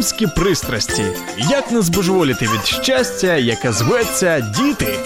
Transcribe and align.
Мамські 0.00 0.26
пристрасті. 0.26 1.04
Як 1.38 1.72
не 1.72 1.82
збожеволіти 1.82 2.44
від 2.44 2.66
щастя, 2.66 3.36
яке 3.36 3.72
зветься 3.72 4.40
діти. 4.40 4.98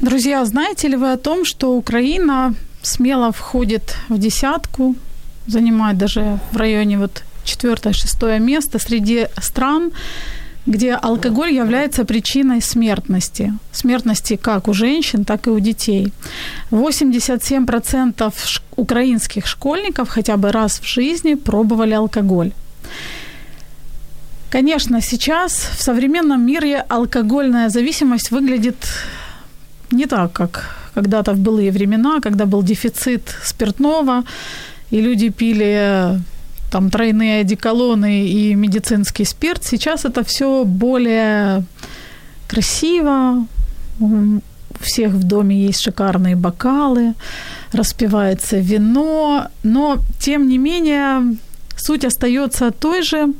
Друзья, 0.00 0.44
знаете 0.44 0.88
ли 0.88 0.96
вы 0.96 1.12
о 1.12 1.16
том, 1.16 1.44
что 1.44 1.72
Украина 1.72 2.54
смело 2.82 3.30
входит 3.30 3.96
в 4.08 4.18
десятку, 4.18 4.94
занимает 5.46 5.96
даже 5.96 6.38
в 6.52 6.56
районе 6.56 6.98
вот 6.98 7.22
четвертое-шестое 7.44 8.40
место 8.40 8.78
среди 8.78 9.28
стран, 9.40 9.92
где 10.65 10.93
алкоголь 10.93 11.51
является 11.53 12.05
причиной 12.05 12.61
смертности. 12.61 13.53
Смертности 13.71 14.35
как 14.35 14.67
у 14.67 14.73
женщин, 14.73 15.25
так 15.25 15.47
и 15.47 15.49
у 15.49 15.59
детей. 15.59 16.13
87% 16.71 18.33
ш- 18.45 18.61
украинских 18.75 19.47
школьников 19.47 20.09
хотя 20.09 20.37
бы 20.37 20.51
раз 20.51 20.79
в 20.79 20.85
жизни 20.85 21.33
пробовали 21.35 21.93
алкоголь. 21.93 22.51
Конечно, 24.51 25.01
сейчас 25.01 25.53
в 25.77 25.81
современном 25.81 26.45
мире 26.45 26.85
алкогольная 26.89 27.69
зависимость 27.69 28.31
выглядит 28.31 28.75
не 29.91 30.05
так, 30.05 30.33
как 30.33 30.77
когда-то 30.93 31.33
в 31.33 31.39
былые 31.39 31.71
времена, 31.71 32.19
когда 32.21 32.45
был 32.45 32.61
дефицит 32.63 33.35
спиртного, 33.43 34.23
и 34.91 35.01
люди 35.01 35.29
пили 35.29 36.19
там 36.71 36.89
тройные 36.89 37.41
одеколоны 37.41 38.25
и 38.25 38.55
медицинский 38.55 39.25
спирт. 39.25 39.63
Сейчас 39.63 40.05
это 40.05 40.23
все 40.23 40.63
более 40.63 41.63
красиво. 42.47 43.45
У 43.99 44.39
всех 44.79 45.11
в 45.11 45.23
доме 45.23 45.65
есть 45.65 45.81
шикарные 45.81 46.35
бокалы, 46.35 47.13
распивается 47.73 48.57
вино, 48.57 49.47
но 49.63 49.97
тем 50.19 50.47
не 50.47 50.57
менее 50.57 51.35
суть 51.77 52.05
остается 52.05 52.71
той 52.71 53.03
же, 53.03 53.33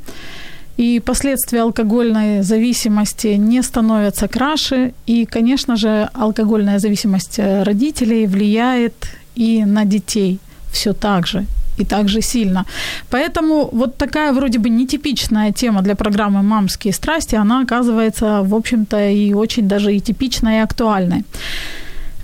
и 0.78 1.00
последствия 1.00 1.62
алкогольной 1.62 2.44
зависимости 2.44 3.28
не 3.38 3.64
становятся 3.64 4.28
краше, 4.28 4.94
и, 5.08 5.26
конечно 5.26 5.76
же, 5.76 6.10
алкогольная 6.14 6.80
зависимость 6.80 7.40
родителей 7.40 8.28
влияет 8.28 8.94
и 9.36 9.66
на 9.66 9.86
детей 9.86 10.40
все 10.72 10.94
так 10.94 11.28
же 11.28 11.46
и 11.82 11.86
так 11.86 12.10
же 12.10 12.22
сильно. 12.22 12.66
Поэтому 13.10 13.70
вот 13.72 13.98
такая 13.98 14.34
вроде 14.34 14.60
бы 14.60 14.70
нетипичная 14.70 15.52
тема 15.52 15.82
для 15.82 15.96
программы 15.96 16.42
«Мамские 16.44 16.94
страсти», 16.94 17.36
она 17.36 17.62
оказывается, 17.62 18.42
в 18.44 18.54
общем-то, 18.54 19.10
и 19.10 19.34
очень 19.34 19.68
даже 19.68 19.94
и 19.94 20.00
типичной, 20.00 20.58
и 20.58 20.64
актуальной. 20.64 21.24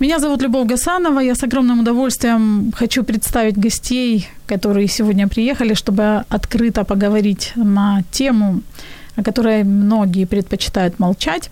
Меня 0.00 0.18
зовут 0.20 0.42
Любовь 0.42 0.68
Гасанова. 0.68 1.20
Я 1.20 1.34
с 1.34 1.42
огромным 1.42 1.80
удовольствием 1.80 2.72
хочу 2.72 3.02
представить 3.02 3.58
гостей, 3.58 4.28
которые 4.46 4.86
сегодня 4.86 5.26
приехали, 5.26 5.74
чтобы 5.74 6.24
открыто 6.28 6.84
поговорить 6.84 7.52
на 7.56 8.02
тему, 8.12 8.60
о 9.16 9.24
которой 9.24 9.64
многие 9.64 10.24
предпочитают 10.24 11.00
молчать. 11.00 11.50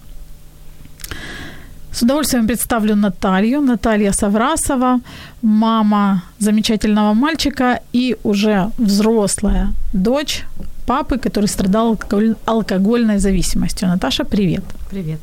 С 1.97 2.03
удовольствием 2.03 2.47
представлю 2.47 2.95
Наталью. 2.95 3.63
Наталья 3.63 4.13
Саврасова, 4.13 5.01
мама 5.41 6.23
замечательного 6.39 7.15
мальчика 7.15 7.81
и 7.95 8.17
уже 8.23 8.71
взрослая 8.77 9.73
дочь 9.95 10.45
папы, 10.87 11.17
который 11.17 11.47
страдал 11.47 11.93
алкоголь- 11.95 12.37
алкогольной 12.45 13.19
зависимостью. 13.19 13.89
Наташа, 13.89 14.25
привет. 14.25 14.63
Привет. 14.91 15.21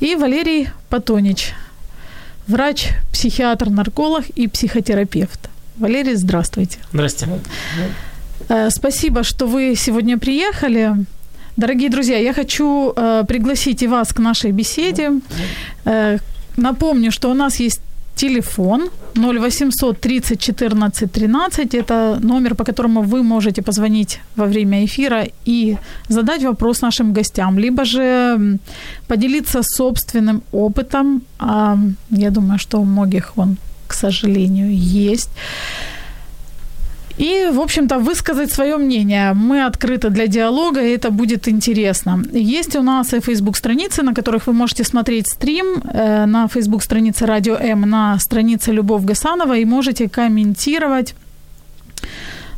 И 0.00 0.16
Валерий 0.16 0.70
Патонич, 0.88 1.54
врач, 2.48 2.88
психиатр, 3.12 3.70
нарколог 3.70 4.24
и 4.38 4.48
психотерапевт. 4.48 5.48
Валерий, 5.76 6.16
здравствуйте. 6.16 6.78
Здрасте. 6.92 7.28
Э, 8.48 8.70
Спасибо, 8.70 9.22
что 9.22 9.46
вы 9.46 9.76
сегодня 9.76 10.18
приехали. 10.18 11.06
Дорогие 11.56 11.88
друзья, 11.88 12.18
я 12.18 12.32
хочу 12.32 12.92
э, 12.96 13.24
пригласить 13.26 13.82
и 13.82 13.86
вас 13.86 14.12
к 14.12 14.18
нашей 14.18 14.52
беседе. 14.52 15.10
Э, 15.86 16.18
напомню, 16.56 17.10
что 17.10 17.30
у 17.30 17.34
нас 17.34 17.60
есть 17.60 17.80
телефон 18.14 18.90
0800 19.14 20.00
30 20.00 20.40
14 20.40 21.12
13. 21.12 21.74
Это 21.74 22.18
номер, 22.22 22.54
по 22.54 22.64
которому 22.64 23.02
вы 23.02 23.22
можете 23.22 23.62
позвонить 23.62 24.20
во 24.36 24.44
время 24.44 24.84
эфира 24.84 25.26
и 25.46 25.76
задать 26.08 26.42
вопрос 26.42 26.82
нашим 26.82 27.14
гостям, 27.14 27.58
либо 27.58 27.84
же 27.84 28.58
поделиться 29.08 29.62
собственным 29.62 30.42
опытом. 30.52 31.22
А, 31.38 31.78
я 32.10 32.30
думаю, 32.30 32.58
что 32.58 32.80
у 32.80 32.84
многих 32.84 33.32
он, 33.38 33.56
к 33.86 33.94
сожалению, 33.94 34.68
есть 35.10 35.30
И, 37.17 37.49
в 37.53 37.59
общем-то, 37.59 37.99
высказать 37.99 38.51
свое 38.51 38.77
мнение. 38.77 39.33
Мы 39.33 39.65
открыты 39.65 40.09
для 40.09 40.27
диалога, 40.27 40.81
и 40.81 40.95
это 40.95 41.11
будет 41.11 41.47
интересно. 41.47 42.23
Есть 42.33 42.75
у 42.75 42.81
нас 42.81 43.13
и 43.13 43.19
фейсбук-страницы, 43.19 44.03
на 44.03 44.13
которых 44.13 44.47
вы 44.47 44.53
можете 44.53 44.83
смотреть 44.83 45.27
стрим, 45.27 45.65
э, 45.65 46.25
на 46.25 46.47
фейсбук-странице 46.47 47.25
Радио 47.25 47.55
М, 47.55 47.81
на 47.81 48.19
странице 48.19 48.73
Любовь 48.73 49.05
Гасанова, 49.05 49.57
и 49.57 49.65
можете 49.65 50.07
комментировать 50.07 51.15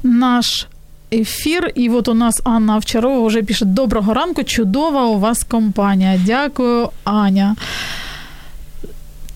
наш 0.03 0.67
ефір. 1.13 1.71
І 1.75 1.89
от 1.89 2.07
у 2.07 2.13
нас 2.13 2.41
Анна 2.43 2.75
Овчарова 2.75 3.27
вже 3.27 3.43
пише: 3.43 3.65
Доброго 3.65 4.13
ранку, 4.13 4.43
чудова 4.43 5.05
у 5.05 5.19
вас 5.19 5.43
компанія. 5.43 6.19
Дякую, 6.25 6.89
Аня. 7.03 7.55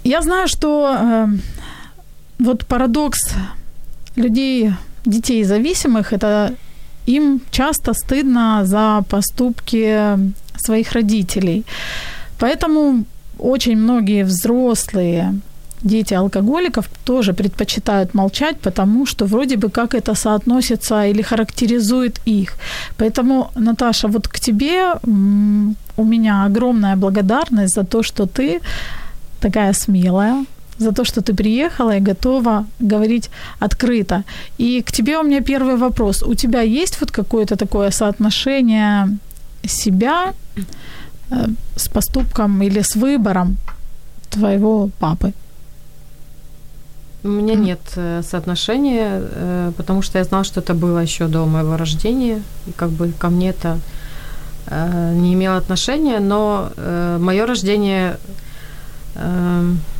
Я 0.03 0.21
знаю, 0.21 0.47
что 0.47 0.87
э, 0.87 1.27
вот 2.39 2.63
парадокс 2.63 3.35
людей, 4.17 4.73
детей 5.04 5.44
зависимых, 5.44 6.12
это 6.12 6.54
им 7.06 7.40
часто 7.50 7.92
стыдно 7.94 8.64
за 8.64 9.04
поступки 9.08 10.18
своих 10.56 10.92
родителей. 10.92 11.64
Поэтому 12.38 13.04
очень 13.38 13.76
многие 13.76 14.24
взрослые 14.24 15.34
дети 15.84 16.14
алкоголиков 16.14 16.88
тоже 17.04 17.32
предпочитают 17.32 18.14
молчать, 18.14 18.56
потому 18.60 19.06
что 19.06 19.26
вроде 19.26 19.56
бы 19.56 19.68
как 19.68 19.94
это 19.94 20.14
соотносится 20.14 21.06
или 21.06 21.22
характеризует 21.22 22.20
их. 22.28 22.54
Поэтому, 22.96 23.50
Наташа, 23.56 24.08
вот 24.08 24.28
к 24.28 24.38
тебе 24.38 24.94
у 25.96 26.04
меня 26.04 26.44
огромная 26.44 26.96
благодарность 26.96 27.74
за 27.74 27.84
то, 27.84 28.02
что 28.02 28.26
ты 28.26 28.60
такая 29.40 29.72
смелая, 29.72 30.44
за 30.78 30.92
то, 30.92 31.04
что 31.04 31.20
ты 31.20 31.34
приехала 31.34 31.96
и 31.96 32.00
готова 32.00 32.64
говорить 32.80 33.30
открыто. 33.60 34.24
И 34.58 34.82
к 34.82 34.92
тебе 34.92 35.18
у 35.18 35.22
меня 35.22 35.40
первый 35.40 35.76
вопрос. 35.76 36.22
У 36.22 36.34
тебя 36.34 36.62
есть 36.62 37.00
вот 37.00 37.10
какое-то 37.10 37.56
такое 37.56 37.90
соотношение 37.90 39.08
себя 39.64 40.34
э, 41.30 41.46
с 41.76 41.88
поступком 41.88 42.62
или 42.62 42.80
с 42.80 42.96
выбором 42.96 43.56
твоего 44.30 44.90
папы? 44.98 45.32
У 47.24 47.28
меня 47.28 47.54
нет 47.54 47.80
э, 47.96 48.22
соотношения, 48.22 49.22
э, 49.22 49.72
потому 49.76 50.02
что 50.02 50.18
я 50.18 50.24
знала, 50.24 50.44
что 50.44 50.60
это 50.60 50.74
было 50.74 50.98
еще 50.98 51.28
до 51.28 51.46
моего 51.46 51.76
рождения, 51.76 52.42
и 52.66 52.72
как 52.72 52.90
бы 52.90 53.12
ко 53.18 53.28
мне 53.28 53.50
это 53.50 53.78
не 55.14 55.34
имело 55.34 55.56
отношения, 55.56 56.20
но 56.20 56.70
мое 57.18 57.46
рождение 57.46 58.16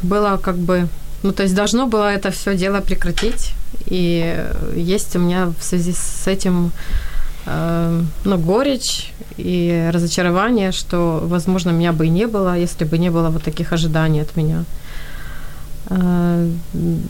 было 0.02 0.38
как 0.42 0.56
бы, 0.56 0.88
ну 1.22 1.32
то 1.32 1.42
есть 1.42 1.54
должно 1.54 1.86
было 1.86 2.12
это 2.12 2.30
все 2.30 2.56
дело 2.56 2.80
прекратить, 2.80 3.52
и 3.86 4.46
есть 4.76 5.16
у 5.16 5.18
меня 5.18 5.52
в 5.58 5.62
связи 5.62 5.92
с 5.92 6.26
этим 6.26 6.72
э, 7.46 8.02
ну, 8.24 8.38
горечь 8.38 9.12
и 9.36 9.90
разочарование, 9.92 10.72
что, 10.72 11.20
возможно, 11.24 11.70
меня 11.70 11.92
бы 11.92 12.06
и 12.06 12.10
не 12.10 12.26
было, 12.26 12.58
если 12.58 12.84
бы 12.84 12.98
не 12.98 13.10
было 13.10 13.30
вот 13.30 13.42
таких 13.42 13.72
ожиданий 13.72 14.22
от 14.22 14.36
меня. 14.36 14.64
Э, 15.90 16.48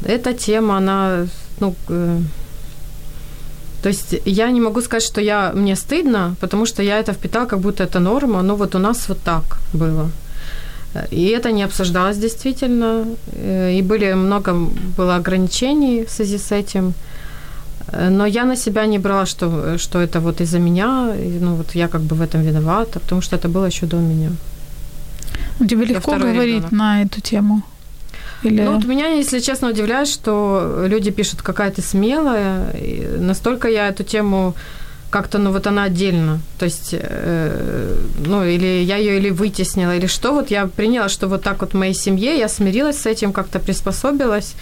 Эта 0.04 0.32
тема, 0.32 0.76
она, 0.76 1.26
ну, 1.60 1.74
То 3.82 3.88
есть 3.88 4.14
я 4.24 4.50
не 4.50 4.60
могу 4.60 4.80
сказать, 4.80 5.02
что 5.02 5.20
я, 5.20 5.52
мне 5.54 5.76
стыдно, 5.76 6.34
потому 6.40 6.66
что 6.66 6.82
я 6.82 6.98
это 6.98 7.12
впитала, 7.12 7.46
как 7.46 7.58
будто 7.58 7.82
это 7.82 8.00
норма, 8.00 8.42
но 8.42 8.56
вот 8.56 8.74
у 8.74 8.78
нас 8.78 9.08
вот 9.08 9.18
так 9.24 9.58
было. 9.72 10.10
И 11.10 11.24
это 11.26 11.52
не 11.52 11.64
обсуждалось 11.64 12.18
действительно, 12.18 13.06
э, 13.32 13.72
и 13.72 13.82
были 13.82 14.14
много 14.14 14.54
было 14.96 15.16
ограничений 15.16 16.04
в 16.04 16.10
связи 16.10 16.38
с 16.38 16.52
этим. 16.52 16.94
Но 18.10 18.26
я 18.26 18.44
на 18.44 18.56
себя 18.56 18.86
не 18.86 18.98
брала, 18.98 19.26
что, 19.26 19.76
что 19.78 20.00
это 20.00 20.20
вот 20.20 20.40
из-за 20.40 20.58
меня, 20.58 21.14
и, 21.14 21.38
ну 21.40 21.56
вот 21.56 21.74
я 21.74 21.88
как 21.88 22.00
бы 22.00 22.16
в 22.16 22.22
этом 22.22 22.42
виновата, 22.42 23.00
потому 23.00 23.22
что 23.22 23.36
это 23.36 23.48
было 23.48 23.66
еще 23.66 23.86
до 23.86 23.96
меня. 23.96 24.30
Ну, 25.58 25.66
тебе 25.66 25.84
легко 25.84 26.12
говорить 26.12 26.64
ребенок. 26.64 26.72
на 26.72 27.02
эту 27.02 27.20
тему? 27.20 27.62
Или... 28.44 28.62
Ну, 28.62 28.74
вот 28.74 28.84
меня, 28.84 29.06
если 29.06 29.40
честно, 29.40 29.68
удивляет, 29.68 30.08
что 30.08 30.84
люди 30.88 31.10
пишут, 31.10 31.42
какая 31.42 31.70
ты 31.70 31.82
смелая. 31.82 32.70
И 32.72 33.06
настолько 33.18 33.68
я 33.68 33.88
эту 33.88 34.02
тему 34.02 34.54
как-то, 35.12 35.38
ну, 35.38 35.52
вот 35.52 35.66
она 35.66 35.84
отдельно. 35.84 36.40
То 36.58 36.64
есть, 36.64 36.94
э, 36.94 37.96
ну, 38.26 38.44
или 38.44 38.82
я 38.82 38.96
ее 38.96 39.18
или 39.18 39.30
вытеснила, 39.30 39.96
или 39.96 40.06
что. 40.06 40.32
Вот 40.32 40.50
я 40.50 40.66
приняла, 40.66 41.08
что 41.08 41.28
вот 41.28 41.42
так 41.42 41.60
вот 41.60 41.74
в 41.74 41.78
моей 41.78 41.94
семье, 41.94 42.38
я 42.38 42.48
смирилась 42.48 42.98
с 42.98 43.06
этим, 43.06 43.32
как-то 43.32 43.58
приспособилась. 43.58 44.54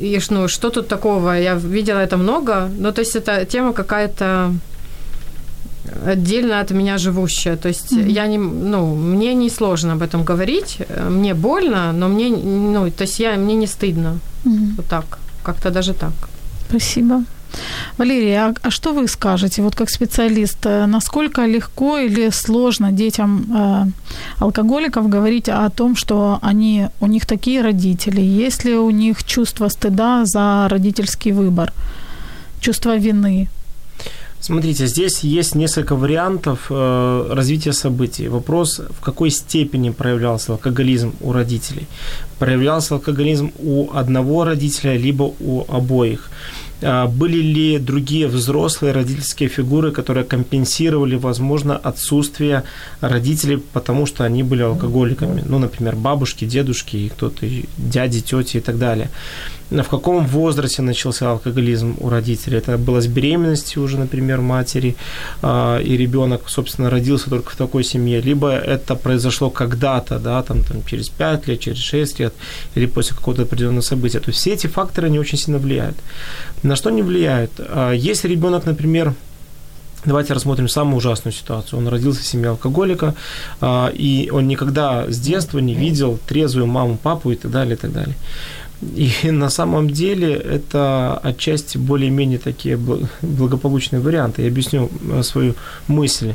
И 0.00 0.20
ну, 0.30 0.48
что 0.48 0.70
тут 0.70 0.88
такого? 0.88 1.38
Я 1.38 1.54
видела 1.54 2.00
это 2.00 2.16
много. 2.16 2.68
Ну, 2.78 2.92
то 2.92 3.00
есть, 3.00 3.16
это 3.16 3.44
тема 3.46 3.72
какая-то 3.72 4.52
отдельно 6.06 6.60
от 6.60 6.70
меня 6.70 6.98
живущая. 6.98 7.56
То 7.56 7.68
есть 7.68 7.92
mm-hmm. 7.92 8.10
я 8.12 8.26
не, 8.26 8.38
ну, 8.38 8.94
мне 8.94 9.34
не 9.34 9.50
сложно 9.50 9.92
об 9.92 10.02
этом 10.02 10.24
говорить, 10.24 10.78
мне 11.08 11.34
больно, 11.34 11.92
но 11.92 12.08
мне, 12.08 12.28
ну, 12.28 12.90
то 12.90 13.02
есть 13.04 13.20
я, 13.20 13.36
мне 13.36 13.54
не 13.54 13.66
стыдно. 13.66 14.18
Mm-hmm. 14.44 14.74
Вот 14.76 14.86
так, 14.86 15.18
как-то 15.42 15.70
даже 15.70 15.94
так. 15.94 16.12
Спасибо. 16.68 17.24
Валерия, 17.98 18.46
а, 18.46 18.54
а 18.62 18.70
что 18.70 18.92
вы 18.92 19.08
скажете, 19.08 19.62
вот 19.62 19.74
как 19.74 19.90
специалист, 19.90 20.66
э, 20.66 20.86
насколько 20.86 21.46
легко 21.46 21.98
или 21.98 22.30
сложно 22.30 22.92
детям 22.92 23.44
э, 23.54 23.84
алкоголиков 24.38 25.08
говорить 25.08 25.48
о 25.48 25.68
том, 25.70 25.96
что 25.96 26.38
они, 26.42 26.88
у 27.00 27.06
них 27.06 27.26
такие 27.26 27.62
родители, 27.62 28.20
есть 28.20 28.64
ли 28.64 28.74
у 28.74 28.90
них 28.90 29.24
чувство 29.24 29.68
стыда 29.68 30.24
за 30.24 30.68
родительский 30.68 31.32
выбор, 31.32 31.72
чувство 32.60 32.96
вины? 32.96 33.48
Смотрите, 34.40 34.86
здесь 34.86 35.20
есть 35.20 35.54
несколько 35.54 35.94
вариантов 35.94 36.66
э, 36.70 37.34
развития 37.34 37.72
событий. 37.72 38.28
Вопрос, 38.28 38.80
в 38.98 39.00
какой 39.04 39.30
степени 39.30 39.90
проявлялся 39.90 40.52
алкоголизм 40.52 41.12
у 41.20 41.32
родителей. 41.32 41.86
Проявлялся 42.38 42.94
алкоголизм 42.94 43.52
у 43.58 43.90
одного 43.92 44.44
родителя, 44.44 44.96
либо 44.96 45.34
у 45.40 45.64
обоих. 45.68 46.30
Были 46.80 47.38
ли 47.38 47.78
другие 47.78 48.26
взрослые 48.26 48.92
родительские 48.92 49.48
фигуры, 49.48 49.92
которые 49.92 50.24
компенсировали, 50.24 51.16
возможно, 51.16 51.76
отсутствие 51.76 52.62
родителей, 53.00 53.58
потому 53.72 54.06
что 54.06 54.24
они 54.24 54.42
были 54.42 54.62
алкоголиками? 54.62 55.42
Ну, 55.46 55.58
например, 55.58 55.96
бабушки, 55.96 56.44
дедушки, 56.44 57.08
кто-то, 57.08 57.46
дяди, 57.76 58.20
тети 58.20 58.58
и 58.58 58.60
так 58.60 58.78
далее. 58.78 59.10
В 59.70 59.88
каком 59.88 60.26
возрасте 60.26 60.82
начался 60.82 61.30
алкоголизм 61.30 61.94
у 62.00 62.08
родителей? 62.08 62.58
Это 62.58 62.76
было 62.76 63.00
с 63.00 63.06
беременности 63.06 63.78
уже, 63.78 63.98
например, 63.98 64.40
матери, 64.40 64.96
а, 65.42 65.78
и 65.78 65.96
ребенок, 65.96 66.48
собственно, 66.48 66.90
родился 66.90 67.30
только 67.30 67.50
в 67.50 67.56
такой 67.56 67.84
семье, 67.84 68.20
либо 68.20 68.48
это 68.50 68.96
произошло 68.96 69.48
когда-то, 69.50 70.18
да, 70.18 70.42
там, 70.42 70.64
там 70.64 70.84
через 70.86 71.08
5 71.08 71.48
лет, 71.48 71.60
через 71.60 71.78
6 71.78 72.20
лет, 72.20 72.34
или 72.74 72.86
после 72.86 73.16
какого-то 73.16 73.42
определенного 73.42 73.82
события. 73.82 74.18
То 74.18 74.30
есть 74.30 74.40
все 74.40 74.54
эти 74.54 74.66
факторы 74.66 75.08
не 75.08 75.20
очень 75.20 75.38
сильно 75.38 75.58
влияют. 75.58 75.96
На 76.64 76.74
что 76.74 76.90
не 76.90 77.02
влияет? 77.02 77.52
А, 77.58 77.92
если 77.92 78.28
ребенок, 78.28 78.66
например, 78.66 79.14
Давайте 80.06 80.32
рассмотрим 80.32 80.66
самую 80.66 80.96
ужасную 80.96 81.34
ситуацию. 81.34 81.78
Он 81.78 81.88
родился 81.88 82.22
в 82.22 82.26
семье 82.26 82.50
алкоголика, 82.50 83.14
а, 83.60 83.92
и 83.94 84.30
он 84.32 84.48
никогда 84.48 85.04
с 85.10 85.20
детства 85.20 85.58
не 85.58 85.74
видел 85.74 86.18
трезвую 86.26 86.66
маму, 86.66 86.96
папу 86.96 87.32
и 87.32 87.36
так 87.36 87.50
далее, 87.50 87.74
и 87.74 87.76
так 87.76 87.92
далее. 87.92 88.14
И 88.82 89.30
на 89.30 89.50
самом 89.50 89.90
деле 89.90 90.32
это 90.32 91.18
отчасти 91.22 91.76
более-менее 91.76 92.38
такие 92.38 92.78
благополучные 93.22 94.00
варианты. 94.00 94.42
Я 94.42 94.48
объясню 94.48 94.90
э, 95.12 95.22
свою 95.22 95.54
мысль. 95.86 96.34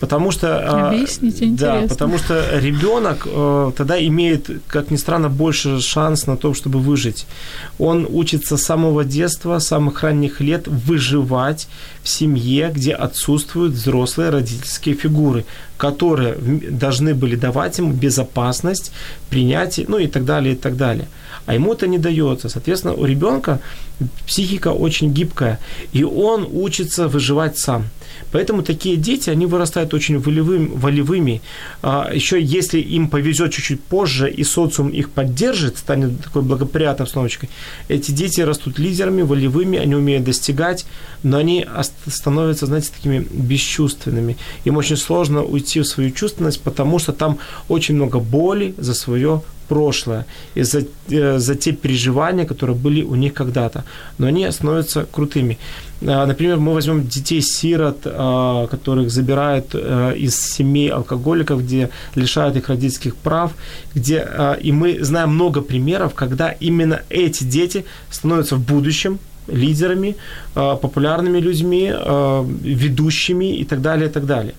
Потому 0.00 0.30
что, 0.30 0.46
а, 0.46 0.90
Объясните, 0.90 1.46
да, 1.46 1.84
потому 1.88 2.18
что 2.18 2.58
ребенок 2.58 3.26
э, 3.26 3.72
тогда 3.76 3.98
имеет, 4.06 4.48
как 4.68 4.90
ни 4.90 4.96
странно, 4.96 5.28
больше 5.28 5.80
шанс 5.80 6.26
на 6.26 6.36
то, 6.36 6.54
чтобы 6.54 6.78
выжить. 6.78 7.26
Он 7.78 8.06
учится 8.08 8.56
с 8.56 8.62
самого 8.62 9.04
детства, 9.04 9.58
с 9.58 9.66
самых 9.66 10.02
ранних 10.02 10.40
лет 10.40 10.68
выживать 10.68 11.68
в 12.02 12.08
семье, 12.08 12.70
где 12.72 12.92
отсутствуют 12.92 13.72
взрослые 13.72 14.30
родительские 14.30 14.94
фигуры, 14.94 15.44
которые 15.76 16.36
должны 16.70 17.14
были 17.14 17.34
давать 17.36 17.78
ему 17.78 17.92
безопасность, 17.92 18.92
принятие, 19.30 19.86
ну 19.88 19.98
и 19.98 20.06
так 20.06 20.24
далее, 20.24 20.54
и 20.54 20.56
так 20.56 20.76
далее 20.76 21.08
а 21.48 21.54
ему 21.54 21.72
это 21.72 21.86
не 21.86 21.96
дается. 21.96 22.50
Соответственно, 22.50 22.92
у 22.92 23.06
ребенка 23.06 23.58
психика 24.26 24.68
очень 24.68 25.14
гибкая, 25.14 25.58
и 25.94 26.04
он 26.04 26.46
учится 26.52 27.08
выживать 27.08 27.56
сам. 27.56 27.84
Поэтому 28.32 28.62
такие 28.62 28.96
дети, 28.96 29.30
они 29.30 29.46
вырастают 29.46 29.94
очень 29.94 30.18
волевым, 30.18 30.72
волевыми. 30.74 31.40
А, 31.82 32.10
еще 32.12 32.40
если 32.40 32.80
им 32.80 33.08
повезет 33.08 33.52
чуть-чуть 33.52 33.82
позже, 33.82 34.30
и 34.30 34.44
социум 34.44 34.88
их 34.88 35.10
поддержит, 35.10 35.78
станет 35.78 36.20
такой 36.22 36.42
благоприятной 36.42 37.04
обстановочкой, 37.04 37.48
эти 37.88 38.10
дети 38.10 38.40
растут 38.40 38.78
лидерами, 38.78 39.22
волевыми, 39.22 39.78
они 39.78 39.94
умеют 39.94 40.24
достигать, 40.24 40.86
но 41.22 41.38
они 41.38 41.66
становятся, 42.06 42.66
знаете, 42.66 42.90
такими 42.96 43.26
бесчувственными. 43.30 44.36
Им 44.64 44.76
очень 44.76 44.96
сложно 44.96 45.42
уйти 45.42 45.80
в 45.80 45.84
свою 45.84 46.10
чувственность, 46.10 46.60
потому 46.60 46.98
что 46.98 47.12
там 47.12 47.38
очень 47.68 47.94
много 47.94 48.18
боли 48.18 48.74
за 48.78 48.94
свое 48.94 49.42
прошлое 49.68 50.24
и 50.56 50.64
за, 50.64 50.84
э, 51.10 51.38
за 51.38 51.54
те 51.54 51.72
переживания, 51.72 52.44
которые 52.44 52.76
были 52.76 53.02
у 53.02 53.14
них 53.14 53.34
когда-то. 53.34 53.84
Но 54.18 54.26
они 54.26 54.50
становятся 54.50 55.06
крутыми. 55.12 55.58
А, 56.06 56.26
например, 56.26 56.58
мы 56.58 56.74
возьмем 56.74 57.06
детей-сирот, 57.06 57.98
а, 58.04 58.66
которых 58.66 59.10
забирают 59.10 59.74
э, 59.74 60.14
из 60.16 60.40
семей 60.40 60.88
алкоголиков, 60.90 61.60
где 61.60 61.90
лишают 62.16 62.56
их 62.56 62.68
родительских 62.68 63.14
прав, 63.14 63.52
где, 63.94 64.18
а, 64.20 64.52
и 64.52 64.72
мы 64.72 65.04
знаем 65.04 65.30
много 65.30 65.60
примеров, 65.60 66.14
когда 66.14 66.50
именно 66.60 67.00
эти 67.10 67.44
дети 67.44 67.84
становятся 68.10 68.56
в 68.56 68.60
будущем 68.60 69.18
лидерами, 69.48 70.14
популярными 70.54 71.40
людьми, 71.40 71.90
ведущими 72.62 73.56
и 73.56 73.64
так 73.64 73.80
далее, 73.80 74.08
и 74.08 74.12
так 74.12 74.26
далее. 74.26 74.52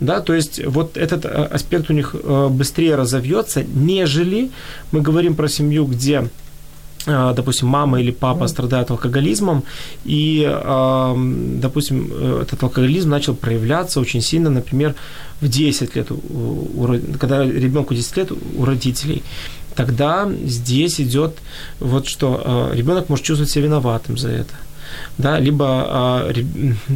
Да, 0.00 0.20
то 0.20 0.34
есть 0.34 0.64
вот 0.64 0.96
этот 0.96 1.26
э, 1.26 1.28
аспект 1.28 1.90
у 1.90 1.92
них 1.92 2.14
э, 2.14 2.48
быстрее 2.48 2.96
разовьется, 2.96 3.62
нежели 3.62 4.50
мы 4.92 5.02
говорим 5.02 5.34
про 5.34 5.46
семью, 5.46 5.84
где 5.84 6.30
э, 7.06 7.32
допустим, 7.36 7.68
мама 7.68 8.00
или 8.00 8.10
папа 8.10 8.48
страдают 8.48 8.90
алкоголизмом, 8.90 9.62
и, 10.04 10.42
допустим, 11.60 12.12
этот 12.42 12.62
алкоголизм 12.62 13.10
начал 13.10 13.34
проявляться 13.34 14.00
очень 14.00 14.22
сильно, 14.22 14.48
например, 14.48 14.94
в 15.42 15.48
10 15.48 15.96
лет, 15.96 16.08
когда 17.18 17.44
ребенку 17.44 17.94
10 17.94 18.16
лет 18.16 18.32
у 18.32 18.64
родителей, 18.64 19.22
тогда 19.74 20.30
здесь 20.44 21.00
идет 21.00 21.36
вот 21.78 22.06
что 22.06 22.70
ребенок 22.74 23.08
может 23.08 23.24
чувствовать 23.24 23.50
себя 23.50 23.64
виноватым 23.64 24.16
за 24.16 24.28
это 24.30 24.54
да, 25.18 25.38
либо 25.38 25.66
а, 25.66 26.32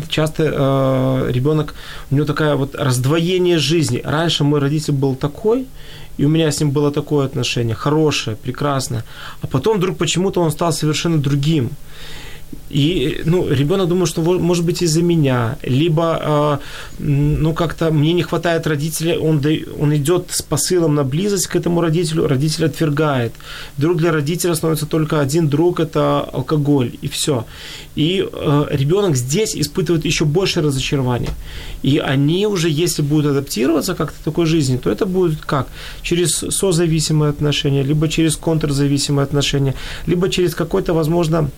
часто 0.09 0.53
а, 0.55 1.31
ребенок, 1.31 1.75
у 2.11 2.15
него 2.15 2.27
такая 2.27 2.55
вот 2.57 2.75
раздвоение 2.75 3.59
жизни. 3.59 4.01
Раньше 4.05 4.45
мой 4.45 4.61
родитель 4.61 4.95
был 4.95 5.15
такой, 5.15 5.67
и 6.17 6.25
у 6.25 6.29
меня 6.29 6.51
с 6.51 6.61
ним 6.61 6.71
было 6.71 6.91
такое 6.91 7.27
отношение, 7.27 7.75
хорошее, 7.75 8.37
прекрасное, 8.37 9.05
а 9.43 9.47
потом 9.47 9.79
вдруг 9.79 9.99
почему-то 9.99 10.41
он 10.41 10.51
стал 10.51 10.73
совершенно 10.73 11.19
другим. 11.19 11.71
И, 12.71 13.23
ну, 13.25 13.49
ребенок 13.49 13.89
думает, 13.89 14.09
что 14.09 14.23
может 14.23 14.65
быть 14.65 14.83
из-за 14.83 15.03
меня, 15.03 15.57
либо, 15.63 16.21
э, 16.23 16.59
ну, 16.99 17.53
как-то 17.55 17.91
мне 17.91 18.13
не 18.13 18.23
хватает 18.23 18.67
родителя, 18.67 19.19
он, 19.19 19.43
он 19.81 19.95
идет 19.95 20.27
с 20.31 20.43
посылом 20.43 20.95
на 20.95 21.05
близость 21.05 21.47
к 21.47 21.57
этому 21.57 21.81
родителю, 21.81 22.27
родитель 22.27 22.67
отвергает. 22.67 23.33
Друг 23.77 23.99
для 23.99 24.13
родителя 24.13 24.55
становится 24.55 24.87
только 24.87 25.21
один 25.21 25.49
друг, 25.49 25.81
это 25.81 26.21
алкоголь, 26.21 26.93
и 27.03 27.09
все. 27.09 27.45
И 27.97 28.27
э, 28.33 28.67
ребенок 28.71 29.17
здесь 29.17 29.55
испытывает 29.57 30.05
еще 30.05 30.25
больше 30.25 30.63
разочарования. 30.63 31.31
И 31.83 31.99
они 31.99 32.47
уже, 32.47 32.69
если 32.69 33.03
будут 33.03 33.27
адаптироваться 33.27 33.95
как-то 33.95 34.25
такой 34.25 34.47
жизни, 34.47 34.77
то 34.77 34.91
это 34.91 35.07
будет 35.07 35.41
как? 35.41 35.69
Через 36.03 36.31
созависимые 36.31 37.31
отношения, 37.31 37.83
либо 37.83 38.09
через 38.09 38.37
контрзависимые 38.37 39.25
отношения, 39.25 39.75
либо 40.07 40.29
через 40.29 40.55
какой-то, 40.55 40.95
возможно, 40.95 41.51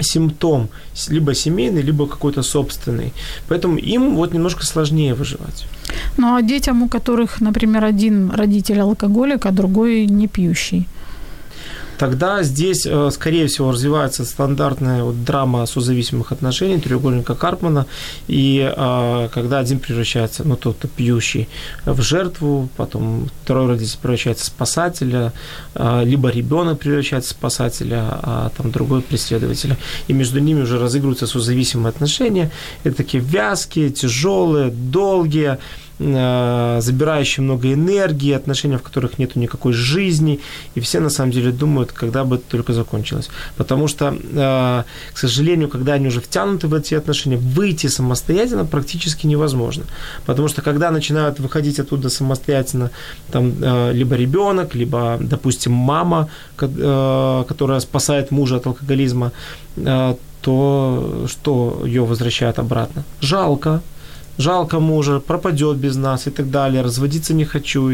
симптом, 0.00 0.68
либо 1.08 1.34
семейный, 1.34 1.82
либо 1.82 2.06
какой-то 2.06 2.42
собственный. 2.42 3.12
Поэтому 3.48 3.78
им 3.78 4.16
вот 4.16 4.34
немножко 4.34 4.64
сложнее 4.64 5.14
выживать. 5.14 5.66
Ну 6.16 6.34
а 6.34 6.42
детям, 6.42 6.82
у 6.82 6.88
которых, 6.88 7.40
например, 7.40 7.84
один 7.84 8.30
родитель 8.30 8.80
алкоголик, 8.80 9.46
а 9.46 9.50
другой 9.50 10.06
не 10.06 10.28
пьющий? 10.28 10.86
Тогда 11.98 12.42
здесь, 12.42 12.86
э, 12.86 13.10
скорее 13.12 13.46
всего, 13.46 13.72
развивается 13.72 14.24
стандартная 14.24 15.02
вот 15.02 15.24
драма 15.24 15.66
созависимых 15.66 16.32
отношений, 16.32 16.80
треугольника 16.80 17.34
Карпмана, 17.34 17.86
и 18.28 18.72
э, 18.76 19.28
когда 19.32 19.58
один 19.58 19.78
превращается, 19.78 20.46
ну, 20.46 20.56
тот, 20.56 20.76
кто 20.76 20.88
пьющий, 20.88 21.48
в 21.84 22.00
жертву, 22.02 22.68
потом 22.76 23.28
второй 23.42 23.68
родитель 23.68 23.98
превращается 24.00 24.44
в 24.44 24.48
спасателя, 24.48 25.32
э, 25.74 26.02
либо 26.04 26.30
ребенок 26.30 26.78
превращается 26.78 27.34
в 27.34 27.38
спасателя, 27.38 28.04
а 28.22 28.50
там 28.56 28.70
другой 28.70 29.02
преследователя, 29.02 29.76
и 30.08 30.12
между 30.12 30.40
ними 30.40 30.62
уже 30.62 30.78
разыгрываются 30.78 31.26
созависимые 31.26 31.90
отношения, 31.90 32.50
это 32.84 32.96
такие 32.96 33.22
вязкие, 33.22 33.90
тяжелые, 33.90 34.70
долгие, 34.70 35.58
забирающие 35.98 37.42
много 37.42 37.72
энергии, 37.72 38.32
отношения, 38.32 38.76
в 38.76 38.82
которых 38.82 39.18
нет 39.18 39.36
никакой 39.36 39.72
жизни, 39.72 40.40
и 40.74 40.80
все 40.80 41.00
на 41.00 41.10
самом 41.10 41.32
деле 41.32 41.52
думают, 41.52 41.92
когда 41.92 42.24
бы 42.24 42.36
это 42.36 42.44
только 42.50 42.72
закончилось. 42.74 43.30
Потому 43.56 43.88
что, 43.88 44.14
э, 44.14 44.82
к 45.14 45.18
сожалению, 45.18 45.68
когда 45.68 45.94
они 45.94 46.08
уже 46.08 46.20
втянуты 46.20 46.68
в 46.68 46.74
эти 46.74 46.94
отношения, 46.94 47.38
выйти 47.38 47.86
самостоятельно 47.88 48.66
практически 48.66 49.26
невозможно. 49.26 49.84
Потому 50.26 50.48
что 50.48 50.62
когда 50.62 50.90
начинают 50.90 51.40
выходить 51.40 51.80
оттуда 51.80 52.10
самостоятельно, 52.10 52.90
там, 53.32 53.54
э, 53.62 53.92
либо 53.94 54.16
ребенок, 54.16 54.74
либо, 54.74 55.16
допустим, 55.20 55.72
мама, 55.72 56.28
которая 56.56 57.80
спасает 57.80 58.30
мужа 58.30 58.56
от 58.56 58.66
алкоголизма, 58.66 59.32
то 59.74 60.18
что 61.26 61.82
ее 61.86 62.04
возвращает 62.04 62.58
обратно? 62.58 63.02
Жалко, 63.20 63.80
жалко 64.38 64.80
мужа, 64.80 65.20
пропадет 65.20 65.76
без 65.76 65.96
нас 65.96 66.26
и 66.26 66.30
так 66.30 66.50
далее, 66.50 66.82
разводиться 66.82 67.34
не 67.34 67.44
хочу, 67.44 67.90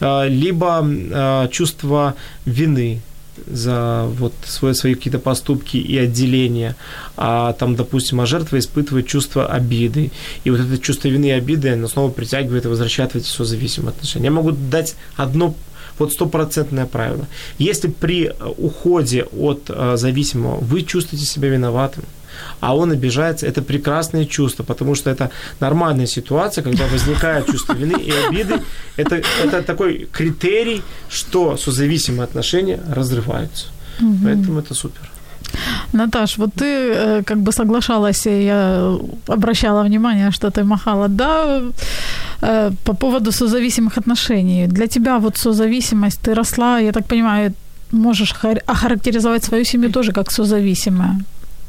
э, 0.00 0.28
либо 0.28 0.84
э, 0.84 1.48
чувство 1.50 2.14
вины 2.46 3.00
за 3.46 4.06
вот 4.18 4.34
свои, 4.44 4.74
свои 4.74 4.94
какие-то 4.94 5.18
поступки 5.18 5.76
и 5.76 5.96
отделения, 5.98 6.76
а 7.16 7.52
там, 7.54 7.76
допустим, 7.76 8.20
а 8.20 8.26
жертва 8.26 8.58
испытывает 8.58 9.06
чувство 9.06 9.46
обиды, 9.46 10.10
и 10.44 10.50
вот 10.50 10.60
это 10.60 10.78
чувство 10.78 11.08
вины 11.08 11.26
и 11.26 11.30
обиды, 11.30 11.70
оно 11.70 11.88
снова 11.88 12.10
притягивает 12.10 12.64
и 12.64 12.68
возвращает 12.68 13.12
в 13.12 13.16
эти 13.16 13.26
созависимые 13.26 13.90
отношения. 13.90 14.26
Я 14.26 14.30
могу 14.32 14.52
дать 14.52 14.96
одно 15.16 15.54
вот 15.98 16.12
стопроцентное 16.12 16.86
правило. 16.86 17.26
Если 17.58 17.88
при 17.88 18.32
уходе 18.58 19.24
от 19.24 19.64
э, 19.68 19.96
зависимого 19.96 20.58
вы 20.60 20.82
чувствуете 20.82 21.26
себя 21.26 21.48
виноватым, 21.48 22.04
а 22.62 22.76
он 22.76 22.92
обижается, 22.92 23.46
это 23.46 23.60
прекрасное 23.60 24.24
чувство, 24.24 24.64
потому 24.64 24.94
что 24.94 25.10
это 25.10 25.30
нормальная 25.60 26.06
ситуация, 26.06 26.64
когда 26.64 26.86
возникает 26.86 27.46
чувство 27.46 27.74
вины 27.74 28.00
и 28.00 28.12
обиды. 28.28 28.54
Это, 28.96 29.20
это 29.44 29.62
такой 29.62 30.08
критерий, 30.12 30.82
что 31.10 31.56
созависимые 31.56 32.22
отношения 32.22 32.80
разрываются. 32.94 33.66
Угу. 34.00 34.18
Поэтому 34.24 34.60
это 34.60 34.74
супер. 34.74 35.10
Наташ, 35.92 36.38
вот 36.38 36.50
ты 36.54 36.64
э, 36.64 37.22
как 37.24 37.38
бы 37.38 37.52
соглашалась, 37.52 38.26
я 38.26 38.96
обращала 39.26 39.82
внимание, 39.82 40.30
что 40.30 40.50
ты 40.50 40.62
махала, 40.62 41.08
да, 41.08 41.62
э, 42.42 42.70
по 42.84 42.94
поводу 42.94 43.32
созависимых 43.32 43.98
отношений. 43.98 44.68
Для 44.68 44.86
тебя 44.86 45.18
вот 45.18 45.36
созависимость, 45.36 46.20
ты 46.20 46.34
росла, 46.34 46.78
я 46.78 46.92
так 46.92 47.06
понимаю, 47.06 47.52
можешь 47.90 48.34
охарактеризовать 48.66 49.44
свою 49.44 49.64
семью 49.64 49.90
тоже 49.90 50.12
как 50.12 50.30
созависимая. 50.30 51.18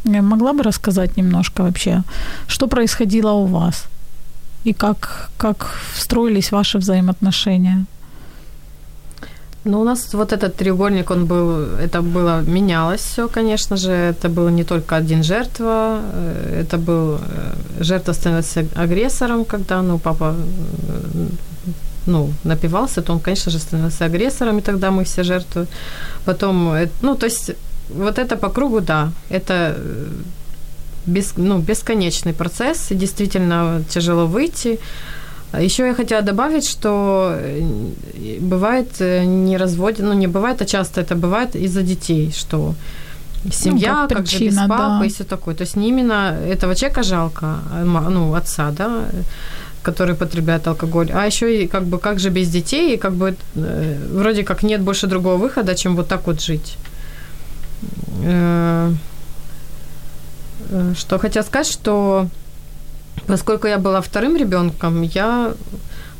Могла 0.05 0.53
бы 0.53 0.63
рассказать 0.63 1.17
немножко 1.17 1.63
вообще, 1.63 2.03
что 2.47 2.67
происходило 2.67 3.31
у 3.31 3.45
вас 3.45 3.87
и 4.65 4.73
как, 4.73 5.29
как 5.37 5.65
встроились 5.93 6.51
ваши 6.51 6.77
взаимоотношения? 6.77 7.85
Ну, 9.65 9.81
у 9.81 9.83
нас 9.83 10.13
вот 10.13 10.33
этот 10.33 10.55
треугольник, 10.57 11.11
он 11.11 11.25
был, 11.25 11.77
это 11.79 12.01
было, 12.01 12.41
менялось 12.41 13.01
все, 13.01 13.27
конечно 13.27 13.77
же, 13.77 13.91
это 13.91 14.27
было 14.27 14.49
не 14.49 14.63
только 14.63 14.97
один 14.97 15.23
жертва, 15.23 16.01
э, 16.13 16.63
это 16.63 16.77
был, 16.77 17.15
э, 17.15 17.83
жертва 17.83 18.13
становилась 18.13 18.57
агрессором, 18.75 19.45
когда, 19.45 19.81
ну, 19.81 19.99
папа, 19.99 20.35
э, 20.35 21.27
ну, 22.07 22.33
напивался, 22.43 23.01
то 23.01 23.13
он, 23.13 23.19
конечно 23.19 23.51
же, 23.51 23.59
становился 23.59 24.05
агрессором, 24.05 24.57
и 24.57 24.61
тогда 24.61 24.91
мы 24.91 25.03
все 25.03 25.23
жертвы. 25.23 25.67
Потом, 26.25 26.75
ну, 27.01 27.15
то 27.15 27.25
есть 27.25 27.55
вот 27.93 28.19
это 28.19 28.37
по 28.37 28.49
кругу, 28.49 28.81
да, 28.81 29.11
это 29.29 29.75
э, 29.77 30.07
без, 31.05 31.33
ну, 31.37 31.59
бесконечный 31.59 32.33
процесс, 32.33 32.91
и 32.91 32.95
действительно 32.95 33.83
тяжело 33.89 34.25
выйти. 34.25 34.79
Еще 35.59 35.85
я 35.85 35.93
хотела 35.93 36.21
добавить, 36.21 36.67
что 36.67 37.35
э, 37.35 38.39
бывает 38.39 38.89
э, 38.99 39.25
не 39.25 39.57
разводят, 39.57 39.99
ну 39.99 40.13
не 40.13 40.27
бывает, 40.27 40.61
а 40.61 40.65
часто 40.65 41.01
это 41.01 41.15
бывает 41.15 41.55
из-за 41.55 41.81
детей, 41.81 42.31
что 42.35 42.73
семья, 43.51 43.93
ну, 43.93 44.07
как, 44.07 44.09
как 44.09 44.25
причина, 44.25 44.39
же 44.39 44.47
без 44.47 44.57
папы 44.69 44.99
да. 44.99 45.05
и 45.05 45.09
все 45.09 45.23
такое. 45.23 45.55
То 45.55 45.63
есть 45.63 45.75
не 45.75 45.89
именно 45.89 46.37
этого 46.51 46.75
человека 46.75 47.03
жалко, 47.03 47.59
ну, 47.83 48.33
отца, 48.33 48.71
да, 48.71 49.05
который 49.83 50.15
потребляет 50.15 50.67
алкоголь, 50.67 51.11
а 51.13 51.25
еще 51.25 51.63
и 51.63 51.67
как 51.67 51.83
бы 51.83 51.99
как 51.99 52.19
же 52.19 52.29
без 52.29 52.49
детей, 52.49 52.95
и 52.95 52.97
как 52.97 53.13
бы 53.13 53.35
вроде 54.13 54.43
как 54.43 54.63
нет 54.63 54.81
больше 54.81 55.07
другого 55.07 55.37
выхода, 55.37 55.75
чем 55.75 55.95
вот 55.95 56.07
так 56.07 56.25
вот 56.27 56.41
жить. 56.41 56.77
Э, 58.23 58.93
э, 60.69 60.93
что 60.95 61.19
хотела 61.19 61.43
сказать, 61.43 61.67
что 61.67 62.27
поскольку 63.27 63.67
я 63.67 63.77
была 63.77 64.01
вторым 64.01 64.37
ребенком, 64.37 65.01
я 65.01 65.53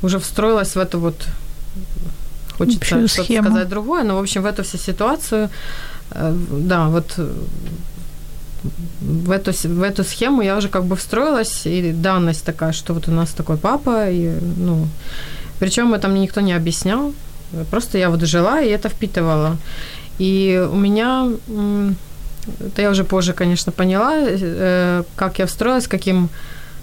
уже 0.01 0.19
встроилась 0.19 0.75
в 0.75 0.79
эту 0.79 0.99
вот 0.99 1.15
хочется 2.57 3.07
что-то 3.07 3.41
сказать 3.41 3.69
другое, 3.69 4.03
но 4.03 4.15
в 4.15 4.19
общем 4.19 4.41
в 4.41 4.45
эту 4.45 4.63
всю 4.63 4.77
ситуацию, 4.77 5.49
э, 6.11 6.35
да, 6.51 6.87
вот 6.87 7.19
в 9.01 9.31
эту, 9.31 9.51
в 9.51 9.81
эту 9.81 10.03
схему 10.03 10.41
я 10.41 10.57
уже 10.57 10.69
как 10.69 10.85
бы 10.85 10.95
встроилась, 10.95 11.65
и 11.65 11.91
данность 11.91 12.45
такая, 12.45 12.71
что 12.71 12.93
вот 12.93 13.07
у 13.07 13.11
нас 13.11 13.31
такой 13.31 13.57
папа, 13.57 14.09
и, 14.09 14.31
ну, 14.57 14.87
причем 15.59 15.93
это 15.93 16.07
мне 16.07 16.21
никто 16.21 16.41
не 16.41 16.53
объяснял, 16.53 17.13
просто 17.71 17.97
я 17.97 18.09
вот 18.09 18.21
жила 18.21 18.61
и 18.61 18.69
это 18.69 18.89
впитывала. 18.89 19.57
И 20.19 20.67
у 20.71 20.75
меня, 20.75 21.29
это 22.59 22.81
я 22.81 22.89
уже 22.89 23.03
позже, 23.03 23.33
конечно, 23.33 23.71
поняла, 23.71 24.13
э, 24.17 25.03
как 25.15 25.39
я 25.39 25.45
встроилась, 25.45 25.87
каким 25.87 26.29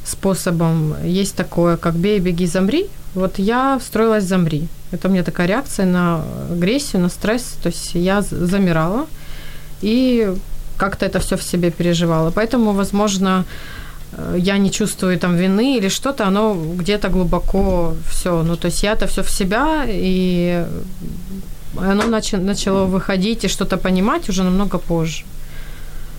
способом. 0.04 0.94
Есть 1.04 1.36
такое, 1.36 1.76
как 1.76 1.94
«бей, 1.94 2.18
беги, 2.18 2.46
замри». 2.46 2.86
Вот 3.14 3.38
я 3.38 3.78
встроилась 3.78 4.24
«замри». 4.24 4.68
Это 4.90 5.08
у 5.08 5.10
меня 5.10 5.22
такая 5.22 5.46
реакция 5.46 5.86
на 5.86 6.24
агрессию, 6.50 7.02
на 7.02 7.08
стресс. 7.08 7.56
То 7.62 7.68
есть 7.68 7.94
я 7.94 8.22
замирала 8.22 9.06
и 9.82 10.34
как-то 10.76 11.06
это 11.06 11.20
все 11.20 11.36
в 11.36 11.42
себе 11.42 11.70
переживала. 11.70 12.30
Поэтому, 12.30 12.72
возможно, 12.72 13.44
э, 14.12 14.36
я 14.38 14.58
не 14.58 14.70
чувствую 14.70 15.18
там 15.18 15.36
вины 15.36 15.76
или 15.76 15.88
что-то, 15.88 16.26
оно 16.26 16.54
где-то 16.54 17.08
глубоко 17.08 17.94
все. 18.08 18.42
Ну, 18.42 18.56
то 18.56 18.66
есть 18.66 18.82
я 18.82 18.92
это 18.92 19.06
все 19.06 19.22
в 19.22 19.30
себя, 19.30 19.84
и 19.86 20.66
оно 21.76 22.06
начало 22.06 22.86
выходить 22.86 23.44
и 23.44 23.48
что-то 23.48 23.76
понимать 23.76 24.28
уже 24.28 24.42
намного 24.42 24.78
позже. 24.78 25.24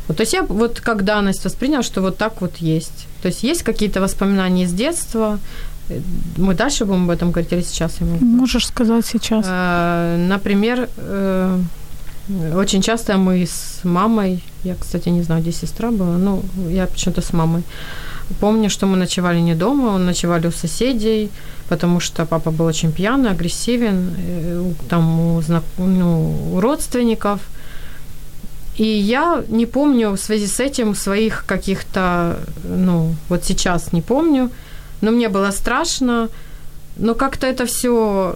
Вот, 0.08 0.18
то 0.18 0.22
есть 0.24 0.34
я 0.34 0.44
вот 0.44 0.80
как 0.80 1.04
данность 1.04 1.46
восприняла, 1.46 1.84
что 1.84 2.02
вот 2.02 2.18
так 2.18 2.42
вот 2.42 2.58
есть. 2.58 3.08
То 3.22 3.30
есть 3.30 3.44
есть 3.44 3.64
какие-то 3.64 4.02
воспоминания 4.02 4.64
из 4.64 4.74
детства. 4.74 5.40
Мы 6.38 6.54
дальше 6.54 6.86
будем 6.86 7.04
об 7.04 7.10
этом 7.10 7.32
говорить 7.32 7.54
или 7.54 7.62
сейчас? 7.62 7.98
Я 8.00 8.08
могу? 8.08 8.26
Можешь 8.26 8.68
сказать 8.68 9.06
сейчас. 9.06 9.46
Э, 9.48 10.18
например, 10.30 10.90
э, 10.98 11.60
очень 12.56 12.82
часто 12.82 13.18
мы 13.18 13.44
с 13.44 13.80
мамой, 13.84 14.44
я, 14.64 14.76
кстати, 14.76 15.10
не 15.10 15.24
знаю, 15.24 15.42
где 15.42 15.52
сестра 15.52 15.92
была, 15.92 16.18
ну, 16.18 16.44
я 16.70 16.88
почему-то 16.88 17.22
с 17.22 17.34
мамой, 17.34 17.64
помню, 18.40 18.70
что 18.70 18.86
мы 18.86 18.98
ночевали 18.98 19.42
не 19.42 19.56
дома, 19.56 19.92
мы 19.92 20.00
ночевали 20.00 20.48
у 20.48 20.52
соседей, 20.52 21.30
потому 21.70 22.00
что 22.00 22.26
папа 22.26 22.52
был 22.52 22.66
очень 22.66 22.92
пьяный, 22.92 23.32
агрессивен, 23.32 24.14
э, 24.18 24.74
там 24.90 25.20
у, 25.20 25.42
ну, 25.78 26.54
у 26.54 26.60
родственников. 26.60 27.40
И 28.78 28.84
я 28.84 29.44
не 29.50 29.66
помню 29.66 30.12
в 30.12 30.18
связи 30.18 30.48
с 30.48 30.60
этим 30.60 30.96
своих 30.96 31.46
каких-то, 31.46 32.40
ну, 32.64 33.16
вот 33.30 33.44
сейчас 33.44 33.94
не 33.94 34.02
помню, 34.02 34.50
но 35.02 35.12
мне 35.12 35.30
было 35.30 35.52
страшно, 35.52 36.30
но 36.98 37.16
как-то 37.16 37.48
это 37.48 37.66
все, 37.66 38.36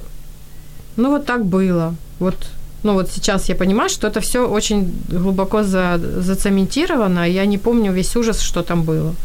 ну, 0.97 1.09
вот 1.09 1.25
так 1.25 1.45
было. 1.45 1.95
Вот, 2.19 2.35
ну, 2.83 2.93
вот 2.93 3.09
сейчас 3.11 3.49
я 3.49 3.55
понимаю, 3.55 3.89
что 3.89 4.07
это 4.07 4.19
все 4.19 4.47
очень 4.47 4.93
глубоко 5.09 5.63
за, 5.63 5.97
зацементировано, 5.97 7.27
и 7.27 7.33
я 7.33 7.45
не 7.45 7.57
помню 7.57 7.91
весь 7.91 8.15
ужас, 8.15 8.41
что 8.41 8.61
там 8.61 8.83
было. 8.83 9.15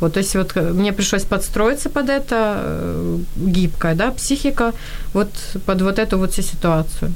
Вот, 0.00 0.14
то 0.14 0.20
есть 0.20 0.34
вот 0.36 0.52
э, 0.56 0.72
мне 0.72 0.92
пришлось 0.92 1.24
подстроиться 1.24 1.88
под 1.88 2.08
это, 2.08 2.56
э, 2.58 3.18
гибкая, 3.36 3.94
да, 3.94 4.10
психика, 4.10 4.72
вот 5.14 5.28
под 5.66 5.82
вот 5.82 5.98
эту 5.98 6.18
вот 6.18 6.32
всю 6.32 6.42
ситуацию. 6.42 7.12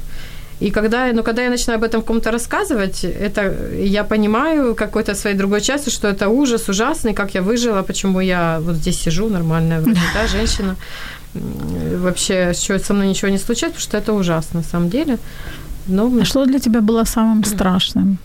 И 0.59 0.71
когда, 0.71 1.13
ну, 1.13 1.23
когда 1.23 1.43
я 1.43 1.49
начинаю 1.49 1.77
об 1.77 1.83
этом 1.83 2.01
кому-то 2.01 2.31
рассказывать, 2.31 3.03
это 3.03 3.53
я 3.75 4.03
понимаю 4.03 4.75
какой-то 4.75 5.15
своей 5.15 5.37
другой 5.37 5.61
части, 5.61 5.91
что 5.91 6.07
это 6.07 6.29
ужас 6.29 6.69
ужасный, 6.69 7.13
как 7.13 7.35
я 7.35 7.41
выжила, 7.41 7.83
почему 7.83 8.21
я 8.21 8.59
вот 8.61 8.75
здесь 8.75 8.99
сижу, 8.99 9.29
нормальная 9.29 9.81
вроде, 9.81 10.01
да, 10.13 10.27
женщина. 10.37 10.75
Вообще, 11.33 12.53
что 12.53 12.79
со 12.79 12.93
мной 12.93 13.07
ничего 13.07 13.29
не 13.29 13.37
случается, 13.37 13.79
потому 13.79 13.89
что 13.89 13.97
это 13.97 14.13
ужасно 14.13 14.59
на 14.59 14.65
самом 14.65 14.89
деле. 14.89 15.17
Ну, 15.87 16.21
А 16.21 16.25
что 16.25 16.45
для 16.45 16.59
тебя 16.59 16.81
было 16.81 17.05
самым 17.05 17.43
страшным? 17.43 18.17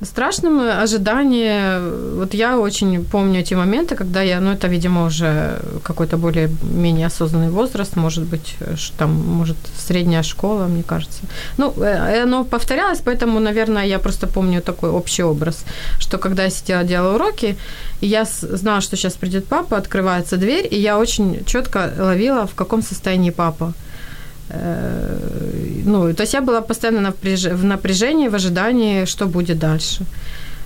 Страшным 0.00 0.60
ожидание, 0.60 1.80
вот 2.14 2.32
я 2.32 2.56
очень 2.56 3.04
помню 3.04 3.40
эти 3.40 3.54
моменты, 3.54 3.96
когда 3.96 4.22
я, 4.22 4.40
ну 4.40 4.52
это, 4.52 4.68
видимо, 4.68 5.06
уже 5.06 5.60
какой-то 5.82 6.16
более-менее 6.16 7.06
осознанный 7.06 7.50
возраст, 7.50 7.96
может 7.96 8.24
быть, 8.24 8.56
там, 8.96 9.10
может, 9.10 9.56
средняя 9.76 10.22
школа, 10.22 10.66
мне 10.66 10.84
кажется. 10.84 11.22
Ну, 11.56 11.74
э, 11.82 12.22
оно 12.22 12.44
повторялось, 12.44 13.00
поэтому, 13.04 13.40
наверное, 13.40 13.86
я 13.86 13.98
просто 13.98 14.28
помню 14.28 14.62
такой 14.62 14.90
общий 14.90 15.24
образ, 15.24 15.64
что 15.98 16.18
когда 16.18 16.44
я 16.44 16.50
сидела, 16.50 16.84
делала 16.84 17.16
уроки, 17.16 17.56
и 18.00 18.06
я 18.06 18.24
знала, 18.24 18.80
что 18.80 18.96
сейчас 18.96 19.14
придет 19.14 19.46
папа, 19.46 19.76
открывается 19.76 20.36
дверь, 20.36 20.68
и 20.70 20.78
я 20.78 20.96
очень 20.96 21.44
четко 21.44 21.92
ловила, 21.98 22.46
в 22.46 22.54
каком 22.54 22.82
состоянии 22.82 23.30
папа. 23.30 23.72
Э, 24.50 25.82
Ну, 25.84 26.14
то 26.14 26.22
есть 26.22 26.34
я 26.34 26.40
была 26.40 26.60
постоянно 26.60 27.12
в 27.12 27.64
напряжении, 27.64 28.28
в 28.28 28.34
ожидании, 28.34 29.06
что 29.06 29.26
будет 29.26 29.58
дальше. 29.58 30.04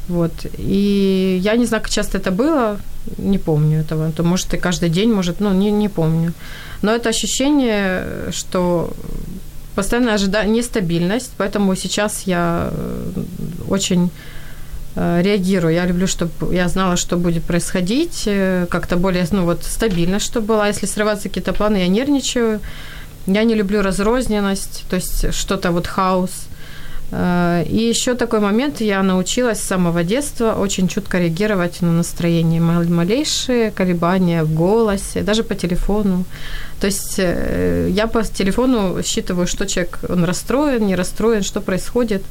Вот. 0.08 0.32
И 0.58 1.40
я 1.44 1.56
не 1.56 1.66
знаю, 1.66 1.82
как 1.82 1.92
часто 1.92 2.18
это 2.18 2.30
было, 2.30 2.76
не 3.18 3.38
помню 3.38 3.80
этого. 3.80 4.10
То, 4.12 4.22
может, 4.22 4.54
и 4.54 4.58
каждый 4.58 4.88
день, 4.88 5.12
может, 5.12 5.40
ну, 5.40 5.52
не, 5.52 5.70
не 5.70 5.88
помню. 5.88 6.32
Но 6.82 6.90
это 6.92 7.08
ощущение, 7.08 8.04
что 8.32 8.90
постоянно 9.74 10.14
ожидание, 10.14 10.56
нестабильность, 10.56 11.32
поэтому 11.38 11.76
сейчас 11.76 12.26
я 12.26 12.68
э, 12.72 13.22
очень 13.68 14.10
э, 14.96 15.22
реагирую. 15.22 15.74
Я 15.74 15.86
люблю, 15.86 16.06
чтобы 16.06 16.54
я 16.54 16.68
знала, 16.68 16.96
что 16.96 17.16
будет 17.16 17.44
происходить, 17.44 18.28
как-то 18.68 18.96
более, 18.96 19.26
ну, 19.32 19.44
вот, 19.44 19.64
стабильно, 19.64 20.18
чтобы 20.18 20.46
была. 20.46 20.68
Если 20.68 20.86
срываются 20.86 21.28
какие-то 21.28 21.52
планы, 21.52 21.78
я 21.78 21.88
нервничаю. 21.88 22.60
Я 23.26 23.44
не 23.44 23.54
люблю 23.54 23.82
разрозненность, 23.82 24.84
то 24.90 24.96
есть 24.96 25.32
что-то 25.34 25.70
вот 25.70 25.86
хаос. 25.86 26.30
Э, 27.12 27.64
И 27.68 27.88
еще 27.90 28.14
такой 28.14 28.40
момент, 28.40 28.80
я 28.80 29.02
научилась 29.02 29.58
с 29.60 29.68
самого 29.68 30.02
детства 30.02 30.54
очень 30.58 30.88
чутко 30.88 31.18
реагировать 31.18 31.82
на 31.82 31.92
настроение, 31.92 32.60
мал- 32.60 32.88
малейшие 32.88 33.70
колебания 33.70 34.42
в 34.44 34.54
голосе, 34.54 35.22
даже 35.22 35.42
по 35.44 35.54
телефону. 35.54 36.24
То 36.80 36.86
есть 36.86 37.14
э, 37.18 37.88
я 37.90 38.06
по 38.06 38.22
телефону 38.22 39.02
считываю, 39.02 39.46
что 39.46 39.66
человек, 39.66 39.98
он 40.08 40.24
расстроен, 40.24 40.86
не 40.86 40.96
расстроен, 40.96 41.42
что 41.42 41.60
происходит. 41.60 42.22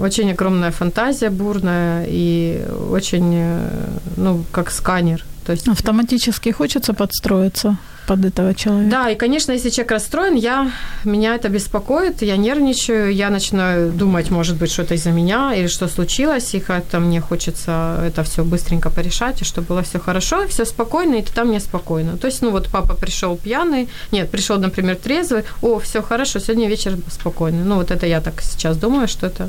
Очень 0.00 0.30
огромная 0.30 0.70
фантазия 0.70 1.30
бурная 1.30 2.06
и 2.08 2.62
очень, 2.90 3.34
э, 3.34 3.68
ну, 4.16 4.44
как 4.52 4.70
сканер. 4.70 5.24
То 5.46 5.52
есть 5.52 5.68
Автоматически 5.68 6.52
хочется 6.52 6.94
подстроиться 6.94 7.76
под 8.06 8.24
этого 8.24 8.54
человека? 8.54 8.90
да, 8.90 9.10
и, 9.10 9.14
конечно, 9.16 9.52
если 9.52 9.70
человек 9.70 9.92
расстроен, 9.92 10.34
я, 10.34 10.70
меня 11.04 11.34
это 11.34 11.48
беспокоит, 11.48 12.22
я 12.22 12.36
нервничаю, 12.36 13.14
я 13.14 13.30
начинаю 13.30 13.92
думать, 13.92 14.30
может 14.30 14.56
быть, 14.56 14.70
что-то 14.70 14.94
из-за 14.94 15.10
меня 15.10 15.54
или 15.54 15.68
что 15.68 15.88
случилось, 15.88 16.54
и 16.54 16.60
как-то 16.60 17.00
мне 17.00 17.20
хочется 17.20 18.02
это 18.04 18.22
все 18.24 18.44
быстренько 18.44 18.90
порешать, 18.90 19.42
и 19.42 19.44
чтобы 19.44 19.68
было 19.68 19.82
все 19.82 19.98
хорошо, 19.98 20.46
все 20.48 20.64
спокойно, 20.64 21.16
и 21.16 21.22
тогда 21.22 21.44
мне 21.44 21.60
спокойно. 21.60 22.16
То 22.16 22.26
есть, 22.26 22.42
ну 22.42 22.50
вот 22.50 22.68
папа 22.72 22.94
пришел 22.94 23.36
пьяный, 23.36 23.88
нет, 24.12 24.30
пришел, 24.30 24.58
например, 24.58 24.96
трезвый, 24.96 25.44
о, 25.62 25.78
все 25.78 26.02
хорошо, 26.02 26.40
сегодня 26.40 26.68
вечер 26.68 26.96
спокойный. 27.08 27.64
Ну 27.64 27.76
вот 27.76 27.90
это 27.90 28.06
я 28.06 28.20
так 28.20 28.42
сейчас 28.42 28.76
думаю, 28.76 29.08
что 29.08 29.26
это 29.26 29.48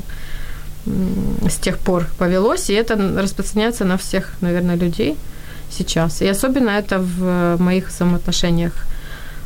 с 0.86 1.56
тех 1.56 1.78
пор 1.78 2.06
повелось, 2.18 2.70
и 2.70 2.74
это 2.74 2.94
распространяется 2.96 3.84
на 3.84 3.96
всех, 3.96 4.32
наверное, 4.40 4.76
людей 4.76 5.16
сейчас. 5.78 6.22
И 6.22 6.30
особенно 6.30 6.70
это 6.70 6.98
в 6.98 7.56
моих 7.58 7.88
взаимоотношениях. 7.88 8.72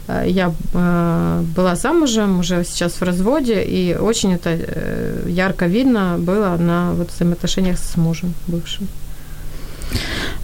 Э, 0.09 0.25
Я 0.27 0.53
э, 0.75 1.45
была 1.57 1.75
замужем, 1.75 2.41
уже 2.41 2.65
сейчас 2.65 3.01
в 3.01 3.05
разводе, 3.05 3.63
и 3.63 3.97
очень 4.01 4.35
это 4.35 4.51
э, 4.51 5.25
ярко 5.29 5.67
видно 5.67 6.17
было 6.19 6.57
на 6.57 6.93
вот 6.93 7.11
взаимоотношениях 7.11 7.79
с 7.79 7.97
мужем 7.97 8.35
бывшим. 8.49 8.89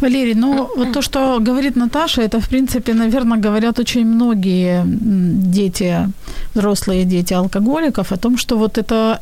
Валерий, 0.01 0.35
ну 0.35 0.71
вот 0.77 0.93
то, 0.93 1.03
что 1.03 1.39
говорит 1.41 1.77
Наташа, 1.77 2.23
это, 2.23 2.41
в 2.41 2.49
принципе, 2.49 2.95
наверное, 2.95 3.39
говорят 3.39 3.79
очень 3.79 4.07
многие 4.07 4.83
дети, 4.87 6.09
взрослые 6.55 7.05
дети 7.05 7.35
алкоголиков, 7.35 8.13
о 8.13 8.17
том, 8.17 8.39
что 8.39 8.57
вот 8.57 8.79
это 8.79 9.21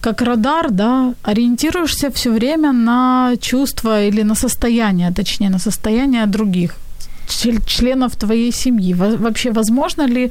как 0.00 0.22
радар, 0.22 0.70
да, 0.70 1.14
ориентируешься 1.22 2.10
все 2.10 2.30
время 2.30 2.72
на 2.72 3.36
чувства 3.40 4.04
или 4.04 4.22
на 4.24 4.34
состояние, 4.34 5.10
точнее, 5.12 5.50
на 5.50 5.58
состояние 5.58 6.26
других 6.26 6.74
чл- 7.28 7.62
членов 7.66 8.16
твоей 8.16 8.52
семьи. 8.52 8.94
Во- 8.94 9.16
Вообще, 9.16 9.50
возможно 9.52 10.06
ли 10.06 10.30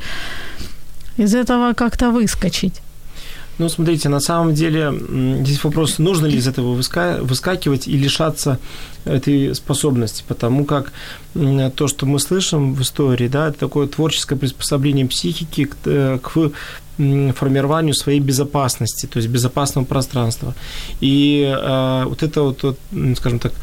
из 1.17 1.35
этого 1.35 1.73
как-то 1.73 2.11
выскочить? 2.11 2.81
Ну, 3.59 3.69
смотрите, 3.69 4.09
на 4.09 4.19
самом 4.19 4.53
деле 4.53 4.93
здесь 5.43 5.63
вопрос, 5.63 5.97
нужно 5.97 6.27
ли 6.27 6.37
из 6.37 6.47
этого 6.47 6.75
выска- 6.75 7.19
выскакивать 7.21 7.87
и 7.87 7.97
лишаться 7.97 8.59
этой 9.05 9.55
способности, 9.55 10.23
потому 10.27 10.65
как 10.65 10.91
то, 11.33 11.87
что 11.87 12.05
мы 12.05 12.19
слышим 12.19 12.75
в 12.75 12.81
истории, 12.81 13.27
да, 13.27 13.47
это 13.47 13.59
такое 13.59 13.87
творческое 13.87 14.35
приспособление 14.35 15.07
психики 15.07 15.65
к, 15.65 15.75
э, 15.85 16.19
к 16.21 16.51
формированию 16.97 17.93
своей 17.93 18.19
безопасности, 18.19 19.05
то 19.05 19.17
есть 19.17 19.29
безопасного 19.29 19.85
пространства. 19.85 20.55
И 20.99 21.43
э, 21.43 22.03
вот 22.05 22.23
это 22.23 22.41
вот, 22.41 22.63
вот, 22.63 22.79
скажем 23.17 23.39
так, 23.39 23.53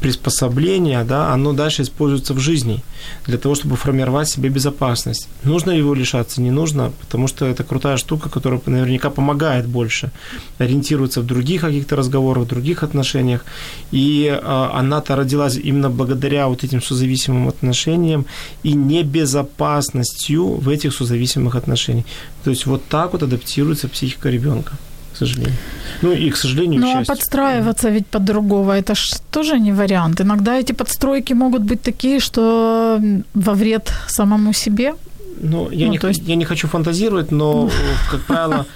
приспособление, 0.00 1.04
да, 1.04 1.32
оно 1.32 1.52
дальше 1.52 1.82
используется 1.82 2.34
в 2.34 2.38
жизни 2.38 2.82
для 3.26 3.38
того, 3.38 3.54
чтобы 3.54 3.76
формировать 3.76 4.28
себе 4.28 4.48
безопасность. 4.48 5.28
Нужно 5.44 5.72
его 5.72 5.94
лишаться, 5.94 6.40
не 6.40 6.50
нужно, 6.50 6.92
потому 7.00 7.28
что 7.28 7.46
это 7.46 7.64
крутая 7.64 7.96
штука, 7.96 8.28
которая 8.28 8.60
наверняка 8.66 9.10
помогает 9.10 9.66
больше 9.66 10.10
ориентироваться 10.58 11.20
в 11.20 11.26
других 11.26 11.60
каких-то 11.60 11.96
разговорах, 11.96 12.44
в 12.44 12.48
других 12.48 12.82
отношениях. 12.82 13.44
И 13.92 14.28
а, 14.30 14.70
она-то 14.74 15.16
родилась 15.16 15.56
именно 15.56 15.90
благодаря 15.90 16.46
вот 16.48 16.64
этим 16.64 16.82
созависимым 16.82 17.48
отношениям 17.48 18.26
и 18.62 18.72
небезопасностью 18.72 20.46
в 20.46 20.68
этих 20.68 20.94
созависимых 20.94 21.54
отношениях. 21.54 22.06
То 22.44 22.50
есть 22.50 22.66
вот 22.66 22.82
так 22.88 23.12
вот 23.12 23.22
адаптируется 23.22 23.88
психика 23.88 24.30
ребенка, 24.30 24.72
к 25.18 25.26
сожалению. 25.26 25.54
Ну 26.02 26.12
и, 26.12 26.30
к 26.30 26.36
сожалению, 26.36 26.80
Ну, 26.80 27.00
а 27.00 27.04
подстраиваться 27.04 27.90
ведь 27.90 28.06
под 28.06 28.24
другого, 28.24 28.72
это 28.72 28.94
ж 28.94 29.20
тоже 29.30 29.58
не 29.58 29.72
вариант. 29.72 30.20
Иногда 30.20 30.56
эти 30.60 30.72
подстройки 30.72 31.34
могут 31.34 31.62
быть 31.62 31.82
такие, 31.82 32.20
что 32.20 33.00
во 33.34 33.54
вред 33.54 33.92
самому 34.08 34.52
себе. 34.52 34.94
Ну, 35.40 35.70
я, 35.70 35.86
Ну, 35.86 35.92
не, 35.92 35.98
есть- 36.08 36.28
я 36.28 36.36
не 36.36 36.44
хочу 36.44 36.68
фантазировать, 36.68 37.32
но, 37.32 37.68
как 38.10 38.20
правило, 38.26 38.66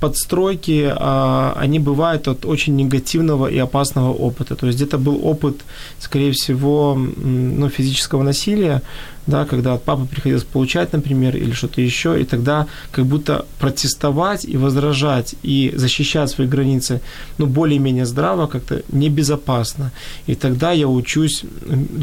подстройки, 0.00 0.92
а, 0.96 1.54
они 1.62 1.78
бывают 1.78 2.28
от 2.28 2.44
очень 2.44 2.76
негативного 2.76 3.46
и 3.46 3.58
опасного 3.58 4.12
опыта. 4.12 4.54
То 4.54 4.66
есть 4.66 4.78
где-то 4.78 4.98
был 4.98 5.20
опыт, 5.26 5.54
скорее 5.98 6.30
всего, 6.32 6.94
ну, 7.24 7.68
физического 7.68 8.22
насилия, 8.22 8.80
да, 9.30 9.44
когда 9.44 9.74
от 9.74 9.82
папы 9.84 10.06
приходилось 10.06 10.44
получать, 10.44 10.92
например, 10.92 11.36
или 11.36 11.52
что-то 11.52 11.80
еще, 11.80 12.20
и 12.20 12.24
тогда 12.24 12.66
как 12.92 13.06
будто 13.06 13.46
протестовать 13.58 14.44
и 14.44 14.56
возражать, 14.56 15.34
и 15.42 15.72
защищать 15.76 16.30
свои 16.30 16.46
границы, 16.46 17.00
ну, 17.38 17.46
более-менее 17.46 18.06
здраво, 18.06 18.46
как-то 18.46 18.82
небезопасно. 18.92 19.92
И 20.26 20.34
тогда 20.34 20.72
я 20.72 20.86
учусь, 20.86 21.44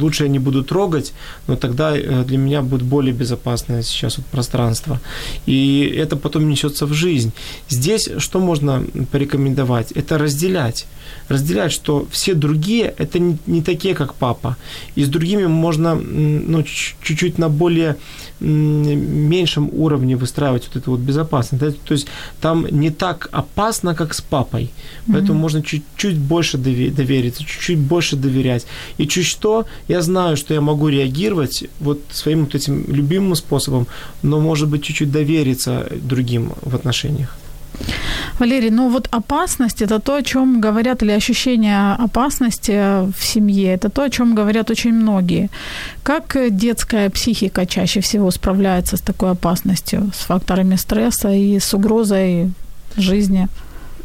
лучше 0.02 0.24
я 0.24 0.30
не 0.30 0.40
буду 0.40 0.63
трогать, 0.63 1.13
но 1.48 1.56
тогда 1.56 1.98
э, 1.98 2.24
для 2.24 2.38
меня 2.38 2.62
будет 2.62 2.84
более 2.84 3.13
безопасное 3.13 3.84
сейчас 3.84 4.18
вот 4.18 4.26
пространство. 4.28 5.00
И 5.46 5.94
это 5.98 6.16
потом 6.16 6.50
несется 6.50 6.86
в 6.86 6.94
жизнь. 6.94 7.32
Здесь 7.70 8.10
что 8.18 8.40
можно 8.40 8.84
порекомендовать? 9.12 9.92
Это 9.92 10.18
разделять. 10.18 10.88
Разделять, 11.30 11.71
что 11.71 12.08
все 12.12 12.34
другие– 12.34 12.93
это 12.97 13.19
не, 13.19 13.38
не 13.47 13.62
такие, 13.62 13.95
как 13.95 14.13
папа. 14.13 14.56
И 14.95 15.03
с 15.03 15.10
другими 15.10 15.47
можно 15.47 15.95
ну, 15.95 16.63
чуть-чуть 16.63 17.38
на 17.38 17.49
более 17.49 17.95
меньшем 18.39 19.69
уровне 19.73 20.15
выстраивать 20.15 20.67
вот 20.67 20.75
эту 20.75 20.91
вот 20.91 20.99
безопасность. 20.99 21.63
да. 21.63 21.71
То 21.71 21.93
есть 21.93 22.08
там 22.41 22.67
не 22.69 22.91
так 22.91 23.30
опасно, 23.32 23.95
как 23.95 24.13
с 24.13 24.21
папой. 24.21 24.69
Поэтому 25.12 25.39
можно 25.39 25.62
чуть-чуть 25.62 26.17
больше 26.17 26.58
дове- 26.58 26.91
довериться, 26.91 27.43
чуть-чуть 27.43 27.80
больше 27.80 28.15
доверять. 28.15 28.67
И 28.99 29.08
чуть 29.08 29.25
что, 29.25 29.65
я 29.88 30.01
знаю, 30.01 30.38
что 30.38 30.53
я 30.53 30.62
могу 30.62 30.89
реагировать 30.89 31.65
вот 31.80 31.99
своим 32.12 32.45
вот 32.45 32.56
этим 32.56 32.86
любимым 32.88 33.36
способом, 33.36 33.88
но, 34.23 34.39
может 34.39 34.67
быть, 34.67 34.84
чуть-чуть 34.84 35.12
довериться 35.12 35.88
другим 36.01 36.51
в 36.62 36.75
отношениях. 36.75 37.36
Валерий, 38.40 38.70
ну 38.70 38.90
вот 38.90 39.08
опасность 39.12 39.82
это 39.82 40.00
то, 40.00 40.16
о 40.16 40.24
чем 40.24 40.62
говорят, 40.62 41.04
или 41.04 41.12
ощущение 41.12 41.94
опасности 41.94 43.10
в 43.12 43.24
семье, 43.24 43.74
это 43.74 43.90
то, 43.90 44.04
о 44.04 44.10
чем 44.10 44.36
говорят 44.36 44.70
очень 44.70 44.94
многие. 44.94 45.50
Как 46.04 46.38
детская 46.50 47.10
психика 47.10 47.66
чаще 47.66 48.00
всего 48.02 48.32
справляется 48.32 48.98
с 48.98 49.02
такой 49.02 49.32
опасностью, 49.32 50.12
с 50.13 50.26
факторами 50.26 50.76
стресса 50.76 51.32
и 51.32 51.60
с 51.60 51.74
угрозой 51.74 52.52
жизни? 52.96 53.48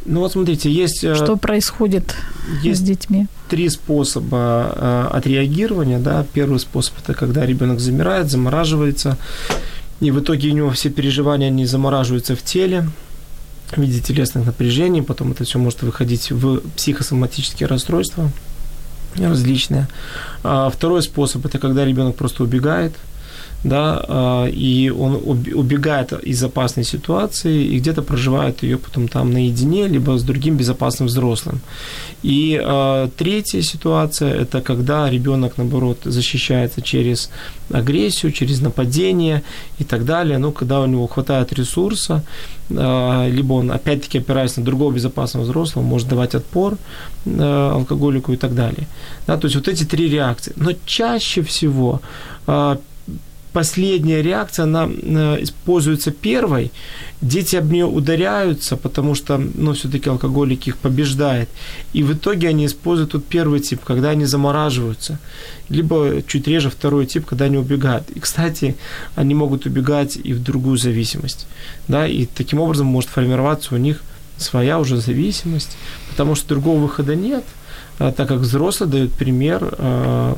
Ну 0.04 0.20
вот 0.20 0.32
смотрите, 0.32 0.70
есть, 0.70 1.04
э, 1.04 1.14
Что 1.14 1.36
происходит 1.36 2.14
с 2.60 2.64
есть 2.64 2.84
детьми? 2.84 3.26
три 3.48 3.68
способа 3.68 4.72
э, 4.74 5.08
отреагирования. 5.12 5.98
Да. 5.98 6.24
Первый 6.32 6.58
способ– 6.58 6.94
это 7.04 7.14
когда 7.14 7.46
ребенок 7.46 7.80
замирает, 7.80 8.30
замораживается, 8.30 9.16
и 10.00 10.10
в 10.10 10.18
итоге 10.20 10.48
у 10.48 10.52
него 10.54 10.70
все 10.70 10.90
переживания, 10.90 11.48
они 11.48 11.66
замораживаются 11.66 12.34
в 12.34 12.42
теле. 12.42 12.88
В 13.76 13.80
виде 13.80 14.00
телесных 14.00 14.46
напряжений, 14.46 15.02
потом 15.02 15.32
это 15.32 15.44
все 15.44 15.58
может 15.58 15.82
выходить 15.82 16.30
в 16.30 16.60
психосоматические 16.76 17.66
расстройства 17.66 18.30
различные. 19.16 19.88
А 20.42 20.70
второй 20.70 21.02
способ– 21.02 21.44
это 21.46 21.58
когда 21.58 21.84
ребенок 21.84 22.16
просто 22.16 22.42
убегает– 22.42 22.94
да, 23.64 24.04
а, 24.08 24.46
и 24.46 24.90
он 24.90 25.14
убегает 25.54 26.12
из 26.12 26.42
опасной 26.42 26.84
ситуации 26.84 27.64
и 27.64 27.78
где-то 27.78 28.02
проживает 28.02 28.62
ее 28.62 28.76
потом 28.76 29.08
там 29.08 29.32
наедине, 29.32 29.88
либо 29.88 30.18
с 30.18 30.22
другим 30.22 30.56
безопасным 30.56 31.08
взрослым. 31.08 31.60
И 32.24 32.60
э, 32.62 33.08
третья 33.16 33.62
ситуация– 33.62 34.34
это 34.42 34.60
когда 34.60 35.10
ребенок, 35.10 35.58
наоборот, 35.58 35.98
защищается 36.04 36.80
через 36.82 37.30
агрессию, 37.70 38.32
через 38.32 38.60
нападение 38.60 39.42
и 39.78 39.84
так 39.84 40.04
далее, 40.04 40.38
ну, 40.38 40.52
когда 40.52 40.80
у 40.80 40.86
него 40.86 41.06
хватает 41.06 41.52
ресурса, 41.52 42.22
э, 42.70 43.30
либо 43.30 43.54
он, 43.54 43.70
опять-таки, 43.70 44.18
опираясь 44.18 44.56
на 44.56 44.64
другого 44.64 44.92
безопасного 44.92 45.44
взрослого, 45.44 45.84
может 45.84 46.08
давать 46.08 46.34
отпор 46.34 46.76
алкоголику 47.26 48.32
и 48.32 48.36
так 48.36 48.54
далее. 48.54 48.86
Да, 49.26 49.36
то 49.36 49.46
есть 49.46 49.56
вот 49.56 49.68
эти 49.68 49.84
три 49.84 50.08
реакции. 50.08 50.52
Но 50.56 50.72
чаще 50.84 51.42
всего 51.42 52.00
последняя 53.52 54.22
реакция, 54.22 54.64
она 54.64 54.88
э, 54.90 55.42
используется 55.42 56.10
первой, 56.10 56.70
дети 57.20 57.56
об 57.56 57.70
нее 57.70 57.86
ударяются, 57.86 58.76
потому 58.76 59.14
что, 59.14 59.38
ну, 59.38 59.72
все-таки 59.72 60.08
алкоголик 60.08 60.66
их 60.66 60.76
побеждает, 60.76 61.48
и 61.92 62.02
в 62.02 62.12
итоге 62.12 62.48
они 62.48 62.66
используют 62.66 63.12
тут 63.12 63.24
первый 63.26 63.60
тип, 63.60 63.80
когда 63.84 64.10
они 64.10 64.24
замораживаются, 64.24 65.18
либо 65.68 66.22
чуть 66.26 66.48
реже 66.48 66.70
второй 66.70 67.06
тип, 67.06 67.26
когда 67.26 67.44
они 67.44 67.58
убегают. 67.58 68.10
И, 68.10 68.20
кстати, 68.20 68.76
они 69.14 69.34
могут 69.34 69.66
убегать 69.66 70.18
и 70.22 70.32
в 70.32 70.42
другую 70.42 70.78
зависимость, 70.78 71.46
да, 71.88 72.06
и 72.06 72.26
таким 72.26 72.60
образом 72.60 72.86
может 72.86 73.10
формироваться 73.10 73.74
у 73.74 73.78
них 73.78 74.02
своя 74.42 74.78
уже 74.78 74.96
зависимость, 74.96 75.76
потому 76.10 76.34
что 76.34 76.48
другого 76.48 76.80
выхода 76.80 77.14
нет– 77.16 77.44
а, 77.98 78.10
так 78.10 78.28
как 78.28 78.38
взрослый 78.38 78.90
дает 78.90 79.12
пример 79.12 79.74
а, 79.78 80.34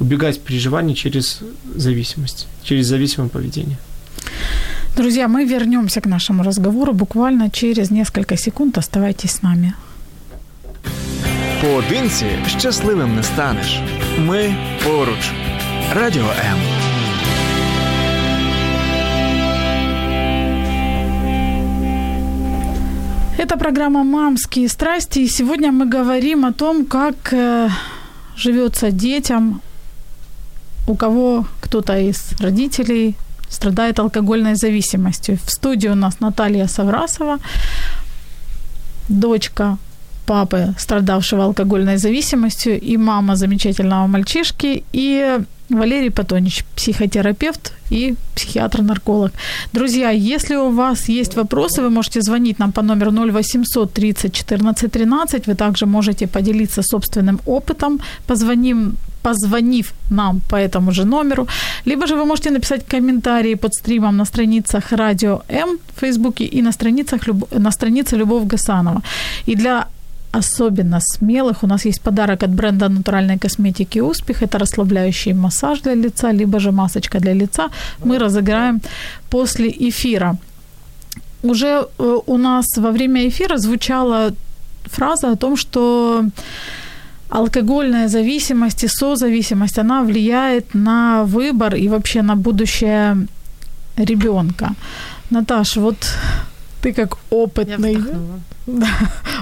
убегать 0.00 0.40
переживаний 0.40 0.94
через 0.94 1.40
зависимость, 1.74 2.48
через 2.62 2.86
зависимое 2.86 3.28
поведение. 3.28 3.78
Друзья, 4.96 5.28
мы 5.28 5.44
вернемся 5.44 6.00
к 6.00 6.06
нашему 6.06 6.42
разговору 6.42 6.92
буквально 6.92 7.50
через 7.50 7.90
несколько 7.90 8.36
секунд. 8.36 8.78
Оставайтесь 8.78 9.30
с 9.30 9.42
нами. 9.42 9.72
Поодинці 11.62 12.26
щасливим 12.58 13.16
не 13.16 13.22
станеш. 13.22 13.80
Ми 14.18 14.54
поруч. 14.84 15.30
Радіо 15.94 16.24
М. 16.24 16.85
Это 23.38 23.58
программа 23.58 24.02
«Мамские 24.02 24.66
страсти», 24.66 25.18
и 25.18 25.28
сегодня 25.28 25.70
мы 25.70 25.84
говорим 25.84 26.46
о 26.46 26.52
том, 26.52 26.86
как 26.86 27.14
э, 27.32 27.68
живется 28.34 28.90
детям, 28.90 29.60
у 30.88 30.94
кого 30.94 31.44
кто-то 31.60 31.98
из 31.98 32.32
родителей 32.40 33.14
страдает 33.50 33.98
алкогольной 33.98 34.54
зависимостью. 34.54 35.36
В 35.44 35.50
студии 35.50 35.88
у 35.88 35.94
нас 35.94 36.20
Наталья 36.20 36.66
Саврасова, 36.66 37.38
дочка 39.10 39.76
папы, 40.26 40.74
страдавшего 40.78 41.44
алкогольной 41.44 41.98
зависимостью, 41.98 42.80
и 42.80 42.96
мама 42.96 43.36
замечательного 43.36 44.06
мальчишки, 44.06 44.84
и 44.92 45.38
Валерий 45.68 46.10
Патонич, 46.10 46.64
психотерапевт 46.76 47.72
и 47.90 48.14
психиатр-нарколог. 48.34 49.32
Друзья, 49.72 50.10
если 50.10 50.56
у 50.56 50.70
вас 50.70 51.08
есть 51.08 51.36
вопросы, 51.36 51.82
вы 51.82 51.90
можете 51.90 52.20
звонить 52.20 52.58
нам 52.58 52.72
по 52.72 52.82
номеру 52.82 53.10
0800 53.10 53.92
30 53.92 54.32
14 54.32 54.92
13. 54.92 55.46
Вы 55.46 55.54
также 55.54 55.86
можете 55.86 56.26
поделиться 56.26 56.82
собственным 56.82 57.40
опытом, 57.46 58.00
позвоним, 58.26 58.94
позвонив 59.22 59.92
нам 60.10 60.40
по 60.48 60.56
этому 60.56 60.92
же 60.92 61.04
номеру. 61.04 61.46
Либо 61.86 62.06
же 62.06 62.14
вы 62.14 62.24
можете 62.24 62.50
написать 62.50 62.86
комментарии 62.86 63.56
под 63.56 63.74
стримом 63.74 64.16
на 64.16 64.24
страницах 64.24 64.92
Радио 64.92 65.42
М 65.48 65.78
в 65.96 66.00
Фейсбуке 66.00 66.44
и 66.44 66.62
на, 66.62 66.72
страницах, 66.72 67.22
на 67.50 67.70
странице 67.72 68.16
Любовь 68.16 68.44
Гасанова. 68.44 69.02
И 69.46 69.56
для 69.56 69.86
особенно 70.32 71.00
смелых 71.00 71.62
у 71.62 71.66
нас 71.66 71.86
есть 71.86 72.00
подарок 72.00 72.42
от 72.42 72.50
бренда 72.50 72.88
натуральной 72.88 73.38
косметики 73.38 74.00
«Успех». 74.00 74.42
Это 74.42 74.58
расслабляющий 74.58 75.34
массаж 75.34 75.80
для 75.80 75.94
лица, 75.94 76.32
либо 76.32 76.58
же 76.58 76.72
масочка 76.72 77.20
для 77.20 77.34
лица. 77.34 77.68
Мы 78.04 78.18
разыграем 78.18 78.80
после 79.30 79.68
эфира. 79.68 80.36
Уже 81.42 81.86
э, 81.98 82.18
у 82.26 82.38
нас 82.38 82.64
во 82.76 82.90
время 82.90 83.28
эфира 83.28 83.58
звучала 83.58 84.32
фраза 84.84 85.30
о 85.30 85.36
том, 85.36 85.56
что 85.56 86.24
алкогольная 87.28 88.08
зависимость 88.08 88.84
и 88.84 88.88
созависимость, 88.88 89.78
она 89.78 90.02
влияет 90.02 90.74
на 90.74 91.24
выбор 91.24 91.74
и 91.74 91.88
вообще 91.88 92.22
на 92.22 92.36
будущее 92.36 93.26
ребенка. 93.96 94.70
Наташа, 95.30 95.80
вот 95.80 95.96
ты 96.82 96.92
как 96.92 97.18
опытный, 97.30 97.98
да, 98.66 98.88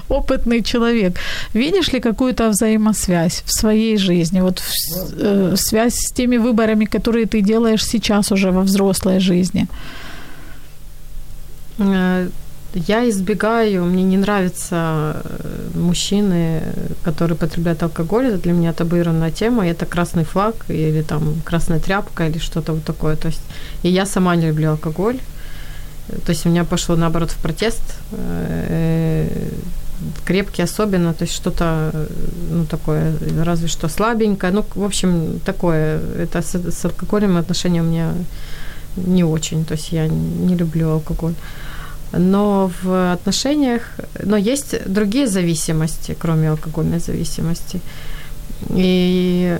опытный 0.08 0.62
человек, 0.62 1.18
видишь 1.54 1.92
ли 1.92 2.00
какую-то 2.00 2.48
взаимосвязь 2.48 3.42
в 3.44 3.52
своей 3.52 3.98
жизни, 3.98 4.40
вот 4.40 4.60
в, 4.60 4.72
э, 5.18 5.56
связь 5.56 5.94
с 5.94 6.12
теми 6.12 6.38
выборами, 6.38 6.84
которые 6.84 7.26
ты 7.26 7.40
делаешь 7.40 7.84
сейчас 7.84 8.32
уже 8.32 8.50
во 8.50 8.62
взрослой 8.62 9.20
жизни? 9.20 9.66
Э, 11.78 12.28
я 12.74 13.08
избегаю, 13.08 13.84
мне 13.84 14.02
не 14.02 14.16
нравятся 14.16 15.22
э, 15.24 15.78
мужчины, 15.78 16.62
которые 17.04 17.36
потребляют 17.36 17.82
алкоголь. 17.82 18.26
Это 18.26 18.38
для 18.38 18.52
меня 18.52 18.72
табуированная 18.72 19.30
тема. 19.30 19.64
Это 19.64 19.86
красный 19.86 20.24
флаг 20.24 20.54
или 20.68 21.02
там 21.02 21.34
красная 21.44 21.78
тряпка 21.78 22.26
или 22.26 22.38
что-то 22.38 22.72
вот 22.72 22.84
такое. 22.84 23.16
То 23.16 23.28
есть, 23.28 23.42
и 23.84 23.88
я 23.88 24.06
сама 24.06 24.36
не 24.36 24.48
люблю 24.48 24.70
алкоголь. 24.70 25.18
То 26.08 26.32
есть 26.32 26.46
у 26.46 26.50
меня 26.50 26.64
пошло, 26.64 26.96
наоборот, 26.96 27.30
в 27.30 27.36
протест, 27.38 27.82
э, 28.12 29.48
крепкий 30.24 30.62
особенно, 30.62 31.14
то 31.14 31.24
есть 31.24 31.34
что-то, 31.34 32.08
ну, 32.50 32.66
такое, 32.66 33.14
разве 33.44 33.68
что 33.68 33.88
слабенькое, 33.88 34.52
ну, 34.52 34.64
в 34.74 34.84
общем, 34.84 35.40
такое, 35.44 36.00
это 36.18 36.42
с, 36.42 36.54
с 36.54 36.84
алкоголем 36.84 37.36
отношения 37.36 37.82
у 37.82 37.84
меня 37.84 38.12
не 38.96 39.24
очень, 39.24 39.64
то 39.64 39.74
есть 39.74 39.92
я 39.92 40.08
не 40.08 40.56
люблю 40.56 40.90
алкоголь. 40.90 41.34
Но 42.12 42.70
в 42.82 43.12
отношениях, 43.12 43.82
но 44.22 44.36
есть 44.36 44.76
другие 44.86 45.26
зависимости, 45.26 46.16
кроме 46.18 46.50
алкогольной 46.50 47.00
зависимости. 47.00 47.80
И 48.70 49.58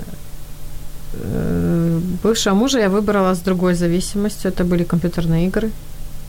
э, 1.14 2.00
бывшего 2.22 2.54
мужа 2.54 2.78
я 2.78 2.88
выбрала 2.88 3.35
с 3.35 3.40
другой 3.40 3.74
зависимостью, 3.74 4.52
это 4.52 4.64
были 4.64 4.85
компьютерные 4.85 5.46
игры. 5.46 5.70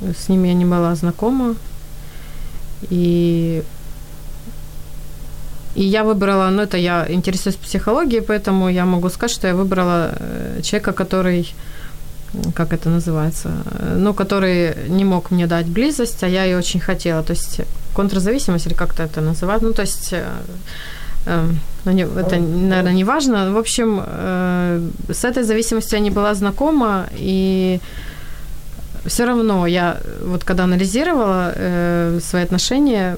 С 0.01 0.29
ними 0.29 0.49
я 0.49 0.53
не 0.53 0.65
была 0.65 0.95
знакома. 0.95 1.55
И 2.89 3.63
и 5.75 5.83
я 5.83 6.03
выбрала, 6.03 6.49
ну 6.51 6.61
это 6.61 6.77
я 6.77 7.05
интересуюсь 7.09 7.57
психологией, 7.57 8.21
поэтому 8.21 8.69
я 8.69 8.85
могу 8.85 9.09
сказать, 9.09 9.35
что 9.35 9.47
я 9.47 9.53
выбрала 9.53 10.15
э, 10.19 10.61
человека, 10.63 10.93
который, 10.93 11.53
как 12.55 12.71
это 12.71 12.89
называется, 12.89 13.49
э, 13.79 13.97
ну, 13.97 14.13
который 14.13 14.73
не 14.87 15.03
мог 15.03 15.31
мне 15.31 15.47
дать 15.47 15.65
близость, 15.65 16.23
а 16.23 16.27
я 16.27 16.45
ее 16.45 16.57
очень 16.57 16.79
хотела. 16.79 17.23
То 17.23 17.33
есть 17.33 17.61
контрзависимость 17.93 18.67
или 18.67 18.73
как-то 18.73 19.03
это 19.03 19.19
называть. 19.19 19.61
Ну, 19.61 19.73
то 19.73 19.81
есть 19.81 20.13
э, 20.13 20.23
ну, 21.85 21.91
это, 21.91 22.37
наверное, 22.37 22.93
не 22.93 23.03
важно. 23.03 23.51
В 23.51 23.57
общем, 23.57 24.01
с 25.09 25.25
этой 25.25 25.43
зависимостью 25.43 25.97
я 25.97 26.03
не 26.03 26.11
была 26.11 26.35
знакома, 26.35 27.07
и 27.17 27.79
все 29.05 29.25
равно 29.25 29.67
я 29.67 29.97
вот 30.21 30.43
когда 30.43 30.63
анализировала 30.63 31.53
э, 31.55 32.19
свои 32.21 32.43
отношения, 32.43 33.17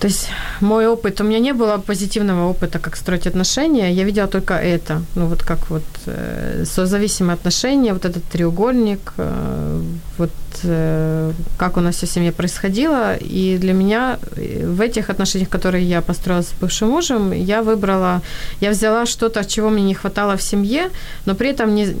то 0.00 0.08
есть 0.08 0.28
мой 0.60 0.86
опыт, 0.86 1.20
у 1.20 1.24
меня 1.24 1.38
не 1.38 1.52
было 1.52 1.78
позитивного 1.78 2.50
опыта, 2.50 2.78
как 2.80 2.96
строить 2.96 3.26
отношения, 3.26 3.92
я 3.92 4.04
видела 4.04 4.26
только 4.26 4.54
это, 4.54 5.02
ну 5.14 5.26
вот 5.26 5.44
как 5.44 5.70
вот 5.70 5.84
э, 6.06 6.64
созависимые 6.66 7.34
отношения, 7.34 7.92
вот 7.92 8.04
этот 8.04 8.24
треугольник, 8.24 9.12
э, 9.16 9.82
вот 10.18 10.30
э, 10.64 11.32
как 11.56 11.76
у 11.76 11.80
нас 11.80 11.94
все 11.94 12.06
в 12.06 12.10
семье 12.10 12.32
происходило, 12.32 13.14
и 13.14 13.58
для 13.58 13.72
меня 13.72 14.18
э, 14.36 14.66
в 14.66 14.80
этих 14.80 15.08
отношениях, 15.08 15.48
которые 15.48 15.84
я 15.84 16.00
построила 16.00 16.42
с 16.42 16.52
бывшим 16.60 16.88
мужем, 16.88 17.32
я 17.32 17.62
выбрала, 17.62 18.22
я 18.60 18.70
взяла 18.70 19.06
что-то, 19.06 19.44
чего 19.44 19.70
мне 19.70 19.84
не 19.84 19.94
хватало 19.94 20.36
в 20.36 20.42
семье, 20.42 20.90
но 21.26 21.34
при 21.36 21.50
этом 21.50 21.76
не, 21.76 21.94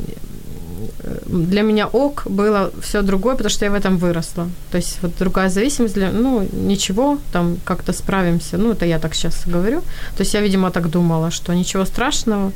для 1.26 1.62
меня 1.62 1.86
ок 1.86 2.22
было 2.26 2.70
все 2.82 3.02
другое, 3.02 3.34
потому 3.34 3.50
что 3.50 3.64
я 3.64 3.70
в 3.70 3.74
этом 3.74 3.98
выросла. 3.98 4.48
То 4.70 4.78
есть 4.78 4.98
вот 5.02 5.12
другая 5.18 5.48
зависимость, 5.48 5.94
для, 5.94 6.10
ну, 6.12 6.48
ничего, 6.52 7.18
там 7.32 7.56
как-то 7.64 7.92
справимся. 7.92 8.58
Ну, 8.58 8.72
это 8.72 8.86
я 8.86 8.98
так 8.98 9.14
сейчас 9.14 9.42
говорю. 9.46 9.80
То 10.16 10.22
есть 10.22 10.34
я, 10.34 10.40
видимо, 10.40 10.70
так 10.70 10.90
думала, 10.90 11.30
что 11.30 11.54
ничего 11.54 11.84
страшного. 11.84 12.52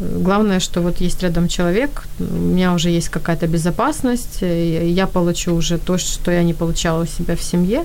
Главное, 0.00 0.60
что 0.60 0.80
вот 0.80 1.00
есть 1.00 1.22
рядом 1.22 1.48
человек, 1.48 2.04
у 2.18 2.24
меня 2.24 2.74
уже 2.74 2.90
есть 2.90 3.08
какая-то 3.08 3.46
безопасность, 3.46 4.42
я 4.42 5.06
получу 5.06 5.54
уже 5.54 5.78
то, 5.78 5.96
что 5.96 6.32
я 6.32 6.42
не 6.42 6.54
получала 6.54 7.02
у 7.02 7.06
себя 7.06 7.34
в 7.36 7.42
семье. 7.42 7.84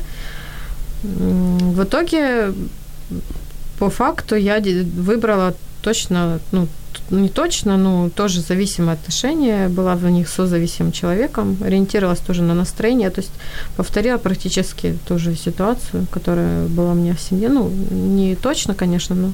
В 1.03 1.83
итоге, 1.83 2.53
по 3.77 3.89
факту, 3.89 4.35
я 4.35 4.59
выбрала 4.59 5.53
точно, 5.81 6.39
ну, 6.51 6.67
не 7.11 7.29
точно, 7.29 7.77
но 7.77 8.09
тоже 8.09 8.41
зависимое 8.41 8.93
отношение, 8.93 9.67
была 9.67 9.95
в 9.95 10.09
них 10.09 10.29
созависимым 10.29 10.91
человеком, 10.91 11.57
ориентировалась 11.61 12.19
тоже 12.19 12.41
на 12.41 12.53
настроение, 12.53 13.09
то 13.09 13.21
есть 13.21 13.31
повторила 13.75 14.17
практически 14.17 14.97
ту 15.07 15.19
же 15.19 15.35
ситуацию, 15.35 16.07
которая 16.11 16.67
была 16.67 16.91
у 16.91 16.95
меня 16.95 17.13
в 17.13 17.21
семье, 17.21 17.49
ну, 17.49 17.69
не 17.69 18.35
точно, 18.35 18.73
конечно, 18.73 19.15
но... 19.15 19.33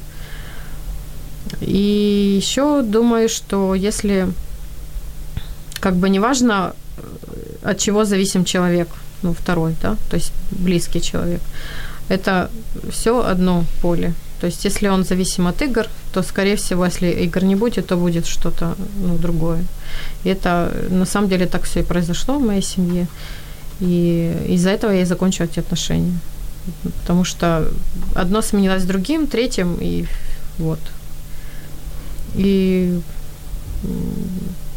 И 1.62 2.36
еще 2.41 2.82
думаю, 2.82 3.30
что 3.30 3.74
если, 3.74 4.28
как 5.80 5.96
бы 5.96 6.10
неважно, 6.10 6.74
от 7.63 7.78
чего 7.78 8.06
зависим 8.06 8.43
человек, 8.43 8.89
ну, 9.22 9.34
второй, 9.34 9.76
да, 9.82 9.96
то 10.10 10.17
есть 10.17 10.34
близкий 10.52 11.02
человек, 11.02 11.41
это 12.10 12.50
все 12.91 13.24
одно 13.26 13.63
поле, 13.82 14.13
то 14.39 14.47
есть, 14.47 14.65
если 14.65 14.88
он 14.88 15.04
зависим 15.04 15.47
от 15.47 15.62
игр, 15.62 15.88
то, 16.13 16.23
скорее 16.23 16.56
всего, 16.56 16.86
если 16.86 17.08
игр 17.08 17.43
не 17.43 17.56
будет, 17.56 17.88
то 17.88 17.97
будет 17.97 18.28
что-то 18.28 18.76
ну, 19.02 19.17
другое. 19.17 19.63
И 20.23 20.30
это 20.30 20.71
на 20.89 21.06
самом 21.06 21.30
деле 21.30 21.47
так 21.47 21.63
все 21.63 21.80
и 21.80 21.84
произошло 21.84 22.38
в 22.38 22.45
моей 22.45 22.62
семье. 22.62 23.08
И 23.80 24.34
из-за 24.50 24.69
этого 24.69 24.91
я 24.91 25.02
и 25.02 25.06
закончила 25.06 25.45
эти 25.45 25.60
отношения. 25.60 26.19
Потому 27.02 27.23
что 27.23 27.67
одно 28.15 28.41
сменилось 28.41 28.84
другим, 28.84 29.28
третьим, 29.28 29.78
и 29.80 30.06
вот. 30.60 30.80
И 32.36 33.00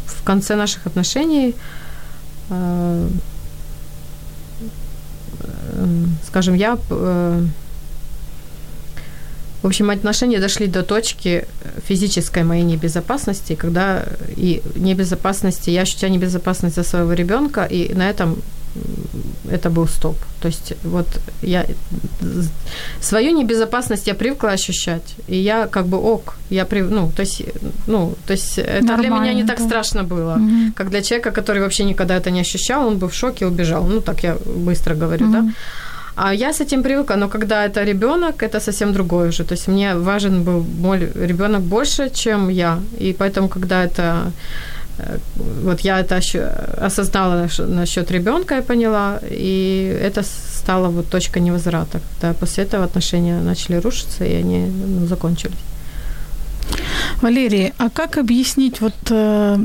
в 0.05 0.23
конце 0.23 0.55
наших 0.55 0.87
отношений, 0.87 1.55
э, 2.49 3.09
э, 5.39 6.05
скажем, 6.27 6.55
я 6.55 6.77
э, 6.89 7.45
в 9.61 9.67
общем, 9.67 9.89
отношения 9.89 10.39
дошли 10.39 10.67
до 10.67 10.83
точки 10.83 11.45
физической 11.87 12.43
моей 12.43 12.63
небезопасности, 12.63 13.55
когда 13.55 14.05
и 14.35 14.61
небезопасности, 14.75 15.69
я 15.69 15.81
ощущаю 15.81 16.11
небезопасность 16.11 16.75
за 16.75 16.83
своего 16.83 17.13
ребенка, 17.13 17.65
и 17.65 17.93
на 17.93 18.09
этом 18.09 18.41
это 19.49 19.69
был 19.69 19.87
стоп. 19.87 20.15
То 20.41 20.47
есть 20.47 20.73
вот 20.83 21.07
я 21.41 21.65
свою 23.01 23.37
небезопасность 23.37 24.07
я 24.07 24.13
привыкла 24.13 24.51
ощущать, 24.51 25.15
и 25.27 25.35
я 25.35 25.67
как 25.67 25.85
бы 25.85 25.97
ок, 25.97 26.37
я 26.49 26.65
при, 26.65 26.81
ну 26.81 27.11
то 27.15 27.21
есть 27.21 27.43
ну 27.87 28.13
то 28.25 28.33
есть 28.33 28.57
это 28.57 28.85
Нормально, 28.85 29.01
для 29.01 29.09
меня 29.09 29.33
не 29.33 29.45
так 29.45 29.57
да. 29.57 29.65
страшно 29.65 30.03
было, 30.03 30.35
угу. 30.35 30.71
как 30.75 30.89
для 30.89 31.01
человека, 31.01 31.31
который 31.31 31.61
вообще 31.61 31.83
никогда 31.83 32.15
это 32.15 32.31
не 32.31 32.41
ощущал, 32.41 32.87
он 32.87 32.97
бы 32.97 33.07
в 33.07 33.13
шоке 33.13 33.45
убежал. 33.45 33.85
Ну 33.85 34.01
так 34.01 34.23
я 34.23 34.37
быстро 34.45 34.95
говорю, 34.95 35.25
угу. 35.25 35.33
да. 35.33 35.53
А 36.23 36.33
я 36.33 36.53
с 36.53 36.61
этим 36.61 36.83
привыкла, 36.83 37.15
но 37.15 37.29
когда 37.29 37.65
это 37.65 37.83
ребенок, 37.83 38.43
это 38.43 38.59
совсем 38.59 38.93
другое 38.93 39.29
уже. 39.29 39.43
То 39.43 39.55
есть 39.55 39.67
мне 39.67 39.95
важен 39.95 40.43
был 40.43 40.65
мой 40.81 40.99
ребенок 40.99 41.61
больше, 41.61 42.09
чем 42.13 42.49
я. 42.49 42.79
И 42.99 43.13
поэтому, 43.13 43.47
когда 43.49 43.83
это 43.83 44.31
э, 44.99 45.17
вот 45.63 45.81
я 45.81 45.99
это 45.99 46.19
осознала 46.85 47.47
насчет 47.67 48.11
ребенка, 48.11 48.55
я 48.55 48.61
поняла, 48.61 49.19
и 49.31 49.99
это 50.03 50.23
стало 50.23 50.89
вот 50.89 51.09
точка 51.09 51.39
невозврата. 51.39 51.99
Когда 52.19 52.33
после 52.33 52.65
этого 52.65 52.83
отношения 52.83 53.41
начали 53.41 53.81
рушиться, 53.81 54.23
и 54.23 54.35
они 54.35 54.67
ну, 54.67 55.07
закончились. 55.07 55.57
Валерий, 57.21 57.73
а 57.77 57.89
как 57.89 58.17
объяснить 58.17 58.81
вот 58.81 59.11
э, 59.11 59.57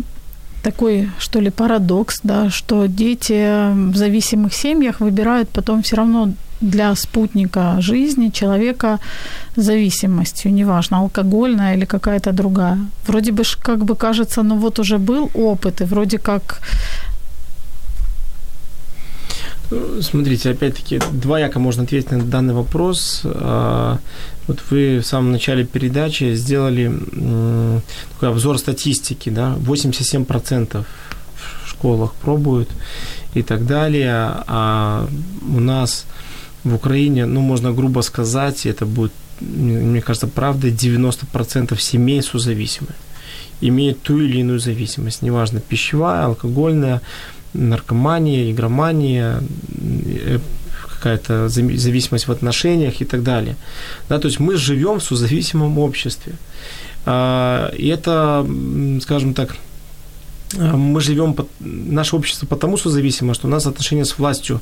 такой, 0.62 1.10
что 1.18 1.40
ли, 1.40 1.50
парадокс, 1.50 2.20
да, 2.22 2.50
что 2.50 2.86
дети 2.86 3.72
в 3.92 3.96
зависимых 3.96 4.54
семьях 4.54 5.00
выбирают 5.00 5.48
потом 5.48 5.82
все 5.82 5.96
равно 5.96 6.32
для 6.60 6.94
спутника 6.94 7.76
жизни 7.80 8.30
человека 8.30 8.98
зависимостью, 9.56 10.52
неважно, 10.52 10.98
алкогольная 10.98 11.76
или 11.76 11.84
какая-то 11.84 12.32
другая. 12.32 12.78
Вроде 13.06 13.32
бы, 13.32 13.42
как 13.62 13.84
бы 13.84 13.96
кажется, 13.96 14.42
ну 14.42 14.56
вот 14.56 14.78
уже 14.78 14.98
был 14.98 15.30
опыт, 15.34 15.80
и 15.80 15.84
вроде 15.84 16.18
как 16.18 16.60
ну, 19.70 20.02
Смотрите, 20.02 20.50
опять-таки, 20.50 21.00
двояко 21.12 21.58
можно 21.58 21.82
ответить 21.82 22.10
на 22.10 22.22
данный 22.22 22.54
вопрос. 22.54 23.22
А, 23.24 23.98
вот 24.46 24.62
вы 24.70 25.00
в 25.00 25.06
самом 25.06 25.32
начале 25.32 25.64
передачи 25.64 26.34
сделали 26.34 26.92
такой 28.12 28.28
обзор 28.28 28.58
статистики, 28.58 29.28
да, 29.30 29.56
87% 29.58 30.84
в 31.64 31.68
школах 31.68 32.14
пробуют 32.14 32.68
и 33.34 33.42
так 33.42 33.66
далее, 33.66 34.44
а 34.46 35.08
у 35.42 35.60
нас 35.60 36.06
в 36.66 36.74
Украине, 36.74 37.26
ну, 37.26 37.40
можно 37.40 37.72
грубо 37.72 38.02
сказать, 38.02 38.66
это 38.66 38.86
будет, 38.86 39.12
мне 39.40 40.00
кажется, 40.00 40.26
правдой, 40.26 40.72
90% 40.72 41.78
семей 41.78 42.22
созависимы. 42.22 42.88
Имеют 43.62 44.02
ту 44.02 44.20
или 44.20 44.38
иную 44.40 44.58
зависимость, 44.58 45.22
неважно, 45.22 45.60
пищевая, 45.60 46.24
алкогольная, 46.24 47.00
наркомания, 47.54 48.50
игромания, 48.50 49.40
э, 50.26 50.38
какая-то 50.88 51.48
зависимость 51.48 52.28
в 52.28 52.32
отношениях 52.32 53.00
и 53.00 53.04
так 53.04 53.22
далее. 53.22 53.56
Да, 54.08 54.18
то 54.18 54.28
есть 54.28 54.40
мы 54.40 54.56
живем 54.56 54.98
в 54.98 55.02
созависимом 55.02 55.78
обществе. 55.78 56.32
А, 57.04 57.70
и 57.78 57.86
это, 57.86 58.46
скажем 59.00 59.34
так, 59.34 59.56
мы 60.54 61.00
живем, 61.00 61.36
наше 61.60 62.16
общество 62.16 62.46
потому 62.46 62.76
созависимо, 62.76 63.34
что 63.34 63.48
у 63.48 63.50
нас 63.50 63.66
отношения 63.66 64.04
с 64.04 64.18
властью 64.18 64.60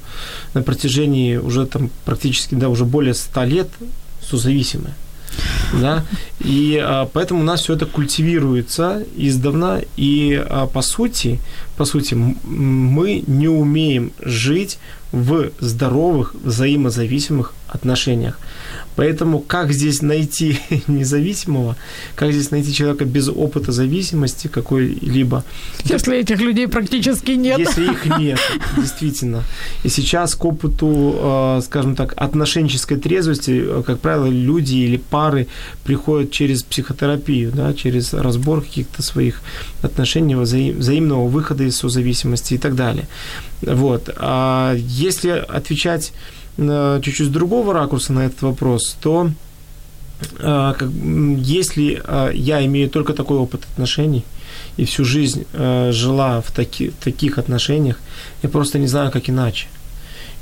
на 0.55 0.63
протяжении 0.63 1.37
уже 1.37 1.67
там 1.67 1.91
практически, 2.05 2.55
да, 2.55 2.69
уже 2.69 2.85
более 2.85 3.15
ста 3.15 3.45
лет 3.45 3.69
созависимы. 4.23 4.91
Да? 5.73 6.05
И 6.41 6.81
а, 6.83 7.09
поэтому 7.13 7.41
у 7.41 7.45
нас 7.45 7.63
все 7.63 7.75
это 7.75 7.87
культивируется 7.87 9.05
издавна, 9.17 9.83
и 9.97 10.35
а, 10.35 10.67
по 10.67 10.83
сути, 10.83 11.41
по 11.77 11.85
сути, 11.85 12.15
мы 12.15 13.25
не 13.27 13.49
умеем 13.49 14.13
жить 14.21 14.79
в 15.13 15.51
здоровых 15.61 16.35
взаимозависимых 16.35 17.53
отношениях. 17.69 18.39
Поэтому 18.97 19.41
как 19.41 19.73
здесь 19.73 20.03
найти 20.03 20.59
независимого, 20.87 21.77
как 22.15 22.33
здесь 22.33 22.51
найти 22.51 22.73
человека 22.73 23.05
без 23.05 23.29
опыта 23.29 23.73
зависимости 23.73 24.49
какой-либо? 24.49 25.45
Если 25.85 26.19
этих 26.19 26.41
людей 26.41 26.69
практически 26.69 27.33
нет. 27.33 27.59
Если 27.59 27.91
их 27.91 28.07
нет, 28.19 28.39
действительно. 28.77 29.43
И 29.83 29.89
сейчас 29.89 30.35
к 30.35 30.45
опыту, 30.45 31.15
э, 31.17 31.61
скажем 31.65 31.97
так, 31.97 32.15
отношенческой 32.17 32.99
трезвости, 32.99 33.65
э, 33.65 33.83
как 33.85 34.01
правило, 34.01 34.27
люди 34.27 34.77
или 34.77 34.97
пары 34.97 35.47
приходят 35.85 36.31
через 36.31 36.63
психотерапию, 36.63 37.53
да, 37.53 37.75
через 37.75 38.15
разбор 38.15 38.63
каких-то 38.63 39.03
своих 39.03 39.43
отношений, 39.83 40.35
взаимного 40.35 41.29
выхода 41.29 41.65
из 41.65 41.77
созависимости 41.77 42.55
и 42.55 42.59
так 42.59 42.75
далее. 42.75 43.07
Вот. 43.63 44.11
А 44.17 44.75
если 44.77 45.31
отвечать 45.31 46.13
чуть-чуть 46.57 47.27
с 47.27 47.31
другого 47.31 47.73
ракурса 47.73 48.13
на 48.13 48.27
этот 48.27 48.43
вопрос, 48.43 48.97
то 49.01 49.31
как, 50.39 50.85
если 51.39 52.01
а, 52.05 52.31
я 52.31 52.65
имею 52.65 52.89
только 52.89 53.13
такой 53.13 53.37
опыт 53.37 53.63
отношений 53.73 54.25
и 54.77 54.85
всю 54.85 55.05
жизнь 55.05 55.45
жила 55.53 56.41
в 56.41 56.51
таких 56.53 57.39
отношениях, 57.39 57.99
я 58.43 58.49
просто 58.49 58.79
не 58.79 58.87
знаю, 58.87 59.11
как 59.11 59.29
иначе. 59.29 59.67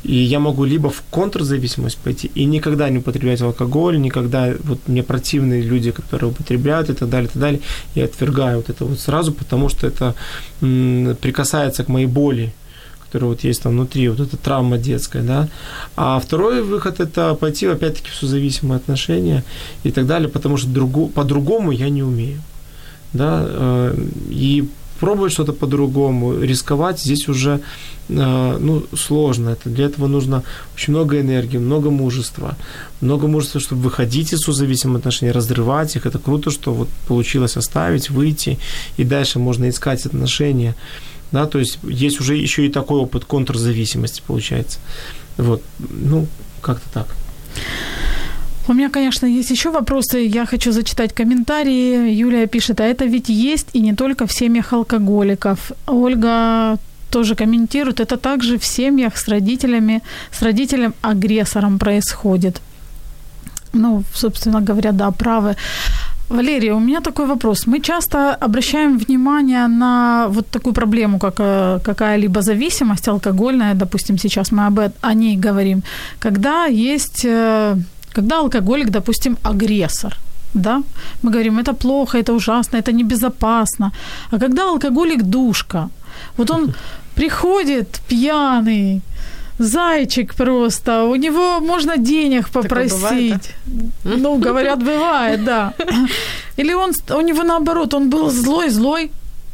И 0.05 0.15
я 0.17 0.41
могу 0.41 0.65
либо 0.65 0.91
в 0.91 1.03
контрзависимость 1.11 1.97
пойти 1.99 2.31
и 2.35 2.45
никогда 2.45 2.89
не 2.91 2.99
употреблять 2.99 3.41
алкоголь, 3.41 4.01
никогда, 4.01 4.53
вот 4.65 4.81
мне 4.89 5.03
противные 5.03 5.63
люди, 5.63 5.93
которые 5.93 6.31
употребляют 6.31 6.91
и 6.91 6.95
так 6.95 7.09
далее, 7.09 7.29
и 7.29 7.33
так 7.33 7.41
далее, 7.41 7.61
я 7.95 8.05
отвергаю 8.05 8.57
вот 8.57 8.69
это 8.69 8.85
вот 8.85 8.99
сразу, 8.99 9.33
потому 9.33 9.69
что 9.69 9.87
это 9.87 10.15
м, 10.61 11.17
прикасается 11.21 11.85
к 11.85 11.89
моей 11.89 12.07
боли, 12.07 12.53
который 13.13 13.29
вот 13.29 13.45
есть 13.45 13.63
там 13.63 13.73
внутри, 13.73 14.09
вот 14.09 14.21
эта 14.21 14.37
травма 14.37 14.79
детская, 14.79 15.23
да. 15.23 15.49
А 15.97 16.19
второй 16.19 16.63
выход– 16.63 17.01
это 17.01 17.35
пойти 17.35 17.67
опять-таки 17.67 18.09
в 18.11 18.15
созависимые 18.15 18.77
отношения 18.77 19.45
и 19.85 19.91
так 19.91 20.07
далее, 20.07 20.29
потому 20.29 20.57
что 20.57 20.69
другу, 20.69 21.09
по-другому 21.09 21.73
я 21.73 21.91
не 21.91 22.03
умею, 22.03 22.41
да, 23.13 23.45
э, 23.45 23.95
и 24.31 24.65
пробовать 24.99 25.33
что-то 25.33 25.53
по-другому, 25.53 26.41
рисковать 26.41 27.01
здесь 27.01 27.29
уже 27.29 27.61
э, 28.09 28.59
ну, 28.61 28.83
сложно. 28.97 29.51
Это, 29.51 29.69
для 29.69 29.85
этого 29.87 30.07
нужно 30.07 30.43
очень 30.75 30.95
много 30.95 31.21
энергии, 31.21 31.59
много 31.59 31.91
мужества. 31.91 32.57
Много 33.01 33.27
мужества, 33.27 33.61
чтобы 33.61 33.83
выходить 33.83 34.33
из 34.33 34.39
созависимых 34.39 34.99
отношений, 34.99 35.33
разрывать 35.33 35.97
их. 35.97 36.07
Это 36.07 36.19
круто, 36.19 36.51
что 36.51 36.73
вот 36.73 36.89
получилось 37.09 37.57
оставить, 37.57 38.11
выйти, 38.11 38.59
и 38.97 39.05
дальше 39.05 39.39
можно 39.39 39.69
искать 39.69 40.07
отношения 40.07 40.75
да, 41.33 41.47
то 41.47 41.59
есть 41.59 41.79
есть 41.83 42.21
уже 42.21 42.37
еще 42.37 42.67
и 42.67 42.69
такой 42.69 43.01
опыт 43.01 43.25
контрзависимости 43.25 44.23
получается. 44.27 44.79
Вот, 45.37 45.63
ну, 45.79 46.27
как-то 46.61 46.89
так. 46.93 47.07
У 48.69 48.75
меня, 48.75 48.91
конечно, 48.91 49.27
есть 49.27 49.51
еще 49.51 49.71
вопросы. 49.71 50.19
Я 50.19 50.47
хочу 50.47 50.73
зачитать 50.73 51.13
комментарии. 51.13 52.13
Юлия 52.13 52.47
пишет, 52.47 52.81
а 52.81 52.85
это 52.85 53.07
ведь 53.07 53.29
есть 53.29 53.69
и 53.73 53.81
не 53.81 53.95
только 53.95 54.27
в 54.27 54.33
семьях 54.33 54.73
алкоголиков. 54.73 55.73
Ольга 55.87 56.79
тоже 57.11 57.35
комментирует, 57.35 58.01
это 58.01 58.17
также 58.17 58.57
в 58.59 58.65
семьях 58.65 59.17
с 59.17 59.29
родителями, 59.29 60.03
с 60.31 60.43
родителем-агрессором 60.43 61.79
происходит. 61.79 62.61
Ну, 63.75 64.05
собственно 64.15 64.61
говоря, 64.61 64.93
да, 64.93 65.11
правы. 65.11 65.57
Валерия, 66.33 66.75
у 66.75 66.81
меня 66.81 67.01
такой 67.01 67.27
вопрос. 67.27 67.67
Мы 67.67 67.81
часто 67.81 68.35
обращаем 68.45 68.99
внимание 68.99 69.69
на 69.69 70.29
вот 70.29 70.47
такую 70.47 70.73
проблему, 70.73 71.19
как 71.19 71.35
э, 71.41 71.79
какая-либо 71.85 72.41
зависимость 72.41 73.09
алкогольная, 73.09 73.75
допустим, 73.75 74.19
сейчас 74.19 74.53
мы 74.53 74.67
об, 74.67 74.79
о 74.79 75.15
ней 75.15 75.37
говорим, 75.37 75.83
когда 76.19 76.69
есть, 76.69 77.25
э, 77.25 77.77
когда 78.17 78.39
алкоголик, 78.39 78.91
допустим, 78.91 79.37
агрессор, 79.43 80.17
да, 80.55 80.83
мы 81.23 81.31
говорим, 81.31 81.59
это 81.59 81.75
плохо, 81.75 82.19
это 82.19 82.33
ужасно, 82.33 82.79
это 82.79 82.93
небезопасно. 82.93 83.93
А 84.31 84.39
когда 84.39 84.71
алкоголик 84.71 85.23
душка, 85.23 85.91
вот 86.39 86.51
он 86.51 86.75
приходит 87.15 88.01
пьяный, 88.09 89.03
зайчик 89.59 90.35
просто, 90.35 91.05
у 91.05 91.17
него 91.17 91.61
можно 91.61 91.97
денег 91.97 92.49
попросить. 92.49 93.01
бывает, 93.01 93.55
Ну, 94.05 94.39
говорят, 94.39 94.79
бывает, 94.79 95.45
да. 95.45 95.75
Или 96.57 96.75
он, 96.75 96.93
у 97.11 97.21
него 97.21 97.43
наоборот, 97.43 97.95
он 97.95 98.11
был 98.11 98.31
злой-злой, 98.31 99.11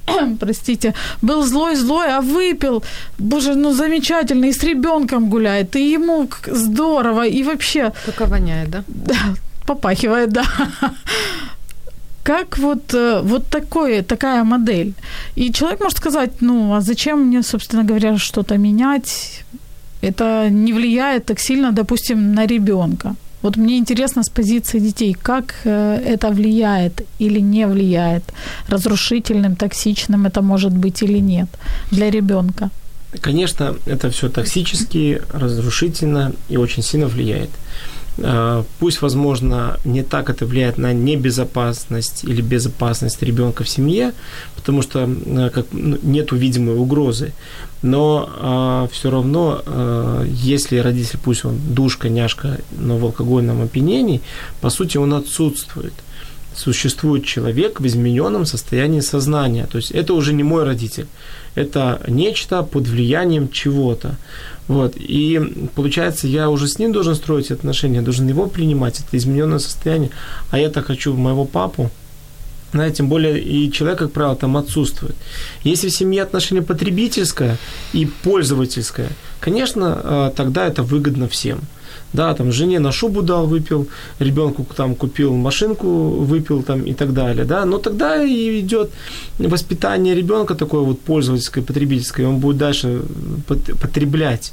простите, 0.41 0.95
был 1.23 1.43
злой-злой, 1.43 2.15
а 2.15 2.21
выпил, 2.21 2.83
боже, 3.19 3.55
ну 3.55 3.73
замечательно, 3.73 4.47
и 4.47 4.53
с 4.53 4.63
ребенком 4.63 5.29
гуляет, 5.29 5.77
и 5.77 5.93
ему 5.93 6.29
здорово, 6.47 7.27
и 7.27 7.43
вообще 7.43 7.93
Только 8.07 8.27
воняет, 8.27 8.71
да? 8.71 8.85
да, 8.89 9.35
попахивает, 9.67 10.33
да. 10.33 10.45
Как 12.23 12.59
вот, 12.59 12.95
э, 12.95 13.23
вот 13.23 13.47
такое, 13.47 14.03
такая 14.03 14.45
модель? 14.45 14.93
И 15.37 15.51
человек 15.51 15.81
может 15.81 15.99
сказать, 15.99 16.43
ну, 16.43 16.75
а 16.75 16.81
зачем 16.81 17.21
мне, 17.21 17.43
собственно 17.43 17.85
говоря, 17.85 18.19
что-то 18.19 18.59
менять? 18.59 19.45
Это 20.03 20.49
не 20.51 20.73
влияет 20.73 21.27
так 21.27 21.41
сильно, 21.41 21.73
допустим, 21.73 22.35
на 22.35 22.47
ребенка. 22.47 23.15
Вот 23.43 23.57
мне 23.57 23.79
интересно 23.79 24.23
с 24.23 24.29
позиции 24.29 24.81
детей, 24.81 25.17
как 25.23 25.55
э, 25.65 26.03
это 26.15 26.31
влияет 26.31 27.03
или 27.21 27.41
не 27.41 27.67
влияет, 27.67 28.23
разрушительным, 28.69 29.55
токсичным 29.55 30.27
это 30.27 30.43
может 30.43 30.73
быть 30.73 31.03
или 31.03 31.21
нет 31.21 31.49
для 31.91 32.11
ребенка. 32.11 32.71
Конечно, 33.21 33.77
это 33.87 34.11
все 34.11 34.29
токсически, 34.29 35.23
разрушительно 35.33 36.33
и 36.51 36.57
очень 36.59 36.83
сильно 36.83 37.07
влияет. 37.07 37.51
А, 38.21 38.65
Пусть, 38.79 39.03
возможно, 39.03 39.79
не 39.85 40.03
так 40.03 40.31
это 40.31 40.47
влияет 40.47 40.79
на 40.79 40.93
небезопасность 40.93 42.25
или 42.25 42.43
безопасность 42.43 43.23
ребенка 43.23 43.65
в 43.65 43.69
семье, 43.69 44.13
потому 44.57 44.83
что 44.83 45.01
э, 45.01 45.63
ну, 45.73 45.99
нету 46.03 46.37
видимой 46.37 46.77
угрозы. 46.77 47.33
Но 47.83 48.89
все 48.93 49.11
равно, 49.11 49.63
а, 49.65 50.25
если 50.25 50.79
родитель, 50.79 51.19
пусть 51.23 51.45
он 51.45 51.59
душка, 51.69 52.09
няшка, 52.09 52.59
но 52.77 52.99
в 52.99 53.05
алкогольном 53.05 53.63
опьянении, 53.63 54.21
по 54.61 54.71
сути, 54.71 54.97
он 54.99 55.15
отсутствует 55.15 55.95
существует 56.59 57.25
человек 57.25 57.81
в 57.81 57.87
измененном 57.87 58.45
состоянии 58.45 59.01
сознания. 59.01 59.67
То 59.71 59.79
есть 59.79 59.93
это 59.93 60.15
уже 60.15 60.35
не 60.35 60.43
мой 60.43 60.65
родитель, 60.65 61.07
это 61.55 62.01
нечто 62.09 62.63
под 62.63 62.89
влиянием 62.89 63.49
чего-то. 63.51 64.17
Вот. 64.67 64.95
И 64.97 65.69
получается, 65.75 66.27
я 66.27 66.51
уже 66.51 66.67
с 66.69 66.79
ним 66.79 66.93
должен 66.93 67.15
строить 67.15 67.51
отношения, 67.51 68.03
должен 68.03 68.29
его 68.29 68.47
принимать, 68.47 69.01
это 69.01 69.17
измененное 69.17 69.61
состояние. 69.61 70.11
А 70.51 70.59
я-то 70.59 70.83
хочу 70.83 71.15
моего 71.15 71.45
папу, 71.45 71.91
знаете, 72.73 72.97
тем 72.97 73.09
более 73.09 73.41
и 73.41 73.73
человек, 73.73 73.99
как 73.99 74.13
правило, 74.13 74.37
там 74.37 74.57
отсутствует. 74.57 75.17
Если 75.65 75.89
в 75.89 75.97
семье 75.97 76.23
отношение 76.23 76.63
потребительское 76.63 77.57
и 77.93 78.07
пользовательское, 78.07 79.11
конечно, 79.41 80.01
э, 80.03 80.33
тогда 80.37 80.67
это 80.67 80.83
выгодно 80.83 81.29
всем. 81.29 81.61
Да, 82.13 82.35
там 82.35 82.53
жене 82.53 82.79
на 82.79 82.93
шубу 82.93 83.23
дал, 83.23 83.47
выпил, 83.47 83.87
ребенку 84.19 84.67
там 84.77 84.95
купил 84.95 85.35
машинку, 85.35 85.87
выпил 85.87 86.63
там 86.63 86.83
и 86.83 86.95
так 86.95 87.13
далее, 87.13 87.45
да, 87.45 87.67
но 87.67 87.79
тогда 87.79 88.25
и 88.25 88.61
идет 88.61 88.91
воспитание 89.39 90.15
ребенка 90.15 90.55
такое 90.55 90.81
вот 90.81 91.01
пользовательское, 91.01 91.63
потребительское, 91.63 92.27
он 92.27 92.39
будет 92.39 92.57
дальше 92.57 93.03
пот- 93.47 93.79
потреблять 93.79 94.53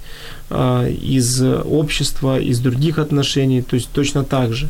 а, 0.49 0.85
из 0.87 1.41
общества, 1.41 2.39
из 2.39 2.59
других 2.59 2.99
отношений, 2.99 3.61
то 3.61 3.75
есть 3.75 3.89
точно 3.93 4.23
так 4.23 4.53
же. 4.53 4.69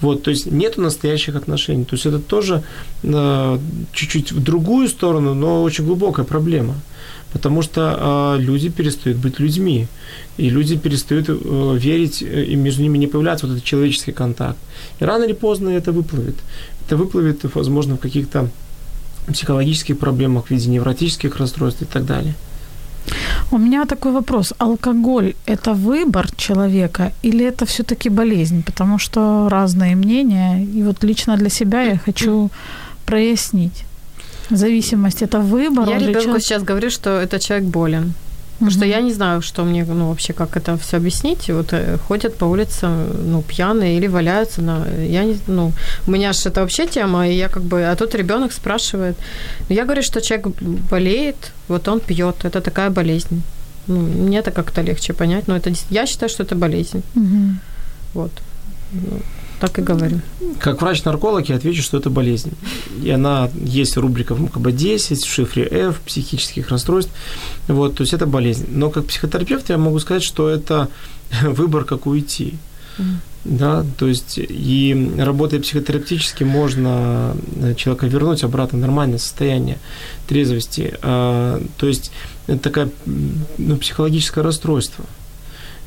Вот, 0.00 0.22
то 0.22 0.30
есть 0.30 0.46
нету 0.46 0.80
настоящих 0.80 1.36
отношений, 1.36 1.84
то 1.84 1.94
есть 1.94 2.06
это 2.06 2.18
тоже 2.18 2.62
а, 3.04 3.58
чуть-чуть 3.92 4.32
в 4.32 4.42
другую 4.42 4.88
сторону, 4.88 5.34
но 5.34 5.62
очень 5.62 5.84
глубокая 5.84 6.24
проблема. 6.24 6.74
Потому 7.32 7.62
что 7.62 8.36
э, 8.38 8.42
люди 8.42 8.68
перестают 8.68 9.18
быть 9.18 9.40
людьми, 9.40 9.86
и 10.36 10.50
люди 10.50 10.76
перестают 10.76 11.28
э, 11.28 11.78
верить, 11.78 12.22
э, 12.22 12.44
и 12.44 12.56
между 12.56 12.82
ними 12.82 12.98
не 12.98 13.06
появляется 13.06 13.46
вот 13.46 13.56
этот 13.56 13.64
человеческий 13.64 14.12
контакт. 14.12 14.58
И 15.00 15.04
рано 15.04 15.24
или 15.24 15.34
поздно 15.34 15.70
это 15.70 15.92
выплывет. 15.92 16.36
Это 16.86 16.96
выплывет, 16.96 17.54
возможно, 17.54 17.94
в 17.94 18.00
каких-то 18.00 18.48
психологических 19.26 19.98
проблемах 19.98 20.46
в 20.46 20.50
виде 20.50 20.70
невротических 20.70 21.36
расстройств 21.38 21.82
и 21.82 21.86
так 21.86 22.04
далее. 22.04 22.34
У 23.50 23.58
меня 23.58 23.84
такой 23.84 24.12
вопрос. 24.12 24.54
Алкоголь– 24.58 25.34
это 25.46 25.74
выбор 25.74 26.28
человека 26.36 27.12
или 27.24 27.44
это 27.44 27.64
все-таки 27.64 28.10
болезнь? 28.10 28.62
Потому 28.62 28.98
что 28.98 29.48
разные 29.48 29.96
мнения. 29.96 30.64
И 30.64 30.82
вот 30.82 31.04
лично 31.04 31.36
для 31.36 31.50
себя 31.50 31.82
я 31.82 31.98
хочу 31.98 32.50
прояснить. 33.04 33.84
Зависимость– 34.56 35.22
это 35.22 35.38
выбор. 35.38 35.88
Я 35.88 35.98
ребенку 35.98 36.20
человек- 36.20 36.42
сейчас 36.42 36.62
говорю, 36.62 36.90
что 36.90 37.10
это 37.10 37.38
человек 37.38 37.68
болен. 37.68 38.14
Потому 38.58 38.70
что 38.70 38.86
я 38.86 39.00
не 39.00 39.12
знаю, 39.12 39.42
что 39.42 39.64
мне, 39.64 39.84
ну, 39.84 40.08
вообще, 40.08 40.32
как 40.32 40.56
это 40.56 40.76
все 40.76 40.96
объяснить. 40.96 41.50
Вот 41.50 41.72
э, 41.72 41.98
ходят 42.08 42.36
по 42.36 42.44
улице, 42.44 42.86
ну, 42.86 43.42
пьяные 43.42 43.96
или 43.96 44.08
валяются 44.08 44.62
на... 44.62 44.86
Я 45.00 45.24
не... 45.24 45.36
Ну, 45.48 45.72
у 46.06 46.10
меня 46.10 46.32
же 46.32 46.48
это 46.48 46.60
вообще 46.60 46.86
тема, 46.86 47.28
и 47.28 47.34
я 47.34 47.48
как 47.48 47.62
бы... 47.62 47.90
А 47.90 47.96
тут 47.96 48.14
ребенок 48.14 48.52
спрашивает. 48.52 49.16
Ну, 49.68 49.74
Я 49.76 49.84
говорю, 49.84 50.02
что 50.02 50.20
человек 50.20 50.46
болеет, 50.90 51.52
вот 51.68 51.88
он 51.88 51.98
пьет. 51.98 52.44
Это 52.44 52.60
такая 52.60 52.90
болезнь. 52.90 53.42
Ну, 53.88 54.00
мне 54.00 54.38
это 54.38 54.52
как-то 54.52 54.82
легче 54.82 55.12
понять, 55.12 55.48
но 55.48 55.56
это... 55.56 55.72
Я 55.90 56.06
считаю, 56.06 56.30
что 56.30 56.44
это 56.44 56.54
болезнь. 56.54 57.02
Мгм. 57.14 57.58
Вот. 58.14 58.30
Так 59.62 59.78
и 59.78 59.82
говорю. 59.82 60.20
Как 60.58 60.82
врач-нарколог 60.82 61.48
я 61.48 61.54
отвечу, 61.54 61.82
что 61.82 61.96
это 61.96 62.10
болезнь. 62.10 62.50
И 63.00 63.10
она 63.10 63.48
есть 63.64 63.96
рубрика 63.96 64.34
в 64.34 64.42
МКБ-10, 64.42 65.14
в 65.14 65.24
шифре 65.24 65.68
F, 65.70 66.00
психических 66.00 66.68
расстройств. 66.70 67.12
Вот, 67.68 67.94
то 67.94 68.00
есть 68.02 68.12
это 68.12 68.26
болезнь. 68.26 68.66
Но 68.70 68.90
как 68.90 69.06
психотерапевт 69.06 69.70
я 69.70 69.78
могу 69.78 70.00
сказать, 70.00 70.24
что 70.24 70.48
это 70.48 70.88
выбор, 71.44 71.84
как 71.84 72.06
уйти. 72.06 72.54
Мгм. 72.98 73.20
Да, 73.44 73.86
то 73.98 74.08
есть 74.08 74.34
и 74.36 75.12
работая 75.16 75.60
психотерапевтически 75.60 76.42
можно 76.42 77.36
э, 77.56 77.74
человека 77.76 78.06
вернуть 78.08 78.42
обратно 78.42 78.78
в 78.78 78.80
нормальное 78.80 79.18
состояние 79.18 79.78
трезвости. 80.26 80.94
А, 81.02 81.62
То 81.76 81.86
есть 81.86 82.10
это 82.48 82.58
такое 82.58 82.90
м, 83.06 83.46
ну, 83.58 83.76
психологическое 83.76 84.42
расстройство. 84.42 85.04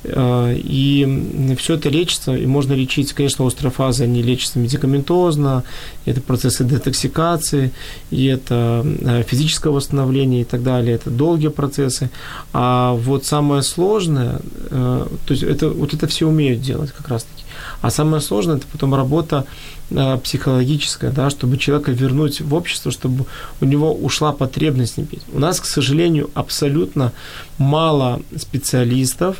А, 0.09 0.53
И 0.53 1.55
все 1.57 1.75
это 1.75 1.89
лечится, 1.89 2.35
и 2.35 2.45
можно 2.45 2.73
лечить, 2.73 3.13
конечно, 3.13 3.45
острые 3.45 3.71
фазы, 3.71 4.03
они 4.03 4.21
лечатся 4.21 4.59
медикаментозно, 4.59 5.63
это 6.05 6.21
процессы 6.21 6.63
детоксикации, 6.63 7.71
и 8.11 8.25
это 8.25 8.85
э, 8.85 9.23
физическое 9.27 9.69
восстановление 9.69 10.41
и 10.41 10.45
так 10.45 10.63
далее, 10.63 10.95
это 10.95 11.09
долгие 11.09 11.49
процессы. 11.49 12.09
А 12.53 12.93
вот 12.93 13.25
самое 13.25 13.61
сложное, 13.61 14.39
э, 14.69 15.07
то 15.25 15.31
есть 15.31 15.43
это, 15.43 15.69
вот 15.69 15.93
это 15.93 16.07
все 16.07 16.27
умеют 16.27 16.61
делать 16.61 16.91
как 16.91 17.07
раз-таки. 17.07 17.43
А 17.81 17.89
самое 17.89 18.21
сложное– 18.21 18.55
это 18.57 18.65
потом 18.71 18.95
работа 18.95 19.45
э, 19.91 20.17
психологическая, 20.23 21.11
да, 21.11 21.29
чтобы 21.29 21.57
человека 21.57 21.91
вернуть 21.91 22.41
в 22.41 22.53
общество, 22.53 22.91
чтобы 22.91 23.25
у 23.61 23.65
него 23.65 23.93
ушла 23.93 24.31
потребность 24.31 24.97
не 24.97 25.05
пить. 25.05 25.21
У 25.33 25.39
нас, 25.39 25.59
к 25.59 25.65
сожалению, 25.65 26.29
абсолютно 26.33 27.11
мало 27.57 28.21
специалистов, 28.37 29.37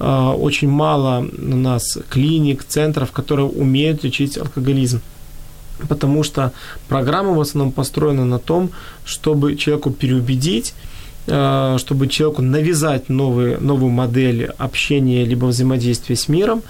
э, 0.00 0.34
очень 0.40 0.68
мало 0.68 1.26
у 1.38 1.56
нас 1.56 1.98
клиник, 2.08 2.64
центров, 2.64 3.12
которые 3.12 3.46
умеют 3.46 4.04
лечить 4.04 4.38
алкоголизм. 4.38 5.00
Потому 5.88 6.24
что 6.24 6.52
программа 6.88 7.34
в 7.34 7.40
основном 7.40 7.72
построена 7.72 8.24
на 8.24 8.38
том, 8.38 8.70
чтобы 9.04 9.56
человеку 9.56 9.90
переубедить 9.90 10.74
чтобы 11.28 12.08
человеку 12.08 12.42
навязать 12.42 13.08
новые, 13.08 13.58
новую 13.58 13.90
модель 13.90 14.50
общения 14.58 15.24
либо 15.24 15.46
взаимодействия 15.46 16.16
с 16.16 16.28
миром, 16.28 16.62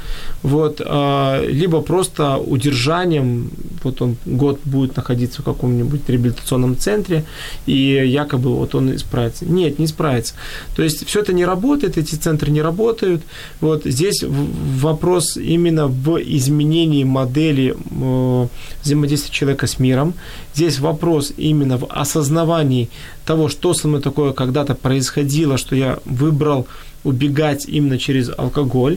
вот, 0.42 0.80
э, 0.84 1.46
либо 1.48 1.80
просто 1.80 2.36
удержанием, 2.36 3.50
вот 3.82 4.02
он 4.02 4.16
год 4.26 4.60
будет 4.64 4.96
находиться 4.96 5.42
в 5.42 5.44
каком-нибудь 5.44 6.08
реабилитационном 6.08 6.76
центре, 6.76 7.24
и 7.66 8.02
якобы 8.06 8.54
вот 8.54 8.74
он 8.74 8.94
исправится. 8.94 9.44
Нет, 9.44 9.78
не 9.78 9.86
справится. 9.86 10.34
То 10.76 10.82
есть 10.82 11.06
все 11.06 11.20
это 11.20 11.32
не 11.32 11.44
работает, 11.44 11.98
эти 11.98 12.14
центры 12.14 12.50
не 12.50 12.62
работают. 12.62 13.22
Вот 13.60 13.84
здесь 13.84 14.24
вопрос 14.26 15.36
именно 15.36 15.86
в 15.86 16.16
изменении 16.16 17.04
модели 17.04 17.74
э, 17.76 18.46
взаимодействия 18.82 19.32
человека 19.32 19.66
с 19.66 19.78
миром. 19.78 20.14
Здесь 20.54 20.80
вопрос 20.80 21.32
именно 21.36 21.78
в 21.78 21.86
осознавании 21.88 22.88
того, 23.28 23.48
что 23.48 23.74
со 23.74 23.88
мной 23.88 24.00
такое 24.00 24.32
когда-то 24.32 24.74
происходило, 24.74 25.58
что 25.58 25.76
я 25.76 25.98
выбрал 26.06 26.66
убегать 27.04 27.68
именно 27.68 27.98
через 27.98 28.30
алкоголь. 28.38 28.96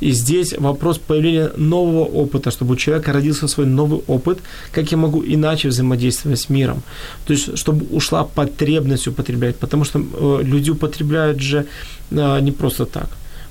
И 0.00 0.12
здесь 0.12 0.54
вопрос 0.58 0.98
появления 0.98 1.50
нового 1.56 2.04
опыта, 2.04 2.50
чтобы 2.50 2.74
у 2.74 2.76
человека 2.76 3.12
родился 3.12 3.48
свой 3.48 3.66
новый 3.66 4.00
опыт, 4.06 4.38
как 4.72 4.92
я 4.92 4.98
могу 4.98 5.22
иначе 5.26 5.68
взаимодействовать 5.68 6.38
с 6.38 6.50
миром. 6.50 6.82
То 7.26 7.32
есть, 7.32 7.58
чтобы 7.58 7.86
ушла 7.96 8.24
потребность 8.24 9.08
употреблять, 9.08 9.56
потому 9.56 9.84
что 9.84 9.98
э, 9.98 10.44
люди 10.44 10.70
употребляют 10.70 11.40
же 11.40 11.64
э, 12.10 12.40
не 12.40 12.52
просто 12.52 12.84
так. 12.84 13.08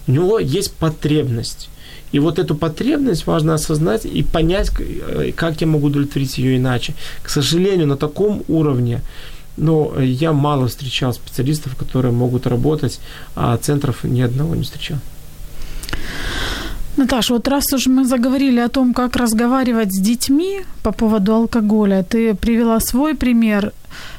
У 0.07 0.11
него 0.11 0.39
есть 0.39 0.73
потребность. 0.79 1.69
И 2.13 2.19
вот 2.19 2.39
эту 2.39 2.55
потребность 2.55 3.27
важно 3.27 3.53
осознать 3.53 4.05
и 4.05 4.23
понять, 4.23 4.71
э, 4.79 5.32
как 5.36 5.61
я 5.61 5.67
могу 5.67 5.88
удовлетворить 5.88 6.38
ее 6.38 6.55
иначе. 6.55 6.93
К 7.23 7.29
сожалению, 7.29 7.88
на 7.88 7.97
таком 7.97 8.43
уровне 8.47 9.01
но 9.62 9.93
я 10.01 10.34
мало 10.34 10.68
встречал 10.68 11.14
специалистов, 11.14 11.76
которые 11.76 12.12
могут 12.12 12.47
работать, 12.47 12.99
а 13.36 13.57
центров 13.57 14.03
ни 14.03 14.22
одного 14.22 14.55
не 14.55 14.64
встречал. 14.64 14.97
Наташа, 16.97 17.34
вот 17.34 17.47
раз 17.47 17.74
уж 17.74 17.88
мы 17.88 18.05
заговорили 18.05 18.59
о 18.59 18.68
том, 18.68 18.93
как 18.93 19.16
разговаривать 19.16 19.93
с 19.93 19.99
детьми 19.99 20.62
по 20.84 20.91
поводу 20.91 21.34
алкоголя, 21.34 22.03
ты 22.03 22.34
привела 22.34 22.80
свой 22.80 23.14
пример. 23.14 23.72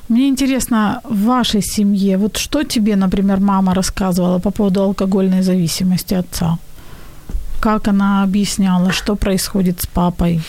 Мне 0.09 0.29
интересно, 0.29 1.01
в 1.05 1.25
вашей 1.25 1.63
семье, 1.63 2.17
вот 2.17 2.37
что 2.37 2.63
тебе, 2.63 2.97
например, 2.97 3.41
мама 3.41 3.75
рассказывала 3.75 4.39
по 4.39 4.51
поводу 4.51 4.83
алкогольной 4.83 5.43
зависимости 5.43 6.15
отца? 6.15 6.59
Как 7.61 7.89
она 7.89 8.23
объясняла, 8.23 8.93
что 8.93 9.17
происходит 9.17 9.81
с 9.81 9.87
папой? 9.87 10.41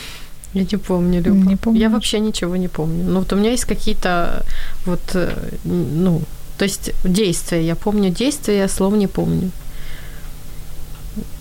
Я 0.54 0.64
не 0.64 0.78
помню, 0.78 1.22
Люба. 1.22 1.50
Не 1.50 1.56
помню. 1.56 1.80
Я 1.80 1.90
вообще 1.90 2.20
ничего 2.20 2.56
не 2.56 2.68
помню. 2.68 3.04
Ну, 3.04 3.20
вот 3.20 3.34
у 3.34 3.36
меня 3.36 3.52
есть 3.52 3.66
какие-то 3.66 4.44
вот, 4.86 5.02
э, 5.16 5.32
ну, 5.64 6.22
то 6.58 6.66
есть 6.66 6.92
действия. 7.04 7.66
Я 7.66 7.76
помню 7.76 8.10
действия, 8.10 8.58
я 8.58 8.68
слов 8.68 8.94
не 8.94 9.08
помню. 9.08 9.52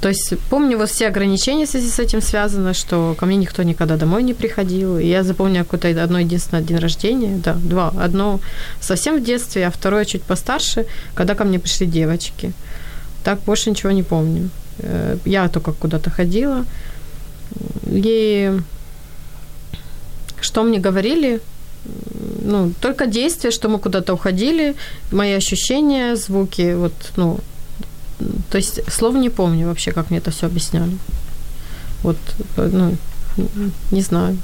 То 0.00 0.08
есть 0.08 0.34
помню 0.50 0.76
вот 0.78 0.90
все 0.90 1.08
ограничения 1.08 1.64
в 1.64 1.70
связи 1.70 1.88
с 1.88 1.98
этим 1.98 2.20
связаны, 2.20 2.74
что 2.74 3.14
ко 3.18 3.26
мне 3.26 3.36
никто 3.36 3.62
никогда 3.62 3.96
домой 3.96 4.22
не 4.22 4.34
приходил. 4.34 4.98
И 4.98 5.06
я 5.06 5.22
запомню 5.22 5.64
какое-то 5.64 6.02
одно 6.02 6.18
единственное 6.18 6.62
день 6.62 6.78
рождения, 6.78 7.40
да, 7.44 7.54
два. 7.54 7.92
Одно 7.98 8.40
совсем 8.80 9.18
в 9.18 9.24
детстве, 9.24 9.66
а 9.66 9.70
второе 9.70 10.04
чуть 10.04 10.22
постарше, 10.22 10.86
когда 11.14 11.34
ко 11.34 11.44
мне 11.44 11.58
пришли 11.58 11.86
девочки. 11.86 12.52
Так 13.24 13.40
больше 13.46 13.70
ничего 13.70 13.92
не 13.92 14.02
помню. 14.02 14.50
Э, 14.78 15.16
я 15.24 15.48
только 15.48 15.72
куда-то 15.72 16.10
ходила. 16.10 16.64
И 17.86 18.58
что 20.44 20.62
мне 20.62 20.78
говорили, 20.78 21.40
ну, 22.44 22.72
только 22.80 23.06
действия, 23.06 23.50
что 23.50 23.68
мы 23.68 23.78
куда-то 23.78 24.14
уходили, 24.14 24.74
мои 25.10 25.32
ощущения, 25.32 26.16
звуки, 26.16 26.74
вот, 26.74 26.92
ну, 27.16 27.38
то 28.50 28.58
есть 28.58 28.80
слов 28.92 29.14
не 29.14 29.30
помню 29.30 29.66
вообще, 29.66 29.92
как 29.92 30.10
мне 30.10 30.18
это 30.18 30.30
все 30.30 30.46
объясняли. 30.46 30.96
Вот, 32.02 32.16
ну, 32.56 32.96
не 33.90 34.02
знаю. 34.02 34.36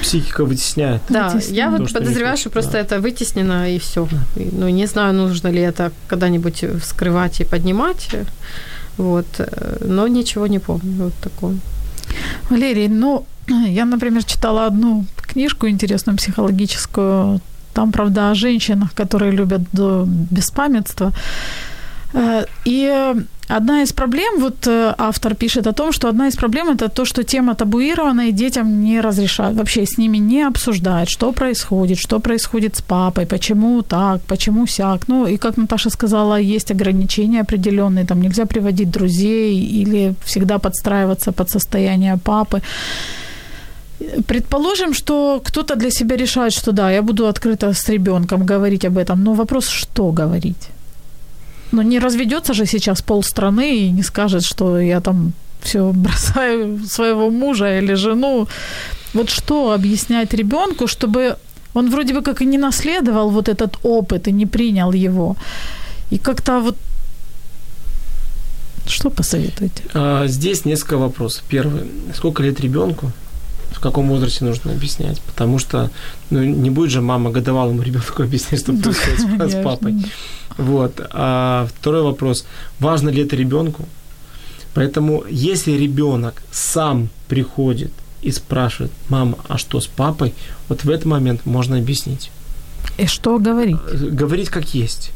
Психика 0.00 0.44
вытесняет. 0.44 1.02
Да, 1.08 1.28
вытесняет. 1.28 1.56
я 1.56 1.70
вот 1.70 1.88
то, 1.88 1.94
подозреваю, 1.94 2.36
что, 2.36 2.44
что 2.44 2.50
просто 2.50 2.72
да. 2.72 2.78
это 2.80 3.00
вытеснено 3.00 3.74
и 3.74 3.78
все. 3.78 4.08
Ну, 4.36 4.68
не 4.68 4.86
знаю, 4.86 5.12
нужно 5.12 5.48
ли 5.48 5.60
это 5.60 5.92
когда-нибудь 6.08 6.64
вскрывать 6.82 7.40
и 7.40 7.44
поднимать. 7.44 8.08
Вот, 8.96 9.26
но 9.80 10.06
ничего 10.08 10.46
не 10.46 10.58
помню 10.58 11.04
вот 11.04 11.14
такого. 11.22 11.54
Валерий, 12.48 12.88
ну, 12.88 13.26
я, 13.56 13.84
например, 13.84 14.24
читала 14.24 14.66
одну 14.66 15.04
книжку 15.16 15.68
интересную, 15.68 16.16
психологическую. 16.16 17.40
Там, 17.72 17.92
правда, 17.92 18.30
о 18.30 18.34
женщинах, 18.34 18.94
которые 18.94 19.32
любят 19.32 19.62
до 19.72 20.04
беспамятства. 20.30 21.12
Э, 22.12 22.44
и 22.64 23.14
одна 23.48 23.82
из 23.82 23.92
проблем, 23.92 24.40
вот 24.40 24.66
э, 24.66 24.94
автор 24.98 25.34
пишет 25.34 25.66
о 25.66 25.72
том, 25.72 25.92
что 25.92 26.08
одна 26.08 26.28
из 26.28 26.36
проблем 26.36 26.68
это 26.68 26.88
то, 26.88 27.04
что 27.04 27.22
тема 27.22 27.54
табуирована, 27.54 28.28
и 28.28 28.32
детям 28.32 28.82
не 28.82 29.00
разрешают, 29.00 29.56
вообще 29.56 29.86
с 29.86 29.98
ними 29.98 30.18
не 30.18 30.42
обсуждают, 30.42 31.08
что 31.08 31.32
происходит, 31.32 31.98
что 31.98 32.20
происходит 32.20 32.76
с 32.76 32.82
папой, 32.82 33.26
почему 33.26 33.82
так, 33.82 34.20
почему 34.22 34.66
сяк. 34.66 35.08
Ну, 35.08 35.26
и 35.26 35.36
как 35.36 35.56
Наташа 35.56 35.90
сказала, 35.90 36.40
есть 36.40 36.70
ограничения 36.70 37.42
определенные, 37.42 38.04
там 38.04 38.20
нельзя 38.20 38.46
приводить 38.46 38.90
друзей 38.90 39.58
или 39.82 40.14
всегда 40.24 40.58
подстраиваться 40.58 41.32
под 41.32 41.50
состояние 41.50 42.16
папы. 42.16 42.62
Предположим, 44.26 44.94
что 44.94 45.40
кто-то 45.44 45.76
для 45.76 45.90
себя 45.90 46.16
решает, 46.16 46.52
что 46.52 46.72
да, 46.72 46.90
я 46.90 47.02
буду 47.02 47.26
открыто 47.26 47.72
с 47.72 47.88
ребенком 47.88 48.46
говорить 48.46 48.84
об 48.84 48.96
этом, 48.96 49.24
но 49.24 49.34
вопрос, 49.34 49.68
что 49.68 50.12
говорить? 50.12 50.70
Ну, 51.72 51.82
не 51.82 52.00
разведется 52.00 52.54
же 52.54 52.66
сейчас 52.66 53.02
полстраны 53.02 53.76
и 53.76 53.92
не 53.92 54.02
скажет, 54.02 54.44
что 54.44 54.80
я 54.80 55.00
там 55.00 55.32
все 55.62 55.92
бросаю 55.92 56.78
своего 56.86 57.30
мужа 57.30 57.78
или 57.78 57.94
жену. 57.94 58.48
Вот 59.14 59.30
что 59.30 59.72
объяснять 59.72 60.34
ребенку, 60.34 60.86
чтобы 60.86 61.36
он 61.74 61.90
вроде 61.90 62.14
бы 62.14 62.22
как 62.22 62.42
и 62.42 62.46
не 62.46 62.58
наследовал 62.58 63.30
вот 63.30 63.48
этот 63.48 63.78
опыт 63.82 64.28
и 64.28 64.32
не 64.32 64.46
принял 64.46 64.92
его. 64.92 65.36
И 66.10 66.18
как-то 66.18 66.60
вот 66.60 66.76
что 68.86 69.10
посоветуете? 69.10 69.82
А, 69.94 70.26
здесь 70.26 70.64
несколько 70.64 70.98
вопросов. 70.98 71.44
Первый. 71.48 71.82
Сколько 72.14 72.42
лет 72.42 72.60
ребенку? 72.60 73.12
В 73.80 73.82
каком 73.82 74.08
возрасте 74.10 74.44
нужно 74.44 74.72
объяснять, 74.72 75.22
потому 75.22 75.58
что 75.58 75.90
ну, 76.28 76.44
не 76.44 76.68
будет 76.68 76.90
же 76.90 77.00
мама 77.00 77.30
годовалому 77.30 77.80
ребенку 77.86 78.22
объяснять, 78.22 78.60
что 78.60 78.74
происходит 78.74 79.52
с 79.52 79.64
папой. 79.64 79.94
Вот. 80.58 81.00
А 81.12 81.66
второй 81.78 82.02
вопрос. 82.02 82.44
Важно 82.78 83.08
ли 83.08 83.22
это 83.22 83.36
ребенку? 83.36 83.88
Поэтому, 84.74 85.24
если 85.30 85.72
ребенок 85.72 86.42
сам 86.52 87.08
приходит 87.26 87.90
и 88.20 88.30
спрашивает, 88.32 88.92
мама, 89.08 89.38
а 89.48 89.56
что 89.56 89.80
с 89.80 89.86
папой, 89.86 90.34
вот 90.68 90.84
в 90.84 90.90
этот 90.90 91.06
момент 91.06 91.46
можно 91.46 91.78
объяснить. 91.78 92.30
И 92.98 93.06
что 93.06 93.38
говорить? 93.38 93.78
Говорить 94.12 94.50
как 94.50 94.74
есть. 94.74 95.12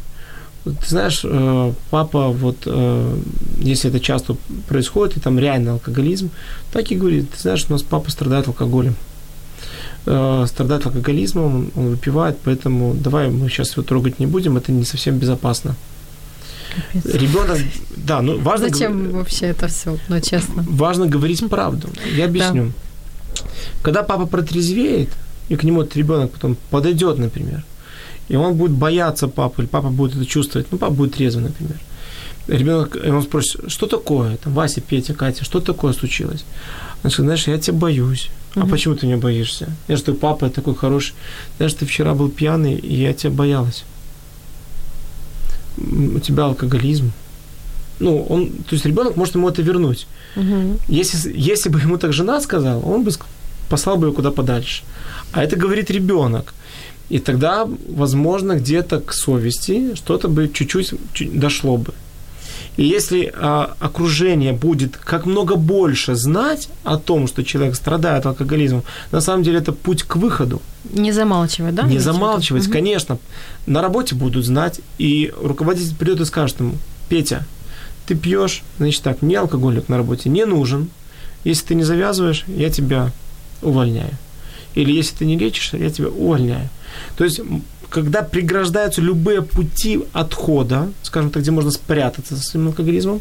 Ты 0.65 0.89
знаешь, 0.89 1.21
э, 1.25 1.73
папа, 1.91 2.29
вот 2.29 2.57
э, 2.65 3.19
если 3.59 3.91
это 3.91 4.01
часто 4.01 4.37
происходит, 4.67 5.19
и 5.19 5.21
там 5.21 5.39
реальный 5.39 5.73
алкоголизм, 5.73 6.31
так 6.73 6.91
и 6.91 6.97
говорит, 6.97 7.31
ты 7.31 7.41
знаешь, 7.41 7.67
у 7.69 7.73
нас 7.73 7.83
папа 7.83 8.11
страдает 8.11 8.49
алкоголем. 8.49 8.97
Э, 10.07 10.47
страдает 10.49 10.87
алкоголизмом, 10.87 11.71
он 11.77 11.89
выпивает, 11.91 12.39
поэтому 12.43 12.95
давай 12.95 13.29
мы 13.29 13.49
сейчас 13.51 13.73
его 13.73 13.83
трогать 13.83 14.19
не 14.19 14.27
будем, 14.27 14.57
это 14.57 14.73
не 14.73 14.85
совсем 14.85 15.19
безопасно. 15.19 15.77
Капец. 16.75 17.15
Ребенок, 17.15 17.59
да, 17.97 18.23
ну 18.23 18.39
важно... 18.41 18.69
Зачем 18.69 19.05
говор... 19.05 19.19
вообще 19.19 19.47
это 19.47 19.69
все, 19.69 19.99
ну 20.09 20.21
честно? 20.21 20.65
Важно 20.69 21.07
говорить 21.07 21.47
правду. 21.49 21.89
Я 22.17 22.25
объясню. 22.25 22.73
Да. 23.35 23.47
Когда 23.83 24.03
папа 24.03 24.27
протрезвеет, 24.27 25.11
и 25.49 25.57
к 25.57 25.65
нему 25.65 25.83
этот 25.83 25.97
ребенок 25.97 26.33
потом 26.33 26.57
подойдет, 26.71 27.19
например, 27.19 27.65
и 28.29 28.37
он 28.37 28.55
будет 28.55 28.73
бояться 28.73 29.29
папы, 29.29 29.63
или 29.63 29.69
папа 29.69 29.89
будет 29.89 30.17
это 30.17 30.27
чувствовать, 30.27 30.67
ну, 30.71 30.79
папа 30.79 30.95
будет 30.95 31.15
трезвый, 31.15 31.45
например. 31.45 31.79
Ребенок, 32.47 32.97
и 32.97 33.11
он 33.11 33.23
спросит, 33.23 33.61
что 33.69 33.87
такое, 33.87 34.37
там, 34.37 34.53
Вася, 34.53 34.81
Петя, 34.81 35.15
Катя, 35.15 35.45
что 35.45 35.61
такое 35.61 35.93
случилось? 35.93 36.45
Он 37.03 37.11
скажет, 37.11 37.25
знаешь, 37.25 37.49
я 37.49 37.59
тебя 37.59 37.79
боюсь. 37.79 38.31
А 38.55 38.61
угу. 38.61 38.69
почему 38.71 38.95
ты 38.95 39.07
не 39.07 39.17
боишься? 39.17 39.69
Я 39.89 39.97
же 39.97 40.03
твой 40.03 40.17
папа 40.17 40.49
такой 40.49 40.75
хороший. 40.75 41.15
Знаешь, 41.57 41.75
ты 41.75 41.87
вчера 41.87 42.15
был 42.15 42.29
пьяный, 42.29 42.75
и 42.75 42.95
я 42.95 43.13
тебя 43.13 43.33
боялась. 43.33 43.85
У 45.77 46.19
тебя 46.21 46.45
алкоголизм. 46.45 47.13
Ну, 48.01 48.23
он, 48.29 48.49
то 48.49 48.75
есть 48.75 48.87
ребенок 48.87 49.17
может 49.17 49.35
ему 49.35 49.49
это 49.49 49.63
вернуть. 49.63 50.07
Угу. 50.37 50.79
Если, 50.89 51.33
если 51.35 51.71
бы 51.71 51.81
ему 51.81 51.97
так 51.97 52.13
жена 52.13 52.41
сказала, 52.41 52.81
он 52.81 53.05
бы 53.05 53.11
послал 53.69 53.97
бы 53.97 54.07
ее 54.07 54.13
куда 54.13 54.31
подальше. 54.31 54.83
А 55.33 55.43
это 55.43 55.57
говорит 55.57 55.91
ребенок. 55.91 56.55
И 57.15 57.21
тогда, 57.21 57.69
возможно, 57.89 58.57
где-то 58.57 58.99
к 58.99 59.13
совести 59.13 59.95
что-то 59.95 60.27
бы 60.27 60.51
чуть-чуть 60.53 60.95
дошло 61.39 61.77
бы. 61.77 61.95
И 62.77 62.83
если 62.83 63.33
а, 63.37 63.77
окружение 63.79 64.53
будет 64.53 64.97
как 64.97 65.25
много 65.25 65.55
больше 65.55 66.17
знать 66.17 66.69
о 66.83 66.97
том, 66.97 67.29
что 67.29 67.45
человек 67.45 67.77
страдает 67.77 68.27
алкоголизмом, 68.27 68.83
на 69.13 69.21
самом 69.21 69.45
деле 69.45 69.59
это 69.59 69.71
путь 69.71 70.03
к 70.03 70.17
выходу. 70.17 70.61
Не 70.93 71.13
замалчивать, 71.13 71.77
да? 71.77 71.85
Не 71.85 72.01
замалчивать, 72.01 72.69
конечно. 72.69 73.19
На 73.67 73.81
работе 73.81 74.17
будут 74.17 74.45
знать, 74.45 74.81
и 74.99 75.33
руководитель 75.41 75.95
придет 75.95 76.21
и 76.21 76.25
скажет 76.25 76.59
ему, 76.59 76.73
Петя, 77.09 77.47
ты 78.07 78.17
пьешь, 78.17 78.65
значит 78.79 79.05
так, 79.05 79.23
мне 79.23 79.39
алкоголик 79.39 79.89
на 79.89 79.99
работе 79.99 80.31
не 80.31 80.47
нужен. 80.47 80.89
Если 81.45 81.67
ты 81.67 81.75
не 81.77 81.85
завязываешь, 81.85 82.43
я 82.49 82.71
тебя 82.71 83.13
увольняю. 83.63 84.15
Или 84.75 84.91
если 84.91 85.15
ты 85.19 85.27
не 85.27 85.39
лечишься, 85.39 85.77
я 85.77 85.91
тебя 85.91 86.09
увольняю. 86.09 86.69
То 87.17 87.25
есть 87.25 87.41
когда 87.95 88.23
преграждаются 88.23 89.03
любые 89.03 89.41
пути 89.41 90.01
отхода, 90.13 90.89
скажем 91.03 91.31
так, 91.31 91.43
где 91.43 91.53
можно 91.53 91.71
спрятаться 91.71 92.37
со 92.37 92.43
своим 92.43 92.67
алкоголизмом, 92.67 93.21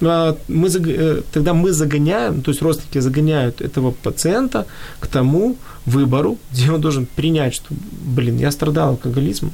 а, 0.00 0.36
мы, 0.48 0.68
э, 0.68 1.22
тогда 1.32 1.52
мы 1.52 1.72
загоняем, 1.72 2.40
то 2.40 2.50
есть 2.50 2.62
родственники 2.62 3.00
загоняют 3.00 3.60
этого 3.60 3.90
пациента 3.90 4.64
к 5.00 5.06
тому 5.06 5.56
выбору, 5.86 6.38
где 6.52 6.70
он 6.70 6.80
должен 6.80 7.06
принять, 7.06 7.54
что, 7.54 7.74
блин, 8.16 8.38
я 8.38 8.50
страдал 8.50 8.88
алкоголизмом, 8.88 9.52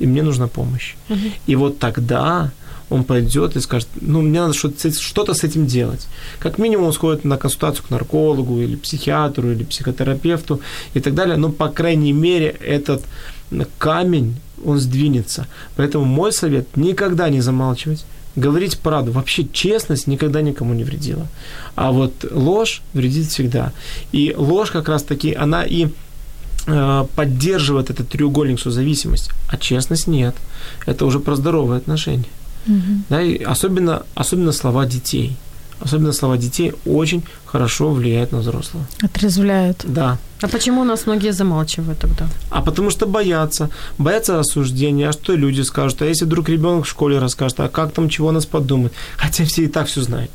и 0.00 0.06
мне 0.06 0.22
нужна 0.22 0.48
помощь. 0.48 0.96
Угу. 1.08 1.18
И 1.46 1.56
вот 1.56 1.78
тогда 1.78 2.50
он 2.92 3.04
пойдет 3.04 3.56
и 3.56 3.60
скажет, 3.60 3.88
ну, 4.00 4.20
мне 4.20 4.40
надо 4.40 4.52
что-то 4.52 5.34
с 5.34 5.44
этим 5.44 5.66
делать. 5.66 6.06
Как 6.38 6.58
минимум 6.58 6.86
он 6.86 6.92
сходит 6.92 7.24
на 7.24 7.36
консультацию 7.36 7.86
к 7.86 7.90
наркологу 7.90 8.60
или 8.60 8.76
психиатру 8.76 9.50
или 9.50 9.64
психотерапевту 9.64 10.60
и 10.94 11.00
так 11.00 11.14
далее, 11.14 11.36
но, 11.36 11.50
по 11.50 11.68
крайней 11.68 12.12
мере, 12.12 12.48
этот 12.48 13.02
камень, 13.78 14.34
он 14.64 14.78
сдвинется. 14.78 15.46
Поэтому 15.76 16.04
мой 16.04 16.32
совет– 16.32 16.66
никогда 16.76 17.30
не 17.30 17.40
замалчивать, 17.40 18.04
говорить 18.36 18.78
правду. 18.78 19.12
Вообще 19.12 19.46
честность 19.52 20.06
никогда 20.06 20.42
никому 20.42 20.74
не 20.74 20.84
вредила. 20.84 21.26
А 21.74 21.90
вот 21.90 22.12
ложь 22.30 22.82
вредит 22.94 23.26
всегда. 23.28 23.72
И 24.12 24.34
ложь 24.36 24.70
как 24.70 24.88
раз-таки, 24.88 25.34
она 25.34 25.64
и 25.64 25.88
э, 26.66 27.04
поддерживает 27.16 27.90
этот 27.90 28.08
треугольник 28.08 28.60
созависимости, 28.60 29.32
а 29.48 29.56
честность 29.56 30.06
нет. 30.06 30.34
Это 30.86 31.06
уже 31.06 31.18
про 31.20 31.36
здоровые 31.36 31.78
отношения. 31.78 32.28
Угу. 32.66 33.02
Да, 33.08 33.22
и 33.22 33.42
особенно, 33.42 34.02
особенно 34.14 34.52
слова 34.52 34.86
детей. 34.86 35.36
Особенно 35.84 36.12
слова 36.12 36.36
детей 36.36 36.72
очень 36.86 37.24
хорошо 37.44 37.90
влияют 37.90 38.32
на 38.32 38.38
взрослого. 38.38 38.84
Отрезвляют. 39.02 39.84
Да. 39.84 40.18
А 40.40 40.48
почему 40.48 40.82
у 40.82 40.84
нас 40.84 41.06
многие 41.06 41.32
замалчивают 41.32 41.98
тогда? 41.98 42.26
А 42.50 42.62
потому 42.62 42.90
что 42.90 43.06
боятся. 43.06 43.68
Боятся 43.98 44.38
осуждения. 44.38 45.08
А 45.08 45.12
что 45.12 45.34
люди 45.34 45.62
скажут? 45.62 46.02
А 46.02 46.06
если 46.06 46.24
вдруг 46.24 46.48
ребенок 46.48 46.84
в 46.84 46.88
школе 46.88 47.18
расскажет, 47.18 47.60
а 47.60 47.68
как 47.68 47.92
там, 47.92 48.08
чего 48.08 48.30
нас 48.30 48.46
подумают? 48.46 48.92
Хотя 49.16 49.44
все 49.44 49.64
и 49.64 49.66
так 49.66 49.86
все 49.86 50.02
знают. 50.02 50.30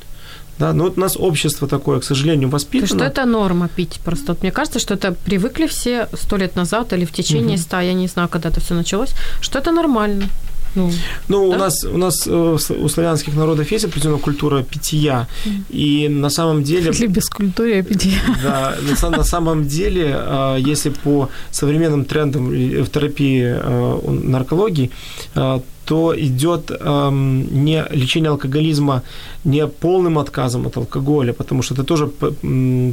Да, 0.60 0.74
но 0.74 0.86
вот 0.86 0.98
у 0.98 1.00
нас 1.00 1.16
общество 1.18 1.68
такое, 1.68 2.00
к 2.00 2.04
сожалению, 2.04 2.50
воспитано. 2.50 2.90
То 2.90 2.96
что 2.96 3.06
это 3.06 3.26
норма 3.26 3.68
пить 3.68 4.00
просто. 4.04 4.34
Вот 4.34 4.42
мне 4.42 4.52
кажется, 4.52 4.80
что 4.80 4.96
это 4.96 5.12
привыкли 5.12 5.68
все 5.68 6.10
сто 6.14 6.38
лет 6.38 6.56
назад 6.56 6.94
или 6.94 7.06
в 7.06 7.12
течение 7.12 7.58
ста, 7.58 7.78
угу. 7.78 7.86
я 7.86 7.94
не 7.94 8.08
знаю, 8.08 8.28
когда 8.28 8.50
это 8.50 8.60
все 8.60 8.74
началось, 8.74 9.12
что 9.40 9.60
это 9.60 9.72
нормально. 9.72 10.30
Ну, 10.78 10.92
ну 11.28 11.50
да? 11.50 11.56
у 11.56 11.60
нас 11.60 11.84
у 11.84 11.98
нас 11.98 12.28
э, 12.28 12.58
у 12.84 12.90
славянских 12.90 13.36
народов 13.36 13.72
есть 13.72 13.86
определенная 13.86 14.20
культура 14.20 14.64
питья, 14.64 15.28
и 15.70 16.08
на 16.08 16.30
самом 16.30 16.64
деле... 16.64 16.92
Или 16.92 17.08
без 17.08 17.30
культуры 17.30 17.82
питья. 17.82 18.20
Да, 18.44 18.76
на, 19.02 19.10
на 19.10 19.24
самом 19.24 19.68
деле, 19.68 20.14
а, 20.16 20.58
если 20.58 20.90
по 20.90 21.30
современным 21.52 22.06
трендам 22.06 22.50
в 22.50 22.90
терапии 22.90 23.44
а, 23.44 24.00
наркологии, 24.12 24.92
а, 25.36 25.62
то 25.88 26.14
идет 26.18 26.70
эм, 26.70 27.64
не 27.64 27.86
лечение 27.92 28.30
алкоголизма 28.30 29.04
не 29.46 29.66
полным 29.68 30.20
отказом 30.20 30.68
от 30.68 30.78
алкоголя, 30.78 31.32
потому 31.32 31.62
что 31.62 31.76
это 31.76 31.84
тоже 31.84 32.08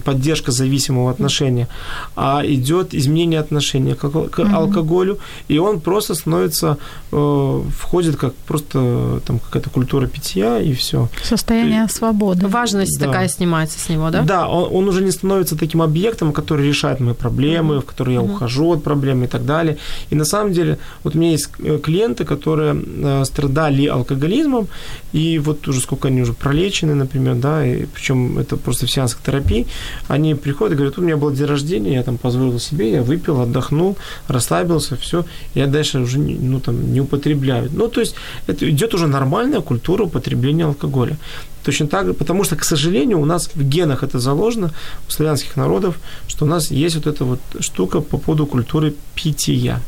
поддержка 0.04 0.52
зависимого 0.52 1.10
отношения, 1.10 1.66
а 2.14 2.42
идет 2.44 2.94
изменение 2.94 3.40
отношения 3.40 3.96
к, 3.96 4.08
к 4.08 4.38
алкоголю, 4.38 5.18
и 5.48 5.58
он 5.58 5.80
просто 5.80 6.14
становится, 6.14 6.76
э, 7.12 7.60
входит 7.78 8.16
как 8.16 8.34
просто 8.46 9.20
там 9.26 9.38
какая-то 9.38 9.70
культура 9.70 10.06
питья 10.06 10.60
и 10.60 10.72
все. 10.72 11.08
Состояние 11.24 11.86
и, 11.86 11.92
свободы. 11.92 12.46
Важность 12.46 13.00
да. 13.00 13.06
такая 13.06 13.28
снимается 13.28 13.78
с 13.80 13.88
него, 13.88 14.10
да? 14.10 14.22
Да, 14.22 14.48
он, 14.48 14.68
он 14.76 14.88
уже 14.88 15.02
не 15.02 15.10
становится 15.10 15.56
таким 15.56 15.82
объектом, 15.82 16.32
который 16.32 16.68
решает 16.68 17.00
мои 17.00 17.14
проблемы, 17.14 17.80
в 17.80 17.84
который 17.84 18.14
я 18.14 18.20
mm 18.20 18.34
ухожу 18.34 18.72
от 18.72 18.82
проблем 18.82 19.22
и 19.24 19.26
так 19.26 19.44
далее. 19.44 19.76
И 20.10 20.14
на 20.14 20.24
самом 20.24 20.52
деле, 20.52 20.78
вот 21.04 21.14
у 21.14 21.18
меня 21.18 21.32
есть 21.32 21.50
э, 21.58 21.78
клиенты, 21.78 22.24
которые 22.24 22.83
страдали 23.24 23.86
алкоголизмом, 23.86 24.68
и 25.12 25.38
вот 25.38 25.68
уже 25.68 25.80
сколько 25.80 26.08
они 26.08 26.22
уже 26.22 26.32
пролечены, 26.32 26.94
например, 26.94 27.34
да, 27.36 27.66
и 27.66 27.86
причем 27.86 28.38
это 28.38 28.56
просто 28.56 28.86
в 28.86 28.90
сеансах 28.90 29.20
терапии, 29.24 29.66
они 30.08 30.34
приходят 30.34 30.74
и 30.74 30.76
говорят, 30.76 30.98
у 30.98 31.02
меня 31.02 31.16
был 31.16 31.30
день 31.30 31.46
рождения, 31.46 31.94
я 31.94 32.02
там 32.02 32.18
позволил 32.18 32.58
себе, 32.58 32.92
я 32.92 33.02
выпил, 33.02 33.40
отдохнул, 33.40 33.96
расслабился, 34.28 34.96
все, 34.96 35.24
я 35.54 35.66
дальше 35.66 36.00
уже 36.00 36.18
ну, 36.18 36.60
там, 36.60 36.92
не 36.92 37.00
употребляю. 37.00 37.70
Ну, 37.72 37.88
то 37.88 38.00
есть 38.00 38.14
это 38.46 38.68
идет 38.68 38.94
уже 38.94 39.06
нормальная 39.06 39.60
культура 39.60 40.04
употребления 40.04 40.64
алкоголя. 40.64 41.16
Точно 41.64 41.86
так 41.86 42.06
же, 42.06 42.12
потому 42.12 42.44
что, 42.44 42.56
к 42.56 42.64
сожалению, 42.64 43.20
у 43.20 43.24
нас 43.24 43.50
в 43.54 43.62
генах 43.62 44.02
это 44.02 44.18
заложено, 44.18 44.70
у 45.08 45.10
славянских 45.10 45.56
народов, 45.56 45.94
что 46.28 46.44
у 46.44 46.48
нас 46.48 46.70
есть 46.70 46.96
вот 46.96 47.06
эта 47.06 47.24
вот 47.24 47.40
штука 47.60 48.00
по 48.00 48.18
поводу 48.18 48.46
культуры 48.46 48.94
питья. 49.14 49.80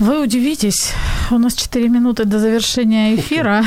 Вы 0.00 0.22
удивитесь, 0.22 0.94
у 1.30 1.38
нас 1.38 1.54
4 1.54 1.88
минуты 1.90 2.24
до 2.24 2.38
завершения 2.38 3.14
эфира. 3.14 3.62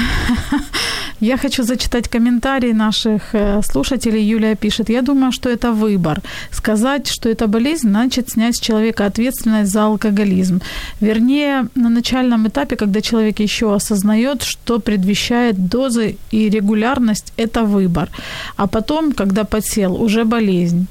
Я 1.20 1.38
хочу 1.38 1.64
зачитать 1.64 2.10
комментарии 2.10 2.74
наших 2.74 3.36
э, 3.36 3.62
слушателей. 3.62 4.24
Юлия 4.24 4.56
пишет, 4.56 4.90
я 4.90 5.02
думаю, 5.02 5.32
что 5.32 5.50
это 5.50 5.72
выбор. 5.72 6.22
Сказать, 6.52 7.08
что 7.08 7.30
это 7.30 7.48
болезнь, 7.48 7.90
значит 7.90 8.30
снять 8.32 8.56
с 8.56 8.60
человека 8.60 9.06
ответственность 9.06 9.72
за 9.72 9.86
алкоголизм. 9.86 10.60
Вернее, 11.02 11.68
на 11.76 11.90
начальном 11.90 12.48
этапе, 12.48 12.76
когда 12.76 13.02
человек 13.02 13.40
еще 13.40 13.76
осознает, 13.76 14.42
что 14.42 14.80
предвещает 14.80 15.68
дозы 15.70 16.18
и 16.32 16.50
регулярность, 16.50 17.32
это 17.38 17.64
выбор. 17.64 18.10
А 18.58 18.66
потом, 18.66 19.12
когда 19.12 19.44
подсел, 19.44 20.02
уже 20.02 20.26
болезнь. 20.26 20.88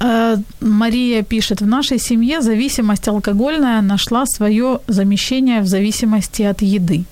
Э, 0.00 0.36
Мария 0.60 1.22
пишет, 1.22 1.60
в 1.60 1.66
нашей 1.66 1.98
семье 1.98 2.40
зависимость 2.40 3.08
алкогольная 3.08 3.82
нашла 3.82 4.24
свое 4.26 4.80
замещение 4.86 5.60
в 5.60 5.66
зависимости 5.66 6.42
от 6.42 6.62
еды. 6.62 7.04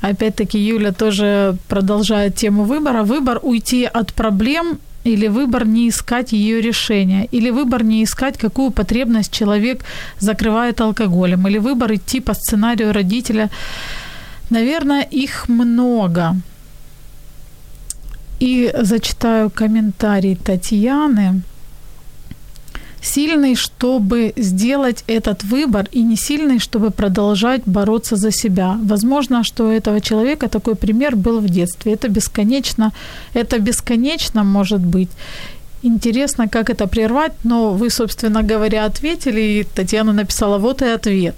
Опять-таки 0.00 0.58
Юля 0.58 0.92
тоже 0.92 1.56
продолжает 1.68 2.36
тему 2.36 2.64
выбора. 2.64 3.02
Выбор 3.02 3.40
уйти 3.42 3.84
от 3.84 4.12
проблем 4.14 4.78
или 5.04 5.28
выбор 5.28 5.66
не 5.66 5.88
искать 5.88 6.32
ее 6.32 6.60
решения, 6.60 7.28
или 7.32 7.50
выбор 7.50 7.84
не 7.84 8.02
искать, 8.02 8.38
какую 8.38 8.70
потребность 8.70 9.32
человек 9.32 9.84
закрывает 10.18 10.80
алкоголем, 10.80 11.46
или 11.46 11.58
выбор 11.58 11.94
идти 11.94 12.20
по 12.20 12.34
сценарию 12.34 12.92
родителя. 12.92 13.50
Наверное, 14.50 15.02
их 15.02 15.48
много. 15.48 16.36
И 18.40 18.72
зачитаю 18.82 19.50
комментарий 19.50 20.36
Татьяны 20.36 21.42
сильный, 23.06 23.54
чтобы 23.54 24.32
сделать 24.36 25.04
этот 25.06 25.44
выбор, 25.44 25.88
и 25.92 26.02
не 26.02 26.16
сильный, 26.16 26.58
чтобы 26.58 26.90
продолжать 26.90 27.62
бороться 27.66 28.16
за 28.16 28.30
себя. 28.30 28.76
Возможно, 28.82 29.44
что 29.44 29.64
у 29.64 29.70
этого 29.70 30.00
человека 30.00 30.48
такой 30.48 30.74
пример 30.74 31.16
был 31.16 31.40
в 31.40 31.48
детстве. 31.48 31.92
Это 31.92 32.08
бесконечно, 32.08 32.92
это 33.34 33.58
бесконечно 33.58 34.44
может 34.44 34.80
быть. 34.80 35.10
Интересно, 35.82 36.48
как 36.48 36.70
это 36.70 36.86
прервать, 36.86 37.32
но 37.44 37.72
вы, 37.72 37.90
собственно 37.90 38.42
говоря, 38.42 38.86
ответили, 38.86 39.40
и 39.40 39.64
Татьяна 39.64 40.12
написала, 40.12 40.58
вот 40.58 40.82
и 40.82 40.86
ответ. 40.86 41.36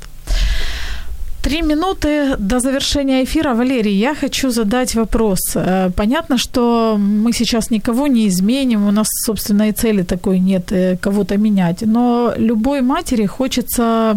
Три 1.43 1.63
минуты 1.63 2.37
до 2.39 2.61
завершения 2.61 3.23
эфира. 3.23 3.55
Валерий, 3.55 3.97
я 3.97 4.15
хочу 4.15 4.51
задать 4.51 4.95
вопрос. 4.95 5.39
Э, 5.55 5.91
понятно, 5.97 6.37
что 6.37 6.97
мы 6.99 7.33
сейчас 7.33 7.71
никого 7.71 8.09
не 8.09 8.27
изменим, 8.27 8.87
у 8.87 8.91
нас 8.91 9.07
собственной 9.27 9.73
цели 9.73 10.03
такой 10.03 10.41
нет 10.41 10.73
э, 10.73 10.97
кого-то 11.01 11.37
менять, 11.39 11.83
но 11.87 12.35
любой 12.39 12.83
матери 12.83 13.27
хочется 13.27 14.17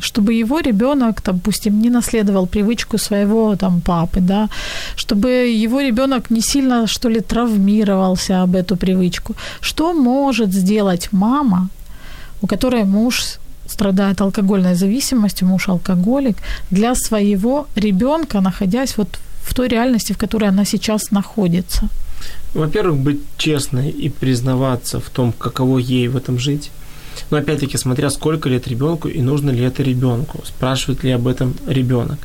чтобы 0.00 0.32
его 0.32 0.60
ребенок, 0.60 1.22
допустим, 1.24 1.82
не 1.82 1.90
наследовал 1.90 2.46
привычку 2.46 2.98
своего 2.98 3.56
там 3.56 3.80
папы, 3.80 4.20
да, 4.20 4.48
чтобы 4.96 5.28
его 5.64 5.80
ребенок 5.80 6.30
не 6.30 6.40
сильно, 6.40 6.86
что 6.86 7.08
ли, 7.08 7.20
травмировался 7.20 8.42
об 8.42 8.54
эту 8.54 8.76
привычку. 8.76 9.34
Что 9.60 9.92
может 9.92 10.52
сделать 10.52 11.08
мама, 11.12 11.68
у 12.42 12.46
которой 12.46 12.84
муж 12.84 13.38
страдает 13.68 14.20
алкогольной 14.20 14.74
зависимостью, 14.74 15.48
муж 15.48 15.68
алкоголик, 15.68 16.36
для 16.70 16.94
своего 16.94 17.66
ребенка, 17.76 18.40
находясь 18.40 18.96
вот 18.96 19.18
в 19.42 19.54
той 19.54 19.68
реальности, 19.68 20.12
в 20.12 20.18
которой 20.18 20.48
она 20.48 20.64
сейчас 20.64 21.10
находится? 21.10 21.88
Во-первых, 22.54 22.98
быть 22.98 23.20
честной 23.36 23.90
и 23.90 24.08
признаваться 24.08 24.98
в 24.98 25.08
том, 25.10 25.32
каково 25.32 25.78
ей 25.78 26.08
в 26.08 26.16
этом 26.16 26.38
жить. 26.38 26.70
Но 27.30 27.36
опять-таки, 27.36 27.76
смотря 27.76 28.10
сколько 28.10 28.48
лет 28.48 28.68
ребенку 28.68 29.08
и 29.08 29.20
нужно 29.20 29.50
ли 29.50 29.62
это 29.62 29.82
ребенку, 29.82 30.42
спрашивает 30.44 31.04
ли 31.04 31.10
об 31.10 31.26
этом 31.26 31.54
ребенок. 31.66 32.18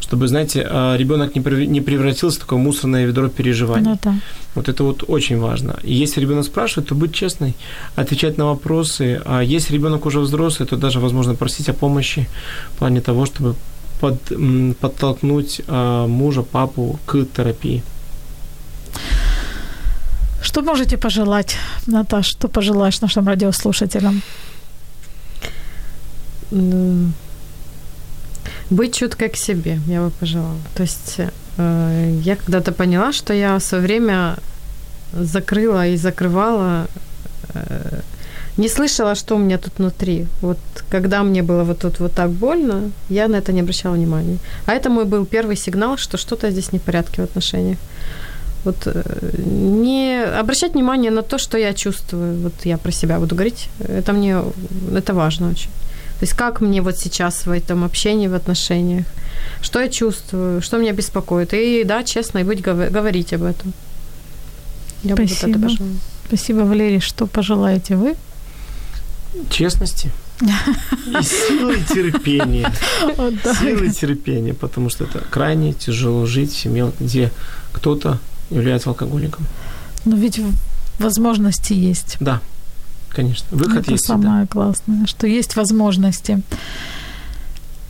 Чтобы, 0.00 0.28
знаете, 0.28 0.66
а, 0.68 0.96
ребенок 0.96 1.34
не 1.36 1.80
превратился 1.80 2.38
в 2.38 2.40
такое 2.40 2.58
мусорное 2.58 3.06
ведро 3.06 3.28
переживаний. 3.28 3.90
Ну, 3.90 3.98
да. 4.02 4.14
Вот 4.54 4.68
это 4.68 4.84
вот 4.84 5.04
очень 5.08 5.38
важно. 5.38 5.76
И 5.82 5.94
если 5.94 6.20
ребенок 6.20 6.44
спрашивает, 6.44 6.88
то 6.88 6.94
быть 6.94 7.14
честной, 7.14 7.54
отвечать 7.96 8.38
на 8.38 8.46
вопросы. 8.46 9.22
А 9.24 9.40
если 9.40 9.74
ребенок 9.74 10.06
уже 10.06 10.20
взрослый, 10.20 10.68
то 10.68 10.76
даже 10.76 11.00
возможно 11.00 11.34
просить 11.34 11.68
о 11.68 11.72
помощи 11.72 12.28
в 12.74 12.78
плане 12.78 13.00
того, 13.00 13.26
чтобы 13.26 13.54
под, 14.00 14.20
подтолкнуть 14.80 15.62
а, 15.68 16.06
мужа, 16.06 16.42
папу 16.42 16.98
к 17.06 17.24
терапии. 17.36 17.82
Что 20.42 20.62
можете 20.62 20.96
пожелать, 20.96 21.56
Наташ, 21.86 22.26
что 22.26 22.48
пожелаешь 22.48 23.00
нашим 23.00 23.26
радиослушателям? 23.26 24.22
Быть 28.70 28.94
чуткой 28.94 29.28
к 29.28 29.36
себе, 29.36 29.78
я 29.86 30.00
бы 30.00 30.10
пожелала. 30.10 30.56
То 30.74 30.82
есть 30.82 31.20
э, 31.56 32.20
я 32.24 32.36
когда-то 32.36 32.72
поняла, 32.72 33.12
что 33.12 33.34
я 33.34 33.58
в 33.58 33.62
свое 33.62 33.82
время 33.82 34.36
закрыла 35.12 35.88
и 35.88 35.96
закрывала, 35.96 36.86
э, 37.54 38.00
не 38.56 38.68
слышала, 38.68 39.14
что 39.14 39.36
у 39.36 39.38
меня 39.38 39.58
тут 39.58 39.72
внутри. 39.78 40.26
Вот 40.40 40.58
когда 40.88 41.22
мне 41.22 41.42
было 41.42 41.64
вот 41.64 41.80
тут 41.80 42.00
вот 42.00 42.12
так 42.12 42.30
больно, 42.30 42.90
я 43.08 43.28
на 43.28 43.36
это 43.36 43.52
не 43.52 43.60
обращала 43.60 43.94
внимания. 43.94 44.38
А 44.66 44.72
это 44.72 44.88
мой 44.88 45.04
был 45.04 45.26
первый 45.26 45.56
сигнал, 45.56 45.96
что 45.96 46.16
что-то 46.16 46.50
здесь 46.50 46.72
не 46.72 46.78
в 46.78 46.82
порядке 46.82 47.22
в 47.22 47.24
отношениях. 47.24 47.78
Вот 48.64 48.76
э, 48.86 49.02
не 49.38 50.22
обращать 50.22 50.74
внимание 50.74 51.10
на 51.10 51.22
то, 51.22 51.38
что 51.38 51.58
я 51.58 51.72
чувствую. 51.72 52.40
Вот 52.40 52.52
я 52.64 52.78
про 52.78 52.92
себя 52.92 53.18
буду 53.18 53.34
говорить. 53.34 53.68
Это 53.78 54.12
мне, 54.12 54.42
это 54.94 55.14
важно 55.14 55.50
очень. 55.50 55.70
То 56.20 56.24
есть 56.24 56.34
как 56.34 56.60
мне 56.60 56.82
вот 56.82 56.98
сейчас 56.98 57.46
в 57.46 57.50
этом 57.50 57.82
общении, 57.82 58.28
в 58.28 58.34
отношениях, 58.34 59.06
что 59.62 59.80
я 59.80 59.88
чувствую, 59.88 60.60
что 60.60 60.76
меня 60.76 60.92
беспокоит. 60.92 61.54
И 61.54 61.84
да, 61.84 62.04
честно, 62.04 62.40
и 62.40 62.44
быть 62.44 62.60
говорить 62.60 63.32
об 63.32 63.44
этом. 63.44 63.72
Я 65.02 65.14
Спасибо. 65.14 65.58
Бы 65.58 65.66
это 65.66 65.84
Спасибо, 66.28 66.58
Валерий. 66.60 67.00
Что 67.00 67.26
пожелаете 67.26 67.96
вы? 67.96 68.16
Честности. 69.48 70.10
И 70.40 71.22
силы 71.22 71.78
терпения. 71.88 72.70
Силы 73.60 73.90
терпения, 73.90 74.54
потому 74.54 74.90
что 74.90 75.04
это 75.04 75.20
крайне 75.30 75.72
тяжело 75.72 76.26
жить 76.26 76.52
в 76.52 76.58
семье, 76.58 76.92
где 77.00 77.32
кто-то 77.72 78.18
является 78.50 78.90
алкоголиком. 78.90 79.46
Но 80.04 80.16
ведь 80.16 80.40
возможности 80.98 81.72
есть. 81.72 82.16
Да, 82.20 82.40
конечно. 83.08 83.46
Выход 83.50 83.82
Это 83.82 83.92
есть 83.92 84.06
самое 84.06 84.44
всегда. 84.44 84.46
классное, 84.46 85.06
что 85.06 85.26
есть 85.26 85.56
возможности. 85.56 86.42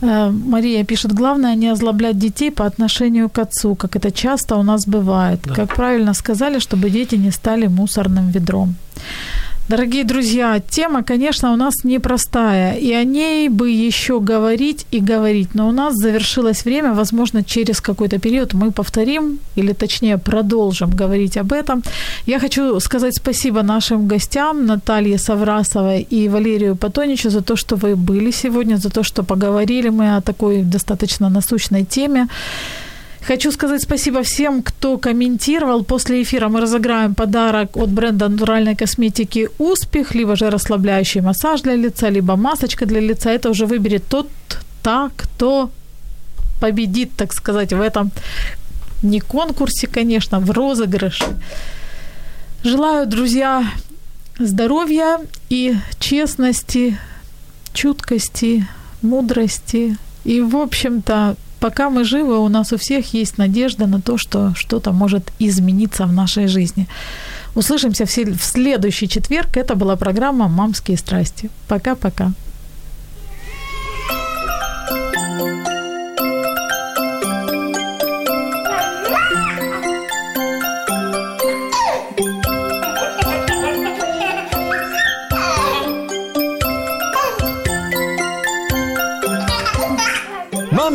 Э, 0.01 0.29
Мария 0.31 0.83
пишет, 0.83 1.13
главное 1.13 1.55
не 1.55 1.67
озлоблять 1.71 2.17
детей 2.17 2.51
по 2.51 2.65
отношению 2.65 3.29
к 3.29 3.37
отцу, 3.39 3.75
как 3.75 3.95
это 3.95 4.11
часто 4.11 4.55
у 4.55 4.63
нас 4.63 4.87
бывает. 4.87 5.39
Да. 5.43 5.53
Как 5.55 5.75
правильно 5.75 6.13
сказали, 6.13 6.59
чтобы 6.59 6.89
дети 6.89 7.15
не 7.15 7.31
стали 7.31 7.67
мусорным 7.67 8.29
ведром. 8.31 8.75
Дорогие 9.69 10.03
друзья, 10.03 10.59
тема, 10.59 11.03
конечно, 11.03 11.53
у 11.53 11.55
нас 11.55 11.83
непростая, 11.83 12.73
и 12.73 12.91
о 12.91 13.05
ней 13.05 13.47
бы 13.47 13.69
еще 13.69 14.19
говорить 14.19 14.85
и 14.91 14.99
говорить, 14.99 15.55
но 15.55 15.69
у 15.69 15.71
нас 15.71 15.93
завершилось 15.95 16.65
время, 16.65 16.93
возможно, 16.93 17.43
через 17.43 17.79
какой-то 17.79 18.19
период 18.19 18.53
мы 18.53 18.71
повторим, 18.71 19.39
или 19.55 19.73
точнее 19.73 20.17
продолжим 20.17 20.89
говорить 20.89 21.37
об 21.37 21.53
этом. 21.53 21.83
Я 22.25 22.39
хочу 22.39 22.79
сказать 22.79 23.15
спасибо 23.15 23.61
нашим 23.61 24.07
гостям, 24.07 24.65
Наталье 24.65 25.17
Саврасовой 25.17 26.01
и 26.01 26.27
Валерию 26.27 26.75
Патоничу 26.75 27.29
за 27.29 27.41
то, 27.41 27.55
что 27.55 27.75
вы 27.75 27.95
были 27.95 28.31
сегодня, 28.31 28.75
за 28.77 28.89
то, 28.89 29.03
что 29.03 29.23
поговорили 29.23 29.89
мы 29.89 30.17
о 30.17 30.21
такой 30.21 30.63
достаточно 30.63 31.29
насущной 31.29 31.85
теме. 31.85 32.27
Хочу 33.27 33.51
сказать 33.51 33.83
спасибо 33.83 34.23
всем, 34.23 34.63
кто 34.63 34.97
комментировал. 34.97 35.83
После 35.83 36.23
эфира 36.23 36.49
мы 36.49 36.59
разыграем 36.59 37.13
подарок 37.13 37.77
от 37.77 37.89
бренда 37.89 38.29
натуральной 38.29 38.75
косметики 38.75 39.49
«Успех», 39.59 40.15
либо 40.15 40.35
же 40.35 40.49
расслабляющий 40.49 41.21
массаж 41.21 41.61
для 41.61 41.75
лица, 41.75 42.09
либо 42.09 42.35
масочка 42.35 42.85
для 42.85 42.99
лица. 42.99 43.29
Это 43.29 43.49
уже 43.49 43.67
выберет 43.67 44.03
тот, 44.09 44.27
та, 44.81 45.11
кто 45.15 45.69
победит, 46.59 47.11
так 47.15 47.33
сказать, 47.33 47.73
в 47.73 47.79
этом 47.79 48.11
не 49.03 49.19
конкурсе, 49.19 49.87
конечно, 49.87 50.39
в 50.39 50.49
розыгрыше. 50.49 51.25
Желаю, 52.63 53.07
друзья, 53.07 53.65
здоровья 54.39 55.19
и 55.49 55.75
честности, 55.99 56.97
чуткости, 57.73 58.67
мудрости 59.01 59.97
и, 60.23 60.41
в 60.41 60.55
общем-то, 60.55 61.35
пока 61.61 61.89
мы 61.89 62.03
живы, 62.03 62.39
у 62.39 62.49
нас 62.49 62.73
у 62.73 62.77
всех 62.77 63.13
есть 63.13 63.37
надежда 63.37 63.87
на 63.87 64.01
то, 64.01 64.17
что 64.17 64.53
что-то 64.55 64.91
может 64.91 65.31
измениться 65.39 66.05
в 66.05 66.11
нашей 66.11 66.47
жизни. 66.47 66.87
Услышимся 67.55 68.05
в 68.05 68.43
следующий 68.43 69.07
четверг. 69.07 69.57
Это 69.57 69.75
была 69.75 69.95
программа 69.95 70.47
«Мамские 70.47 70.97
страсти». 70.97 71.49
Пока-пока. 71.67 72.31